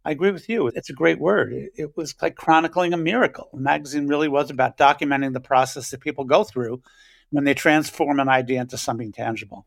I 0.05 0.13
agree 0.13 0.31
with 0.31 0.49
you, 0.49 0.69
it's 0.69 0.91
a 0.91 0.95
great 0.95 1.19
word. 1.19 1.53
It, 1.53 1.73
it 1.77 1.97
was 1.97 2.15
like 2.23 2.37
chronicling 2.37 2.93
a 2.93 2.99
miracle. 2.99 3.49
The 3.53 3.61
magazine 3.61 4.07
really 4.07 4.29
was 4.29 4.51
about 4.51 4.79
documenting 4.79 5.33
the 5.33 5.41
process 5.41 5.91
that 5.91 6.01
people 6.01 6.25
go 6.25 6.45
through 6.45 6.83
when 7.31 7.45
they 7.45 7.55
transform 7.55 8.21
an 8.21 8.29
idea 8.29 8.61
into 8.61 8.79
something 8.79 9.13
tangible. 9.13 9.67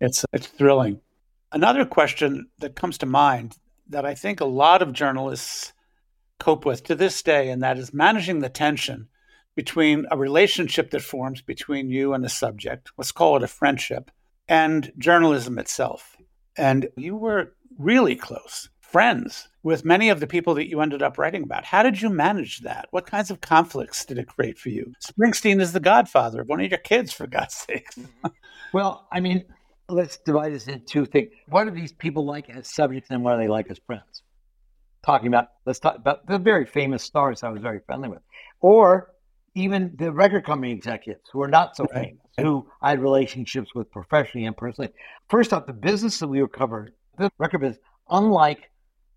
It's, 0.00 0.24
it's 0.32 0.46
thrilling. 0.46 1.00
Another 1.50 1.84
question 1.84 2.48
that 2.58 2.76
comes 2.76 2.98
to 2.98 3.06
mind 3.06 3.56
that 3.88 4.06
I 4.06 4.14
think 4.14 4.40
a 4.40 4.46
lot 4.46 4.82
of 4.82 4.92
journalists 4.92 5.72
cope 6.38 6.64
with 6.64 6.84
to 6.84 6.94
this 6.94 7.22
day, 7.22 7.50
and 7.50 7.62
that 7.62 7.78
is 7.78 7.92
managing 7.92 8.40
the 8.40 8.48
tension 8.48 9.08
between 9.54 10.06
a 10.10 10.16
relationship 10.16 10.90
that 10.90 11.02
forms 11.02 11.42
between 11.42 11.90
you 11.90 12.14
and 12.14 12.24
the 12.24 12.28
subject, 12.28 12.90
let's 12.96 13.12
call 13.12 13.36
it 13.36 13.42
a 13.42 13.48
friendship, 13.48 14.10
and 14.48 14.92
journalism 14.98 15.58
itself. 15.58 16.16
And 16.56 16.88
you 16.96 17.16
were 17.16 17.54
really 17.78 18.16
close 18.16 18.68
friends 18.80 19.48
with 19.62 19.86
many 19.86 20.10
of 20.10 20.20
the 20.20 20.26
people 20.26 20.54
that 20.54 20.68
you 20.68 20.80
ended 20.80 21.02
up 21.02 21.16
writing 21.16 21.42
about. 21.42 21.64
How 21.64 21.82
did 21.82 22.02
you 22.02 22.10
manage 22.10 22.60
that? 22.60 22.88
What 22.90 23.06
kinds 23.06 23.30
of 23.30 23.40
conflicts 23.40 24.04
did 24.04 24.18
it 24.18 24.28
create 24.28 24.58
for 24.58 24.68
you? 24.68 24.92
Springsteen 25.02 25.62
is 25.62 25.72
the 25.72 25.80
godfather 25.80 26.42
of 26.42 26.48
one 26.48 26.60
of 26.60 26.70
your 26.70 26.78
kids, 26.78 27.12
for 27.12 27.26
God's 27.26 27.54
sake. 27.54 27.88
Well, 28.72 29.06
I 29.12 29.20
mean, 29.20 29.44
let's 29.90 30.16
divide 30.16 30.54
this 30.54 30.66
into 30.66 30.84
two 30.86 31.04
things. 31.04 31.28
What 31.46 31.68
are 31.68 31.72
these 31.72 31.92
people 31.92 32.24
like 32.24 32.48
as 32.48 32.68
subjects 32.68 33.10
and 33.10 33.22
what 33.22 33.34
are 33.34 33.38
they 33.38 33.48
like 33.48 33.70
as 33.70 33.78
friends? 33.86 34.22
Talking 35.04 35.28
about, 35.28 35.48
let's 35.66 35.78
talk 35.78 35.96
about 35.96 36.26
the 36.26 36.38
very 36.38 36.64
famous 36.64 37.02
stars 37.02 37.42
I 37.42 37.50
was 37.50 37.60
very 37.60 37.80
friendly 37.80 38.08
with, 38.08 38.22
or 38.60 39.11
even 39.54 39.94
the 39.98 40.12
record 40.12 40.44
company 40.44 40.72
executives 40.72 41.28
who 41.32 41.42
are 41.42 41.48
not 41.48 41.76
so 41.76 41.86
Right. 41.94 42.06
famous, 42.06 42.26
who 42.38 42.66
I 42.80 42.90
had 42.90 43.00
relationships 43.00 43.74
with 43.74 43.90
professionally 43.90 44.46
and 44.46 44.56
personally. 44.56 44.92
First 45.28 45.52
off, 45.52 45.66
the 45.66 45.72
business 45.72 46.18
that 46.20 46.28
we 46.28 46.40
were 46.40 46.48
covering, 46.48 46.92
the 47.18 47.30
record 47.38 47.58
business, 47.60 47.82
unlike 48.10 48.70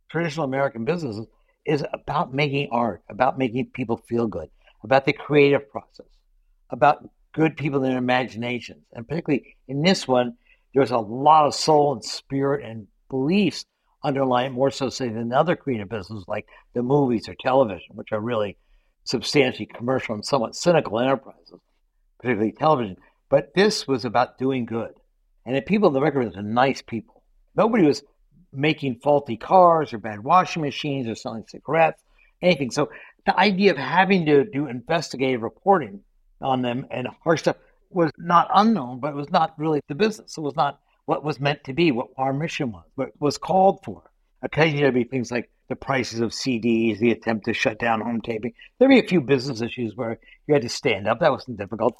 traditional 0.10 0.46
American 0.46 0.86
businesses, 0.86 1.28
is 1.66 1.84
about 1.94 2.34
making 2.34 2.70
art, 2.72 3.04
about 3.10 3.38
making 3.38 3.68
people 3.74 3.98
feel 3.98 4.28
good, 4.28 4.50
about 4.84 5.06
the 5.06 5.14
creative 5.14 5.70
process, 5.70 6.08
about 6.70 7.10
good 7.34 7.58
people 7.58 7.84
in 7.84 7.90
their 7.90 7.98
imaginations. 7.98 8.84
And 8.94 9.08
particularly 9.08 9.56
in 9.68 9.82
this 9.82 10.08
one, 10.08 10.38
there's 10.74 10.92
a 10.92 10.98
lot 10.98 11.46
of 11.46 11.56
soul 11.56 11.94
and 11.94 12.04
spirit 12.04 12.66
and 12.66 12.88
beliefs 13.10 13.66
underlying 14.04 14.52
more 14.52 14.70
so 14.70 14.90
say 14.90 15.10
than 15.10 15.34
other 15.34 15.56
creative 15.56 15.90
businesses 15.90 16.26
like 16.28 16.46
the 16.74 16.84
movies 16.84 17.28
or 17.28 17.36
television, 17.40 17.96
which 17.96 18.12
are 18.12 18.20
really 18.20 18.58
substantially 19.06 19.68
commercial 19.68 20.16
and 20.16 20.26
somewhat 20.26 20.56
cynical 20.56 21.00
enterprises, 21.00 21.60
particularly 22.20 22.52
television. 22.52 22.98
But 23.30 23.54
this 23.56 23.88
was 23.88 24.06
about 24.06 24.38
doing 24.38 24.66
good. 24.66 24.94
And 25.46 25.56
the 25.56 25.62
people 25.62 25.88
in 25.88 25.94
the 25.94 26.02
record 26.02 26.36
are 26.36 26.42
nice 26.42 26.82
people. 26.82 27.24
Nobody 27.56 27.86
was 27.86 28.04
making 28.52 29.00
faulty 29.00 29.38
cars 29.38 29.94
or 29.94 30.00
bad 30.00 30.24
washing 30.24 30.62
machines 30.62 31.08
or 31.08 31.16
selling 31.16 31.46
cigarettes, 31.48 32.02
anything. 32.42 32.72
So 32.72 32.90
the 33.26 33.38
idea 33.40 33.72
of 33.72 33.78
having 33.78 34.26
to 34.26 34.44
do 34.44 34.68
investigative 34.68 35.42
reporting 35.42 36.02
on 36.42 36.62
them 36.62 36.86
and 36.92 37.08
harsh 37.24 37.42
stuff 37.42 37.58
was 37.90 38.12
not 38.18 38.50
unknown, 38.54 39.00
but 39.00 39.10
it 39.10 39.16
was 39.16 39.30
not 39.30 39.58
really 39.58 39.82
the 39.88 39.96
business. 39.96 40.38
It 40.38 40.42
was 40.42 40.56
not 40.56 40.80
what 41.06 41.24
was 41.24 41.40
meant 41.40 41.64
to 41.66 41.74
be, 41.74 41.92
what 41.92 42.08
our 42.18 42.34
mission 42.34 42.72
was, 42.72 42.86
what 42.96 43.10
was 43.20 43.38
called 43.38 43.80
for. 43.84 44.04
Occasionally 44.42 44.82
there'd 44.82 44.94
be 44.94 45.04
things 45.04 45.32
like 45.32 45.50
the 45.68 45.76
prices 45.76 46.20
of 46.20 46.32
CDs, 46.32 47.00
the 47.00 47.12
attempt 47.12 47.46
to 47.46 47.54
shut 47.54 47.80
down 47.80 48.02
home 48.02 48.22
taping. 48.22 48.54
There'd 48.78 48.90
be 48.90 49.00
a 49.00 49.08
few 49.08 49.22
business 49.22 49.62
issues 49.62 49.96
where 49.96 50.20
you 50.48 50.54
had 50.54 50.64
to 50.64 50.70
stand 50.70 51.08
up. 51.08 51.20
That 51.20 51.32
wasn't 51.32 51.58
difficult. 51.58 51.96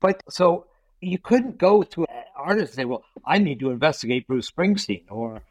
But 0.00 0.22
so 0.28 0.66
you 1.00 1.18
couldn't 1.18 1.58
go 1.58 1.82
to 1.82 2.02
an 2.04 2.24
artist 2.36 2.72
and 2.72 2.76
say, 2.76 2.84
well, 2.84 3.04
I 3.26 3.38
need 3.38 3.60
to 3.60 3.70
investigate 3.70 4.26
Bruce 4.26 4.50
Springsteen 4.50 5.04
or 5.10 5.42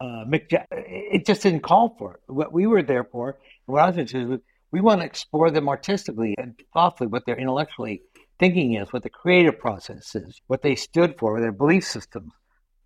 uh, 0.00 0.24
Mick 0.28 0.52
Ja- 0.52 0.64
It 0.70 1.26
just 1.26 1.42
didn't 1.42 1.60
call 1.60 1.96
for 1.98 2.14
it. 2.14 2.20
What 2.32 2.52
we 2.52 2.66
were 2.66 2.82
there 2.82 3.04
for, 3.04 3.38
what 3.66 3.82
I 3.82 3.86
was 3.86 3.98
interested 3.98 4.30
in, 4.30 4.40
we 4.70 4.80
want 4.80 5.00
to 5.00 5.06
explore 5.06 5.50
them 5.50 5.68
artistically 5.68 6.34
and 6.38 6.54
thoughtfully, 6.72 7.08
what 7.08 7.24
their 7.26 7.38
intellectually 7.38 8.02
thinking 8.38 8.74
is, 8.74 8.92
what 8.92 9.02
the 9.02 9.10
creative 9.10 9.58
process 9.58 10.14
is, 10.14 10.40
what 10.46 10.62
they 10.62 10.74
stood 10.74 11.18
for, 11.18 11.40
their 11.40 11.52
belief 11.52 11.84
systems. 11.84 12.32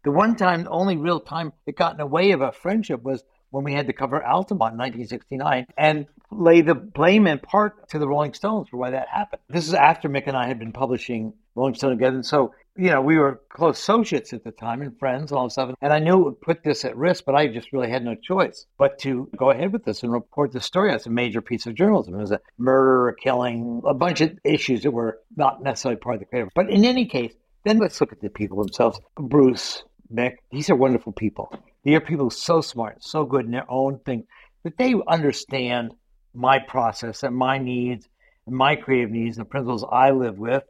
The 0.05 0.11
one 0.13 0.37
time, 0.37 0.65
the 0.65 0.71
only 0.71 0.97
real 0.97 1.21
time 1.21 1.53
it 1.67 1.77
got 1.77 1.93
in 1.93 1.99
the 1.99 2.07
way 2.07 2.31
of 2.31 2.41
a 2.41 2.53
friendship 2.53 3.03
was 3.03 3.23
when 3.53 3.65
we 3.65 3.75
had 3.75 3.87
to 3.87 3.93
cover 3.93 4.25
Altamont 4.25 4.73
in 4.73 4.79
1969 4.79 5.67
and 5.77 6.07
lay 6.31 6.63
the 6.63 6.75
blame 6.75 7.27
in 7.27 7.39
part 7.39 7.89
to 7.91 7.99
the 7.99 8.09
Rolling 8.09 8.33
Stones 8.33 8.69
for 8.69 8.79
why 8.79 8.91
that 8.91 9.09
happened. 9.09 9.43
This 9.49 9.69
is 9.69 9.75
after 9.75 10.09
Mick 10.09 10.27
and 10.27 10.37
I 10.37 10.49
had 10.49 10.59
been 10.59 10.73
publishing 10.73 11.35
Rolling 11.55 11.75
Stone 11.75 11.91
together. 11.93 12.17
And 12.17 12.27
so, 12.27 12.55
you 12.77 12.91
know, 12.91 13.03
we 13.03 13.19
were 13.19 13.43
close 13.51 13.79
associates 13.79 14.33
at 14.33 14.43
the 14.43 14.51
time 14.51 14.81
and 14.81 14.99
friends, 14.99 15.31
and 15.31 15.39
all 15.39 15.45
this 15.45 15.53
stuff. 15.53 15.75
And 15.83 15.93
I 15.93 15.99
knew 15.99 16.21
it 16.21 16.25
would 16.25 16.41
put 16.41 16.65
this 16.65 16.87
at 16.87 16.97
risk, 16.97 17.25
but 17.27 17.35
I 17.35 17.47
just 17.49 17.75
really 17.75 17.91
had 17.91 18.03
no 18.03 18.15
choice 18.15 18.65
but 18.79 18.99
to 19.01 19.29
go 19.37 19.51
ahead 19.51 19.71
with 19.71 19.85
this 19.85 20.03
and 20.03 20.11
report 20.11 20.53
the 20.53 20.61
story. 20.61 20.91
That's 20.91 21.07
a 21.07 21.11
major 21.11 21.43
piece 21.43 21.67
of 21.67 21.75
journalism. 21.75 22.15
It 22.15 22.21
was 22.21 22.33
a 22.33 22.41
murder, 22.57 23.09
a 23.09 23.15
killing, 23.15 23.83
a 23.87 23.93
bunch 23.93 24.23
of 24.23 24.39
issues 24.45 24.83
that 24.85 24.93
were 24.93 25.19
not 25.37 25.63
necessarily 25.63 26.01
part 26.01 26.15
of 26.15 26.21
the 26.21 26.27
creative. 26.27 26.49
But 26.55 26.71
in 26.71 26.87
any 26.87 27.05
case, 27.05 27.35
then 27.65 27.79
let's 27.79 28.01
look 28.01 28.13
at 28.13 28.21
the 28.21 28.31
people 28.31 28.63
themselves. 28.63 28.99
Bruce, 29.17 29.85
Mick, 30.13 30.37
these 30.51 30.69
are 30.69 30.77
wonderful 30.77 31.13
people. 31.13 31.53
They 31.85 31.95
are 31.95 32.01
people 32.01 32.31
so 32.31 32.61
smart, 32.61 33.03
so 33.03 33.25
good 33.25 33.47
in 33.47 33.51
their 33.51 33.71
own 33.71 33.99
thing 34.01 34.25
that 34.63 34.77
they 34.77 34.95
understand 35.09 35.95
my 36.35 36.59
process 36.59 37.23
and 37.23 37.35
my 37.35 37.59
needs 37.59 38.09
and 38.47 38.55
my 38.55 38.77
creative 38.77 39.11
needs 39.11 39.37
the 39.37 39.45
principles 39.45 39.85
I 39.91 40.11
live 40.11 40.39
with 40.39 40.65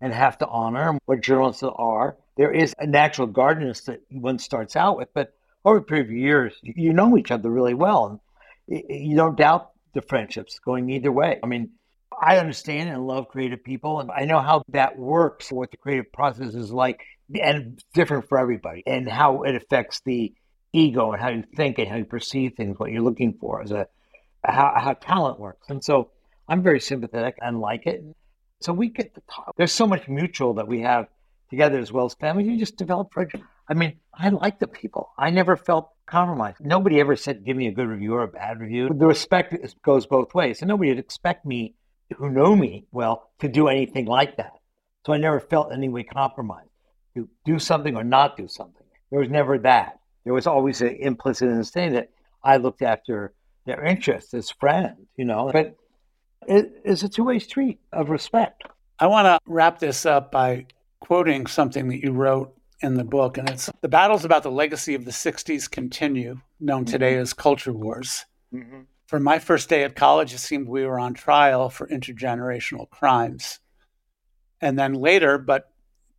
and 0.00 0.12
have 0.12 0.38
to 0.38 0.46
honor 0.46 0.98
what 1.06 1.20
journalists 1.20 1.62
are. 1.62 2.16
There 2.36 2.52
is 2.52 2.74
a 2.78 2.86
natural 2.86 3.26
guardedness 3.26 3.82
that 3.82 4.00
one 4.10 4.38
starts 4.38 4.76
out 4.76 4.96
with, 4.96 5.08
but 5.14 5.34
over 5.64 5.78
a 5.78 5.82
period 5.82 6.06
of 6.06 6.12
years, 6.12 6.54
you 6.62 6.92
know 6.92 7.18
each 7.18 7.30
other 7.30 7.50
really 7.50 7.74
well. 7.74 8.20
And 8.68 8.82
you 8.88 9.16
don't 9.16 9.36
doubt 9.36 9.70
the 9.94 10.02
friendships 10.02 10.58
going 10.58 10.88
either 10.90 11.12
way. 11.12 11.38
I 11.42 11.46
mean, 11.46 11.70
I 12.18 12.38
understand 12.38 12.88
and 12.88 13.06
love 13.06 13.28
creative 13.28 13.62
people, 13.64 14.00
and 14.00 14.10
I 14.10 14.24
know 14.24 14.40
how 14.40 14.62
that 14.68 14.98
works, 14.98 15.50
what 15.50 15.70
the 15.70 15.76
creative 15.76 16.12
process 16.12 16.54
is 16.54 16.70
like, 16.70 17.04
and 17.40 17.82
different 17.94 18.28
for 18.28 18.38
everybody, 18.38 18.82
and 18.86 19.08
how 19.08 19.42
it 19.42 19.54
affects 19.54 20.00
the 20.04 20.32
ego 20.72 21.12
and 21.12 21.20
how 21.20 21.28
you 21.28 21.44
think 21.56 21.78
and 21.78 21.88
how 21.88 21.96
you 21.96 22.04
perceive 22.04 22.54
things, 22.54 22.78
what 22.78 22.90
you're 22.90 23.02
looking 23.02 23.34
for 23.40 23.62
as 23.62 23.72
a 23.72 23.86
how, 24.44 24.72
how 24.76 24.94
talent 24.94 25.38
works. 25.38 25.68
And 25.68 25.82
so 25.84 26.10
I'm 26.48 26.62
very 26.62 26.80
sympathetic 26.80 27.36
and 27.40 27.60
like 27.60 27.86
it. 27.86 28.02
So 28.60 28.72
we 28.72 28.88
get 28.88 29.14
to 29.14 29.22
talk. 29.30 29.54
There's 29.56 29.72
so 29.72 29.86
much 29.86 30.08
mutual 30.08 30.54
that 30.54 30.68
we 30.68 30.80
have 30.80 31.08
together 31.50 31.78
as 31.78 31.92
well 31.92 32.06
as 32.06 32.14
family. 32.14 32.44
You 32.44 32.58
just 32.58 32.76
develop 32.76 33.12
friendship. 33.12 33.42
I 33.68 33.74
mean, 33.74 33.98
I 34.14 34.28
like 34.30 34.58
the 34.58 34.66
people. 34.66 35.10
I 35.18 35.30
never 35.30 35.56
felt 35.56 35.90
compromised. 36.06 36.58
Nobody 36.60 37.00
ever 37.00 37.16
said, 37.16 37.44
give 37.44 37.56
me 37.56 37.68
a 37.68 37.72
good 37.72 37.88
review 37.88 38.14
or 38.14 38.22
a 38.22 38.28
bad 38.28 38.60
review. 38.60 38.88
The 38.88 39.06
respect 39.06 39.54
goes 39.82 40.06
both 40.06 40.34
ways. 40.34 40.62
And 40.62 40.68
nobody 40.68 40.90
would 40.90 40.98
expect 40.98 41.44
me, 41.44 41.74
who 42.16 42.30
know 42.30 42.54
me 42.56 42.86
well, 42.92 43.30
to 43.40 43.48
do 43.48 43.68
anything 43.68 44.06
like 44.06 44.36
that. 44.36 44.52
So 45.06 45.12
I 45.12 45.18
never 45.18 45.40
felt 45.40 45.72
any 45.72 45.88
way 45.88 46.02
compromised 46.02 46.69
to 47.14 47.28
do 47.44 47.58
something 47.58 47.96
or 47.96 48.04
not 48.04 48.36
do 48.36 48.48
something. 48.48 48.86
There 49.10 49.20
was 49.20 49.28
never 49.28 49.58
that. 49.58 49.98
There 50.24 50.34
was 50.34 50.46
always 50.46 50.80
an 50.80 50.96
implicit 51.00 51.48
understanding 51.48 51.94
that 51.94 52.10
I 52.44 52.56
looked 52.56 52.82
after 52.82 53.32
their 53.66 53.84
interests 53.84 54.34
as 54.34 54.50
friends, 54.50 54.98
you 55.16 55.24
know. 55.24 55.50
But 55.52 55.76
it 56.46 56.80
is 56.84 57.02
a 57.02 57.08
two 57.08 57.24
way 57.24 57.38
street 57.38 57.80
of 57.92 58.10
respect. 58.10 58.64
I 58.98 59.06
want 59.06 59.26
to 59.26 59.38
wrap 59.50 59.78
this 59.78 60.04
up 60.04 60.30
by 60.30 60.66
quoting 61.00 61.46
something 61.46 61.88
that 61.88 62.02
you 62.02 62.12
wrote 62.12 62.54
in 62.82 62.94
the 62.94 63.04
book, 63.04 63.38
and 63.38 63.48
it's 63.48 63.70
the 63.80 63.88
battles 63.88 64.24
about 64.24 64.42
the 64.42 64.50
legacy 64.50 64.94
of 64.94 65.04
the 65.04 65.10
60s 65.10 65.70
continue, 65.70 66.40
known 66.60 66.84
today 66.84 67.12
mm-hmm. 67.12 67.22
as 67.22 67.32
culture 67.32 67.72
wars. 67.72 68.24
Mm-hmm. 68.54 68.80
For 69.06 69.20
my 69.20 69.38
first 69.38 69.68
day 69.68 69.84
at 69.84 69.96
college, 69.96 70.32
it 70.32 70.38
seemed 70.38 70.68
we 70.68 70.86
were 70.86 70.98
on 70.98 71.14
trial 71.14 71.68
for 71.68 71.86
intergenerational 71.88 72.88
crimes. 72.90 73.58
And 74.60 74.78
then 74.78 74.94
later, 74.94 75.36
but 75.38 75.69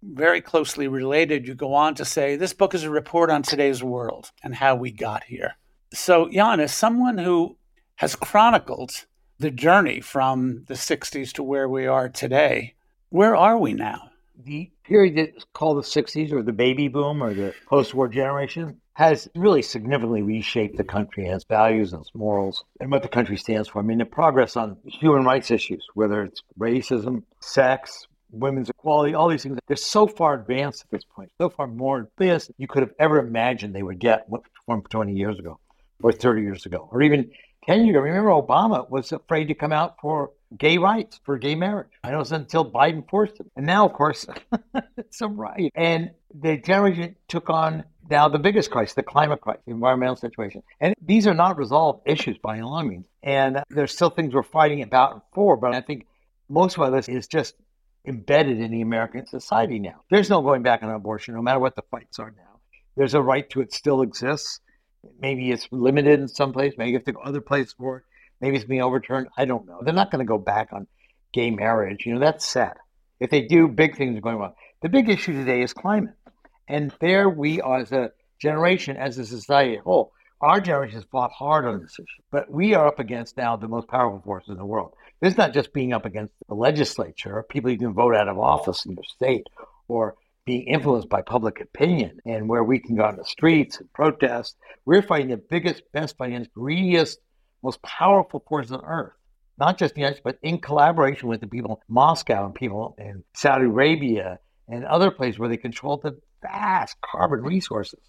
very 0.01 0.41
closely 0.41 0.87
related, 0.87 1.47
you 1.47 1.55
go 1.55 1.73
on 1.73 1.95
to 1.95 2.05
say 2.05 2.35
this 2.35 2.53
book 2.53 2.73
is 2.73 2.83
a 2.83 2.89
report 2.89 3.29
on 3.29 3.43
today's 3.43 3.83
world 3.83 4.31
and 4.43 4.55
how 4.55 4.75
we 4.75 4.91
got 4.91 5.23
here. 5.23 5.55
So, 5.93 6.29
Jann, 6.29 6.59
as 6.59 6.73
someone 6.73 7.17
who 7.17 7.57
has 7.95 8.15
chronicled 8.15 9.05
the 9.41 9.51
journey 9.51 9.99
from 9.99 10.63
the 10.67 10.75
60s 10.75 11.33
to 11.33 11.43
where 11.43 11.67
we 11.67 11.87
are 11.87 12.07
today. 12.07 12.75
Where 13.09 13.35
are 13.35 13.57
we 13.57 13.73
now? 13.73 14.11
The 14.43 14.71
period 14.83 15.17
that's 15.17 15.45
called 15.53 15.77
the 15.77 15.87
60s 15.87 16.31
or 16.31 16.43
the 16.43 16.53
baby 16.53 16.87
boom 16.87 17.23
or 17.23 17.33
the 17.33 17.53
post 17.67 17.93
war 17.93 18.07
generation 18.07 18.79
has 18.93 19.27
really 19.35 19.61
significantly 19.61 20.21
reshaped 20.21 20.77
the 20.77 20.83
country 20.83 21.25
and 21.25 21.35
its 21.35 21.45
values 21.45 21.91
and 21.91 22.01
its 22.01 22.13
morals 22.13 22.63
and 22.79 22.91
what 22.91 23.01
the 23.01 23.07
country 23.07 23.35
stands 23.35 23.67
for. 23.67 23.79
I 23.79 23.81
mean, 23.81 23.97
the 23.97 24.05
progress 24.05 24.55
on 24.55 24.77
human 24.85 25.25
rights 25.25 25.49
issues, 25.49 25.87
whether 25.95 26.23
it's 26.23 26.43
racism, 26.59 27.23
sex, 27.39 28.07
women's 28.31 28.69
equality, 28.69 29.13
all 29.13 29.29
these 29.29 29.43
things, 29.43 29.57
they're 29.67 29.77
so 29.77 30.07
far 30.07 30.33
advanced 30.33 30.83
at 30.83 30.91
this 30.91 31.03
point, 31.03 31.31
so 31.39 31.49
far 31.49 31.67
more 31.67 32.09
advanced 32.17 32.51
you 32.57 32.67
could 32.67 32.81
have 32.81 32.93
ever 32.99 33.19
imagined 33.19 33.75
they 33.75 33.83
would 33.83 33.99
get 33.99 34.27
from 34.65 34.81
20 34.83 35.13
years 35.13 35.37
ago 35.39 35.59
or 36.01 36.11
30 36.11 36.41
years 36.41 36.65
ago, 36.65 36.89
or 36.91 37.01
even 37.01 37.31
10 37.65 37.85
years 37.85 37.95
ago, 37.95 37.99
remember 37.99 38.29
Obama 38.29 38.89
was 38.89 39.11
afraid 39.11 39.45
to 39.45 39.53
come 39.53 39.71
out 39.71 39.97
for 40.01 40.31
gay 40.57 40.77
rights, 40.77 41.19
for 41.23 41.37
gay 41.37 41.55
marriage. 41.55 41.89
I 42.03 42.09
know 42.09 42.17
it 42.17 42.19
was 42.19 42.31
until 42.31 42.69
Biden 42.69 43.07
forced 43.09 43.39
it. 43.39 43.45
And 43.55 43.65
now, 43.65 43.85
of 43.85 43.93
course, 43.93 44.25
it's 44.97 45.21
a 45.21 45.27
right. 45.27 45.71
And 45.75 46.11
the 46.33 46.57
generation 46.57 47.15
took 47.27 47.49
on 47.49 47.83
now 48.09 48.27
the 48.27 48.39
biggest 48.39 48.71
crisis, 48.71 48.95
the 48.95 49.03
climate 49.03 49.41
crisis, 49.41 49.61
the 49.65 49.73
environmental 49.73 50.15
situation. 50.15 50.63
And 50.79 50.95
these 51.01 51.27
are 51.27 51.33
not 51.33 51.57
resolved 51.57 52.01
issues 52.05 52.37
by 52.39 52.57
any 52.57 52.83
means. 52.83 53.05
And 53.23 53.63
there's 53.69 53.93
still 53.93 54.09
things 54.09 54.33
we're 54.33 54.43
fighting 54.43 54.81
about 54.81 55.13
and 55.13 55.21
for, 55.33 55.55
but 55.55 55.75
I 55.75 55.81
think 55.81 56.07
most 56.49 56.77
of 56.77 56.91
this 56.91 57.07
is 57.07 57.27
just 57.27 57.55
embedded 58.05 58.59
in 58.59 58.71
the 58.71 58.81
American 58.81 59.25
society 59.25 59.79
now. 59.79 60.03
There's 60.09 60.29
no 60.29 60.41
going 60.41 60.63
back 60.63 60.83
on 60.83 60.89
abortion, 60.89 61.35
no 61.35 61.41
matter 61.41 61.59
what 61.59 61.75
the 61.75 61.83
fights 61.91 62.19
are 62.19 62.31
now. 62.31 62.59
There's 62.95 63.13
a 63.13 63.21
right 63.21 63.49
to 63.51 63.61
it 63.61 63.73
still 63.73 64.01
exists. 64.01 64.59
Maybe 65.19 65.51
it's 65.51 65.67
limited 65.71 66.19
in 66.19 66.27
some 66.27 66.53
place. 66.53 66.73
Maybe 66.77 66.91
you 66.91 66.97
have 66.97 67.05
to 67.05 67.13
go 67.13 67.21
other 67.21 67.41
places 67.41 67.73
for 67.77 67.97
it. 67.97 68.03
Maybe 68.39 68.55
it's 68.57 68.65
being 68.65 68.81
overturned. 68.81 69.27
I 69.37 69.45
don't 69.45 69.67
know. 69.67 69.79
They're 69.83 69.93
not 69.93 70.11
going 70.11 70.25
to 70.25 70.29
go 70.29 70.37
back 70.37 70.73
on 70.73 70.87
gay 71.31 71.51
marriage. 71.51 72.05
You 72.05 72.15
know, 72.15 72.19
that's 72.19 72.45
sad. 72.45 72.75
If 73.19 73.29
they 73.29 73.41
do, 73.41 73.67
big 73.67 73.97
things 73.97 74.17
are 74.17 74.21
going 74.21 74.37
wrong. 74.37 74.53
The 74.81 74.89
big 74.89 75.09
issue 75.09 75.33
today 75.33 75.61
is 75.61 75.73
climate. 75.73 76.15
And 76.67 76.91
there 76.99 77.29
we 77.29 77.61
are 77.61 77.79
as 77.79 77.91
a 77.91 78.11
generation, 78.39 78.97
as 78.97 79.17
a 79.17 79.25
society 79.25 79.75
as 79.75 79.79
a 79.81 79.83
whole. 79.83 80.11
Our 80.41 80.59
generation 80.59 80.95
has 80.95 81.05
fought 81.11 81.31
hard 81.31 81.65
on 81.65 81.81
this 81.81 81.99
issue, 81.99 82.23
but 82.31 82.49
we 82.49 82.73
are 82.73 82.87
up 82.87 82.97
against 82.97 83.37
now 83.37 83.55
the 83.55 83.67
most 83.67 83.87
powerful 83.87 84.21
forces 84.25 84.49
in 84.49 84.57
the 84.57 84.65
world. 84.65 84.95
Is 85.21 85.37
not 85.37 85.53
just 85.53 85.71
being 85.71 85.93
up 85.93 86.03
against 86.03 86.33
the 86.47 86.55
legislature, 86.55 87.45
people 87.47 87.69
you 87.69 87.77
can 87.77 87.93
vote 87.93 88.15
out 88.15 88.27
of 88.27 88.39
office 88.39 88.83
in 88.87 88.93
your 88.93 89.03
state, 89.03 89.45
or 89.87 90.15
being 90.45 90.63
influenced 90.63 91.09
by 91.09 91.21
public 91.21 91.61
opinion 91.61 92.17
and 92.25 92.49
where 92.49 92.63
we 92.63 92.79
can 92.79 92.95
go 92.95 93.03
on 93.03 93.17
the 93.17 93.23
streets 93.23 93.79
and 93.79 93.93
protest. 93.93 94.55
We're 94.83 95.03
fighting 95.03 95.29
the 95.29 95.37
biggest, 95.37 95.83
best, 95.93 96.17
financial, 96.17 96.51
greediest, 96.55 97.19
most 97.61 97.79
powerful 97.83 98.43
forces 98.49 98.71
on 98.71 98.83
earth. 98.83 99.13
Not 99.59 99.77
just 99.77 99.93
the 99.93 100.01
United 100.01 100.15
States, 100.15 100.23
but 100.23 100.39
in 100.41 100.57
collaboration 100.57 101.29
with 101.29 101.41
the 101.41 101.47
people 101.47 101.83
in 101.87 101.93
Moscow 101.93 102.45
and 102.45 102.55
people 102.55 102.95
in 102.97 103.23
Saudi 103.35 103.65
Arabia 103.65 104.39
and 104.67 104.85
other 104.85 105.11
places 105.11 105.37
where 105.37 105.49
they 105.49 105.57
control 105.57 105.97
the 105.97 106.19
vast 106.41 106.95
carbon 107.01 107.41
resources, 107.41 107.99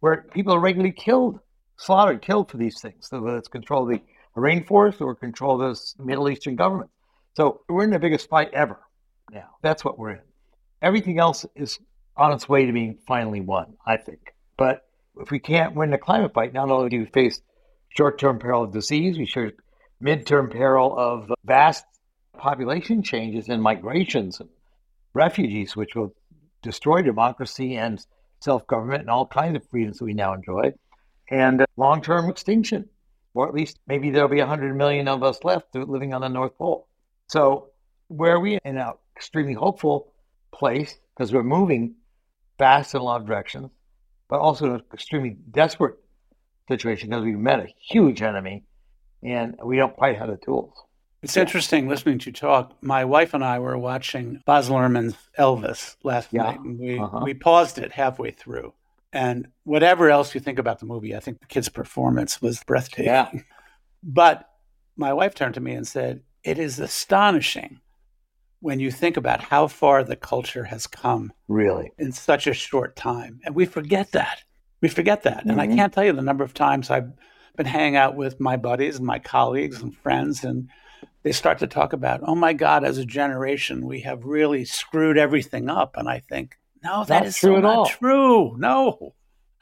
where 0.00 0.26
people 0.34 0.54
are 0.54 0.60
regularly 0.60 0.92
killed, 0.92 1.40
slaughtered, 1.80 2.20
killed 2.20 2.50
for 2.50 2.58
these 2.58 2.80
things. 2.80 3.08
So 3.08 3.20
whether 3.22 3.38
it's 3.38 3.48
control 3.48 3.86
the 3.86 4.00
rainforest 4.36 5.00
or 5.00 5.14
control 5.14 5.56
those 5.58 5.94
Middle 5.98 6.28
Eastern 6.28 6.54
governments. 6.54 6.92
So 7.36 7.62
we're 7.68 7.84
in 7.84 7.90
the 7.90 7.98
biggest 7.98 8.28
fight 8.28 8.50
ever 8.52 8.78
now. 9.32 9.48
That's 9.62 9.84
what 9.84 9.98
we're 9.98 10.10
in. 10.10 10.20
Everything 10.82 11.18
else 11.18 11.46
is 11.56 11.78
on 12.16 12.32
its 12.32 12.48
way 12.48 12.66
to 12.66 12.72
being 12.72 12.98
finally 13.06 13.40
won, 13.40 13.74
I 13.86 13.96
think. 13.96 14.34
But 14.56 14.82
if 15.18 15.30
we 15.30 15.38
can't 15.38 15.74
win 15.74 15.90
the 15.90 15.98
climate 15.98 16.34
fight, 16.34 16.52
not 16.52 16.70
only 16.70 16.90
do 16.90 17.00
we 17.00 17.06
face 17.06 17.40
short 17.88 18.18
term 18.18 18.38
peril 18.38 18.64
of 18.64 18.72
disease, 18.72 19.16
we 19.16 19.26
face 19.26 19.52
mid 20.00 20.26
term 20.26 20.50
peril 20.50 20.96
of 20.98 21.32
vast 21.44 21.84
population 22.36 23.02
changes 23.02 23.48
and 23.48 23.62
migrations 23.62 24.40
and 24.40 24.50
refugees, 25.14 25.76
which 25.76 25.94
will 25.94 26.14
destroy 26.62 27.00
democracy 27.02 27.76
and 27.76 28.04
self 28.40 28.66
government 28.66 29.00
and 29.00 29.10
all 29.10 29.26
kinds 29.26 29.56
of 29.56 29.66
freedoms 29.70 29.98
that 29.98 30.04
we 30.04 30.14
now 30.14 30.34
enjoy, 30.34 30.72
and 31.30 31.64
long 31.76 32.02
term 32.02 32.28
extinction. 32.28 32.88
Or 33.32 33.46
at 33.48 33.54
least 33.54 33.78
maybe 33.86 34.10
there'll 34.10 34.28
be 34.28 34.40
100 34.40 34.74
million 34.74 35.06
of 35.06 35.22
us 35.22 35.44
left 35.44 35.74
living 35.74 36.12
on 36.12 36.22
the 36.22 36.28
North 36.28 36.56
Pole. 36.58 36.88
So, 37.28 37.68
where 38.08 38.34
are 38.34 38.40
we 38.40 38.58
in 38.64 38.76
an 38.76 38.92
extremely 39.16 39.54
hopeful 39.54 40.12
place 40.52 40.98
because 41.14 41.32
we're 41.32 41.44
moving 41.44 41.94
fast 42.58 42.94
in 42.94 43.00
a 43.00 43.04
lot 43.04 43.20
of 43.20 43.26
directions, 43.26 43.70
but 44.28 44.40
also 44.40 44.66
in 44.66 44.72
an 44.72 44.82
extremely 44.92 45.36
desperate 45.52 45.96
situation 46.68 47.10
because 47.10 47.24
we've 47.24 47.38
met 47.38 47.60
a 47.60 47.68
huge 47.78 48.20
enemy 48.20 48.64
and 49.22 49.56
we 49.64 49.76
don't 49.76 49.96
quite 49.96 50.18
have 50.18 50.28
the 50.28 50.36
tools. 50.36 50.74
It's 51.22 51.36
yeah. 51.36 51.42
interesting 51.42 51.88
listening 51.88 52.18
to 52.20 52.26
you 52.26 52.32
talk. 52.32 52.72
My 52.80 53.04
wife 53.04 53.34
and 53.34 53.44
I 53.44 53.58
were 53.58 53.76
watching 53.76 54.40
Baz 54.46 54.70
Luhrmann's 54.70 55.16
Elvis 55.38 55.96
last 56.02 56.30
yeah. 56.32 56.44
night, 56.44 56.60
and 56.60 56.78
we, 56.78 56.98
uh-huh. 56.98 57.20
we 57.22 57.34
paused 57.34 57.78
it 57.78 57.92
halfway 57.92 58.30
through. 58.30 58.72
And 59.12 59.48
whatever 59.64 60.08
else 60.08 60.34
you 60.34 60.40
think 60.40 60.58
about 60.58 60.78
the 60.78 60.86
movie, 60.86 61.16
I 61.16 61.20
think 61.20 61.40
the 61.40 61.46
kid's 61.46 61.68
performance 61.68 62.40
was 62.40 62.62
breathtaking. 62.64 63.06
Yeah. 63.06 63.30
But 64.02 64.48
my 64.96 65.12
wife 65.12 65.34
turned 65.34 65.52
to 65.54 65.60
me 65.60 65.72
and 65.72 65.86
said, 65.86 66.22
It 66.42 66.58
is 66.58 66.78
astonishing 66.78 67.80
when 68.60 68.80
you 68.80 68.90
think 68.90 69.18
about 69.18 69.42
how 69.42 69.66
far 69.66 70.02
the 70.02 70.16
culture 70.16 70.64
has 70.64 70.86
come 70.86 71.34
really 71.48 71.92
in 71.98 72.10
such 72.10 72.46
a 72.46 72.54
short 72.54 72.96
time 72.96 73.40
and 73.44 73.54
we 73.54 73.66
forget 73.66 74.12
that 74.12 74.42
We 74.80 74.88
forget 74.88 75.22
that. 75.24 75.40
Mm-hmm. 75.40 75.50
And 75.50 75.60
I 75.60 75.66
mm-hmm. 75.66 75.76
can't 75.76 75.92
tell 75.92 76.04
you 76.04 76.12
the 76.12 76.22
number 76.22 76.44
of 76.44 76.54
times 76.54 76.90
I've 76.90 77.12
been 77.56 77.66
hanging 77.66 77.96
out 77.96 78.16
with 78.16 78.40
my 78.40 78.56
buddies 78.56 78.96
and 78.96 79.06
my 79.06 79.18
colleagues 79.18 79.82
and 79.82 79.96
friends, 79.96 80.44
and 80.44 80.68
they 81.22 81.32
start 81.32 81.58
to 81.58 81.66
talk 81.66 81.92
about, 81.92 82.20
oh 82.24 82.34
my 82.34 82.52
God, 82.52 82.84
as 82.84 82.98
a 82.98 83.04
generation, 83.04 83.86
we 83.86 84.00
have 84.00 84.24
really 84.24 84.64
screwed 84.64 85.18
everything 85.18 85.68
up. 85.68 85.96
And 85.96 86.08
I 86.08 86.20
think, 86.20 86.58
no, 86.82 87.04
that 87.04 87.20
not 87.20 87.26
is 87.26 87.36
true 87.36 87.54
so 87.54 87.58
at 87.58 87.64
all. 87.64 87.86
true. 87.86 88.56
No. 88.58 89.14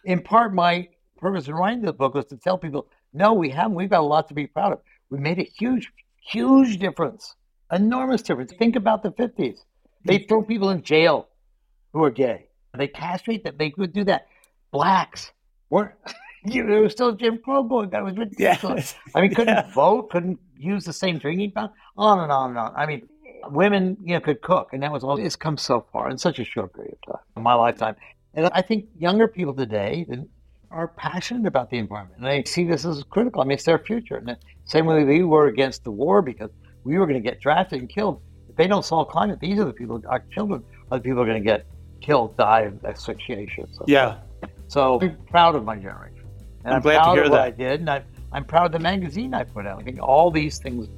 In 0.04 0.22
part, 0.22 0.54
my 0.54 0.88
purpose 1.18 1.48
in 1.48 1.54
writing 1.54 1.82
this 1.82 1.92
book 1.92 2.14
was 2.14 2.26
to 2.26 2.36
tell 2.36 2.58
people, 2.58 2.88
no, 3.12 3.32
we 3.32 3.50
haven't. 3.50 3.74
We've 3.74 3.90
got 3.90 4.00
a 4.00 4.06
lot 4.06 4.28
to 4.28 4.34
be 4.34 4.46
proud 4.46 4.72
of. 4.72 4.80
We 5.10 5.18
made 5.18 5.38
a 5.38 5.42
huge, 5.44 5.90
huge 6.20 6.78
difference, 6.78 7.34
enormous 7.72 8.22
difference. 8.22 8.52
Think 8.58 8.76
about 8.76 9.02
the 9.02 9.10
50s. 9.10 9.58
They 10.04 10.18
mm. 10.20 10.28
throw 10.28 10.42
people 10.42 10.70
in 10.70 10.82
jail 10.82 11.28
who 11.92 12.04
are 12.04 12.10
gay. 12.10 12.48
They 12.76 12.88
castrate 12.88 13.44
them. 13.44 13.56
They 13.58 13.70
could 13.70 13.92
do 13.92 14.04
that. 14.04 14.26
Blacks 14.70 15.32
weren't. 15.70 15.94
You 16.44 16.62
know, 16.62 16.78
it 16.78 16.82
was 16.82 16.92
still 16.92 17.12
Jim 17.12 17.38
Crow 17.38 17.64
going. 17.64 17.90
That 17.90 18.04
was 18.04 18.16
ridiculous. 18.16 18.94
Yeah. 18.94 19.12
I 19.16 19.20
mean, 19.20 19.34
couldn't 19.34 19.54
yeah. 19.54 19.72
vote, 19.72 20.08
couldn't 20.08 20.38
use 20.56 20.84
the 20.84 20.92
same 20.92 21.18
drinking 21.18 21.50
fountain, 21.50 21.76
on 21.96 22.20
and 22.20 22.30
on 22.30 22.50
and 22.50 22.58
on. 22.58 22.72
I 22.76 22.86
mean, 22.86 23.08
women, 23.50 23.96
you 24.02 24.14
know, 24.14 24.20
could 24.20 24.42
cook, 24.42 24.70
and 24.72 24.82
that 24.82 24.92
was 24.92 25.04
all. 25.04 25.18
It's 25.18 25.36
come 25.36 25.56
so 25.56 25.86
far 25.92 26.10
in 26.10 26.18
such 26.18 26.38
a 26.38 26.44
short 26.44 26.74
period 26.74 26.96
of 27.06 27.12
time, 27.12 27.22
in 27.36 27.42
my 27.42 27.54
lifetime. 27.54 27.96
And 28.34 28.46
I 28.52 28.62
think 28.62 28.86
younger 28.98 29.26
people 29.26 29.54
today 29.54 30.06
are 30.70 30.88
passionate 30.88 31.46
about 31.46 31.70
the 31.70 31.78
environment, 31.78 32.18
and 32.18 32.26
they 32.26 32.44
see 32.44 32.64
this 32.64 32.84
as 32.84 33.02
critical. 33.04 33.40
I 33.40 33.44
mean, 33.44 33.52
it's 33.52 33.64
their 33.64 33.78
future. 33.78 34.16
And 34.16 34.28
the 34.28 34.36
same 34.66 34.86
way 34.86 35.02
we 35.04 35.24
were 35.24 35.46
against 35.46 35.84
the 35.84 35.90
war 35.90 36.22
because 36.22 36.50
we 36.84 36.98
were 36.98 37.06
going 37.06 37.22
to 37.22 37.26
get 37.28 37.40
drafted 37.40 37.80
and 37.80 37.88
killed. 37.88 38.20
If 38.48 38.56
they 38.56 38.66
don't 38.66 38.84
solve 38.84 39.08
climate, 39.08 39.40
these 39.40 39.58
are 39.58 39.64
the 39.64 39.72
people, 39.72 40.02
our 40.08 40.22
children, 40.30 40.62
are 40.90 40.98
the 40.98 41.04
people 41.04 41.22
are 41.22 41.26
going 41.26 41.42
to 41.42 41.44
get 41.44 41.66
killed, 42.00 42.36
die 42.36 42.62
of 42.62 42.84
asphyxiation. 42.84 43.66
So, 43.72 43.84
yeah. 43.88 44.18
So 44.68 45.00
I'm 45.00 45.16
proud 45.30 45.54
of 45.54 45.64
my 45.64 45.76
generation. 45.76 46.24
And 46.64 46.74
I'm, 46.74 46.76
I'm 46.76 46.82
glad 46.82 46.98
proud 46.98 47.06
to 47.06 47.14
hear 47.14 47.24
of 47.24 47.30
what 47.30 47.36
that. 47.36 47.46
I 47.46 47.50
did, 47.50 47.80
and 47.80 47.90
I, 47.90 48.02
I'm 48.32 48.44
proud 48.44 48.66
of 48.66 48.72
the 48.72 48.78
magazine 48.78 49.32
I 49.32 49.44
put 49.44 49.66
out. 49.66 49.80
I 49.80 49.84
think 49.84 50.00
all 50.02 50.30
these 50.30 50.58
things 50.58 50.88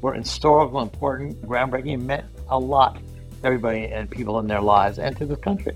were 0.00 0.14
historical, 0.14 0.80
important, 0.80 1.42
groundbreaking, 1.42 2.02
meant 2.02 2.26
a 2.48 2.58
lot 2.58 2.96
to 2.96 3.00
everybody 3.44 3.86
and 3.86 4.10
people 4.10 4.38
in 4.38 4.46
their 4.46 4.60
lives 4.60 4.98
and 4.98 5.16
to 5.16 5.26
the 5.26 5.36
country. 5.36 5.74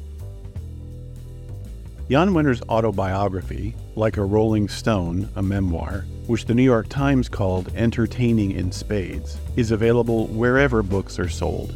Jann 2.10 2.30
Wenner's 2.30 2.60
autobiography, 2.68 3.74
like 3.96 4.18
a 4.18 4.24
Rolling 4.24 4.68
Stone, 4.68 5.30
a 5.36 5.42
memoir, 5.42 6.04
which 6.26 6.44
the 6.44 6.54
New 6.54 6.62
York 6.62 6.88
Times 6.88 7.28
called 7.28 7.72
Entertaining 7.74 8.50
in 8.52 8.70
Spades, 8.70 9.38
is 9.56 9.70
available 9.70 10.26
wherever 10.26 10.82
books 10.82 11.18
are 11.18 11.28
sold. 11.28 11.74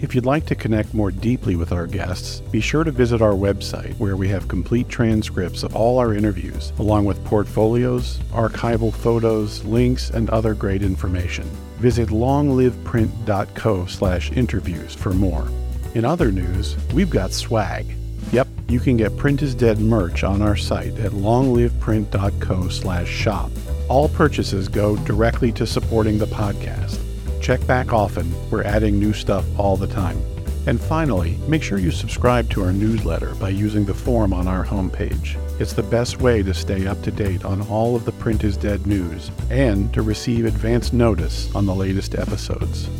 If 0.00 0.14
you'd 0.14 0.26
like 0.26 0.46
to 0.46 0.54
connect 0.54 0.94
more 0.94 1.10
deeply 1.10 1.56
with 1.56 1.72
our 1.72 1.88
guests, 1.88 2.40
be 2.52 2.60
sure 2.60 2.84
to 2.84 2.92
visit 2.92 3.20
our 3.20 3.32
website 3.32 3.98
where 3.98 4.16
we 4.16 4.28
have 4.28 4.46
complete 4.46 4.88
transcripts 4.88 5.64
of 5.64 5.74
all 5.74 5.98
our 5.98 6.14
interviews, 6.14 6.72
along 6.78 7.04
with 7.04 7.24
portfolios, 7.24 8.18
archival 8.30 8.92
photos, 8.92 9.64
links, 9.64 10.10
and 10.10 10.30
other 10.30 10.54
great 10.54 10.82
information. 10.84 11.44
Visit 11.78 12.10
longliveprint.co 12.10 13.86
slash 13.86 14.30
interviews 14.30 14.94
for 14.94 15.12
more. 15.12 15.48
In 15.96 16.04
other 16.04 16.30
news, 16.30 16.76
we've 16.92 17.10
got 17.10 17.32
swag. 17.32 17.86
Yep, 18.30 18.46
you 18.68 18.78
can 18.78 18.96
get 18.96 19.16
Print 19.16 19.42
is 19.42 19.52
Dead 19.52 19.80
merch 19.80 20.22
on 20.22 20.42
our 20.42 20.56
site 20.56 20.96
at 20.98 21.10
longliveprint.co 21.10 22.68
slash 22.68 23.08
shop. 23.08 23.50
All 23.88 24.08
purchases 24.08 24.68
go 24.68 24.96
directly 24.98 25.50
to 25.52 25.66
supporting 25.66 26.18
the 26.18 26.26
podcast. 26.26 27.07
Check 27.48 27.66
back 27.66 27.94
often. 27.94 28.30
We're 28.50 28.62
adding 28.62 28.98
new 28.98 29.14
stuff 29.14 29.46
all 29.58 29.78
the 29.78 29.86
time. 29.86 30.20
And 30.66 30.78
finally, 30.78 31.38
make 31.48 31.62
sure 31.62 31.78
you 31.78 31.90
subscribe 31.90 32.50
to 32.50 32.62
our 32.62 32.74
newsletter 32.74 33.34
by 33.36 33.48
using 33.48 33.86
the 33.86 33.94
form 33.94 34.34
on 34.34 34.46
our 34.46 34.62
homepage. 34.62 35.38
It's 35.58 35.72
the 35.72 35.82
best 35.82 36.20
way 36.20 36.42
to 36.42 36.52
stay 36.52 36.86
up 36.86 37.00
to 37.04 37.10
date 37.10 37.46
on 37.46 37.66
all 37.68 37.96
of 37.96 38.04
the 38.04 38.12
Print 38.12 38.44
is 38.44 38.58
Dead 38.58 38.86
news 38.86 39.30
and 39.48 39.90
to 39.94 40.02
receive 40.02 40.44
advance 40.44 40.92
notice 40.92 41.50
on 41.54 41.64
the 41.64 41.74
latest 41.74 42.16
episodes. 42.16 42.90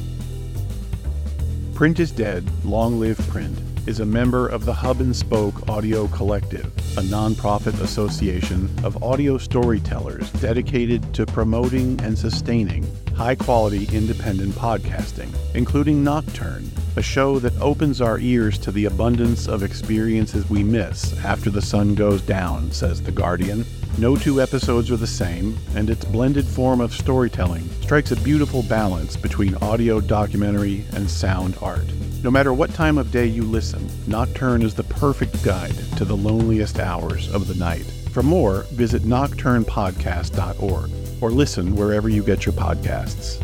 Print 1.75 2.01
is 2.01 2.11
Dead, 2.11 2.43
Long 2.65 2.99
Live 2.99 3.19
Print 3.29 3.68
is 3.89 4.01
a 4.01 4.05
member 4.05 4.47
of 4.47 4.66
the 4.66 4.72
Hub 4.74 5.01
and 5.01 5.16
Spoke 5.16 5.66
Audio 5.66 6.09
Collective, 6.09 6.66
a 6.99 7.01
nonprofit 7.01 7.80
association 7.80 8.68
of 8.84 9.03
audio 9.03 9.39
storytellers 9.39 10.30
dedicated 10.32 11.14
to 11.14 11.24
promoting 11.24 11.99
and 12.03 12.16
sustaining 12.16 12.86
high 13.16 13.34
quality 13.34 13.89
independent 13.97 14.55
podcasting, 14.57 15.34
including 15.55 16.05
Nocturne, 16.05 16.70
a 16.97 17.03
show 17.03 17.39
that 17.39 17.59
opens 17.62 18.03
our 18.03 18.18
ears 18.18 18.59
to 18.59 18.70
the 18.70 18.84
abundance 18.84 19.49
of 19.49 19.62
experiences 19.62 20.51
we 20.51 20.62
miss 20.62 21.18
after 21.24 21.49
the 21.49 21.62
sun 21.62 21.95
goes 21.95 22.20
down, 22.20 22.70
says 22.70 23.03
The 23.03 23.11
Guardian. 23.11 23.64
No 23.97 24.16
two 24.16 24.43
episodes 24.43 24.91
are 24.91 24.97
the 24.99 25.07
same, 25.07 25.57
and 25.74 25.89
its 25.89 26.05
blended 26.05 26.47
form 26.47 26.82
of 26.82 26.93
storytelling 26.93 27.66
strikes 27.80 28.12
a 28.12 28.16
beautiful 28.16 28.62
balance 28.64 29.16
between 29.16 29.55
audio 29.57 29.99
documentary 29.99 30.84
and 30.93 31.11
sound 31.11 31.57
art. 31.62 31.89
No 32.21 32.33
matter 32.33 32.53
what 32.53 32.75
time 32.75 32.99
of 32.99 33.12
day 33.12 33.27
you 33.27 33.45
listen, 33.45 33.89
Nocturne 34.09 34.62
is 34.62 34.75
the 34.75 34.83
perfect 34.83 35.41
guide 35.45 35.77
to 35.97 36.05
the 36.05 36.16
loneliest 36.16 36.81
hours 36.81 37.33
of 37.33 37.47
the 37.47 37.55
night. 37.55 37.85
For 38.12 38.25
more, 38.25 38.62
visit 38.73 39.03
nocturnepodcast.org 39.03 40.91
or 41.21 41.31
listen 41.31 41.77
wherever 41.77 42.09
you 42.09 42.25
get 42.25 42.45
your 42.45 42.55
podcasts. 42.55 43.41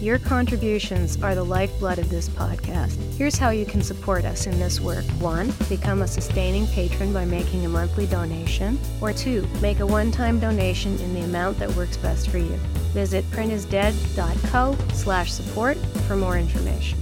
Your 0.00 0.18
contributions 0.18 1.22
are 1.22 1.34
the 1.34 1.44
lifeblood 1.44 1.98
of 1.98 2.08
this 2.08 2.26
podcast. 2.30 2.96
Here's 3.18 3.36
how 3.36 3.50
you 3.50 3.66
can 3.66 3.82
support 3.82 4.24
us 4.24 4.46
in 4.46 4.58
this 4.58 4.80
work. 4.80 5.04
One, 5.20 5.52
become 5.68 6.00
a 6.00 6.08
sustaining 6.08 6.66
patron 6.68 7.12
by 7.12 7.26
making 7.26 7.66
a 7.66 7.68
monthly 7.68 8.06
donation. 8.06 8.80
Or 9.02 9.12
two, 9.12 9.46
make 9.60 9.80
a 9.80 9.86
one-time 9.86 10.40
donation 10.40 10.98
in 11.00 11.12
the 11.12 11.20
amount 11.20 11.58
that 11.58 11.70
works 11.72 11.98
best 11.98 12.30
for 12.30 12.38
you. 12.38 12.56
Visit 12.94 13.26
printisdead.co 13.26 14.74
slash 14.94 15.32
support 15.32 15.76
for 16.06 16.16
more 16.16 16.38
information. 16.38 16.98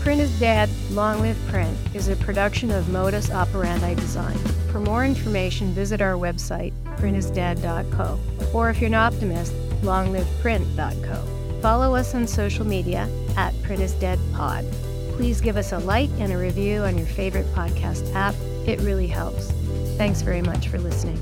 Print 0.00 0.20
is 0.20 0.40
Dead, 0.40 0.68
Long 0.90 1.20
Live 1.20 1.38
Print 1.46 1.76
is 1.94 2.08
a 2.08 2.16
production 2.16 2.72
of 2.72 2.88
Modus 2.88 3.30
Operandi 3.30 3.94
Design. 3.94 4.36
For 4.72 4.80
more 4.80 5.04
information, 5.04 5.72
visit 5.72 6.02
our 6.02 6.14
website, 6.14 6.72
printisdead.co. 6.96 8.18
Or 8.52 8.70
if 8.70 8.80
you're 8.80 8.88
an 8.88 8.94
optimist, 8.94 9.52
longliveprint.co. 9.82 11.60
Follow 11.60 11.94
us 11.94 12.14
on 12.14 12.26
social 12.26 12.66
media 12.66 13.08
at 13.36 13.52
printisdeadpod. 13.54 14.70
Please 15.16 15.40
give 15.40 15.56
us 15.56 15.72
a 15.72 15.78
like 15.78 16.10
and 16.18 16.32
a 16.32 16.38
review 16.38 16.82
on 16.82 16.96
your 16.96 17.06
favorite 17.06 17.46
podcast 17.54 18.14
app. 18.14 18.34
It 18.66 18.80
really 18.80 19.08
helps. 19.08 19.50
Thanks 19.96 20.22
very 20.22 20.42
much 20.42 20.68
for 20.68 20.78
listening. 20.78 21.18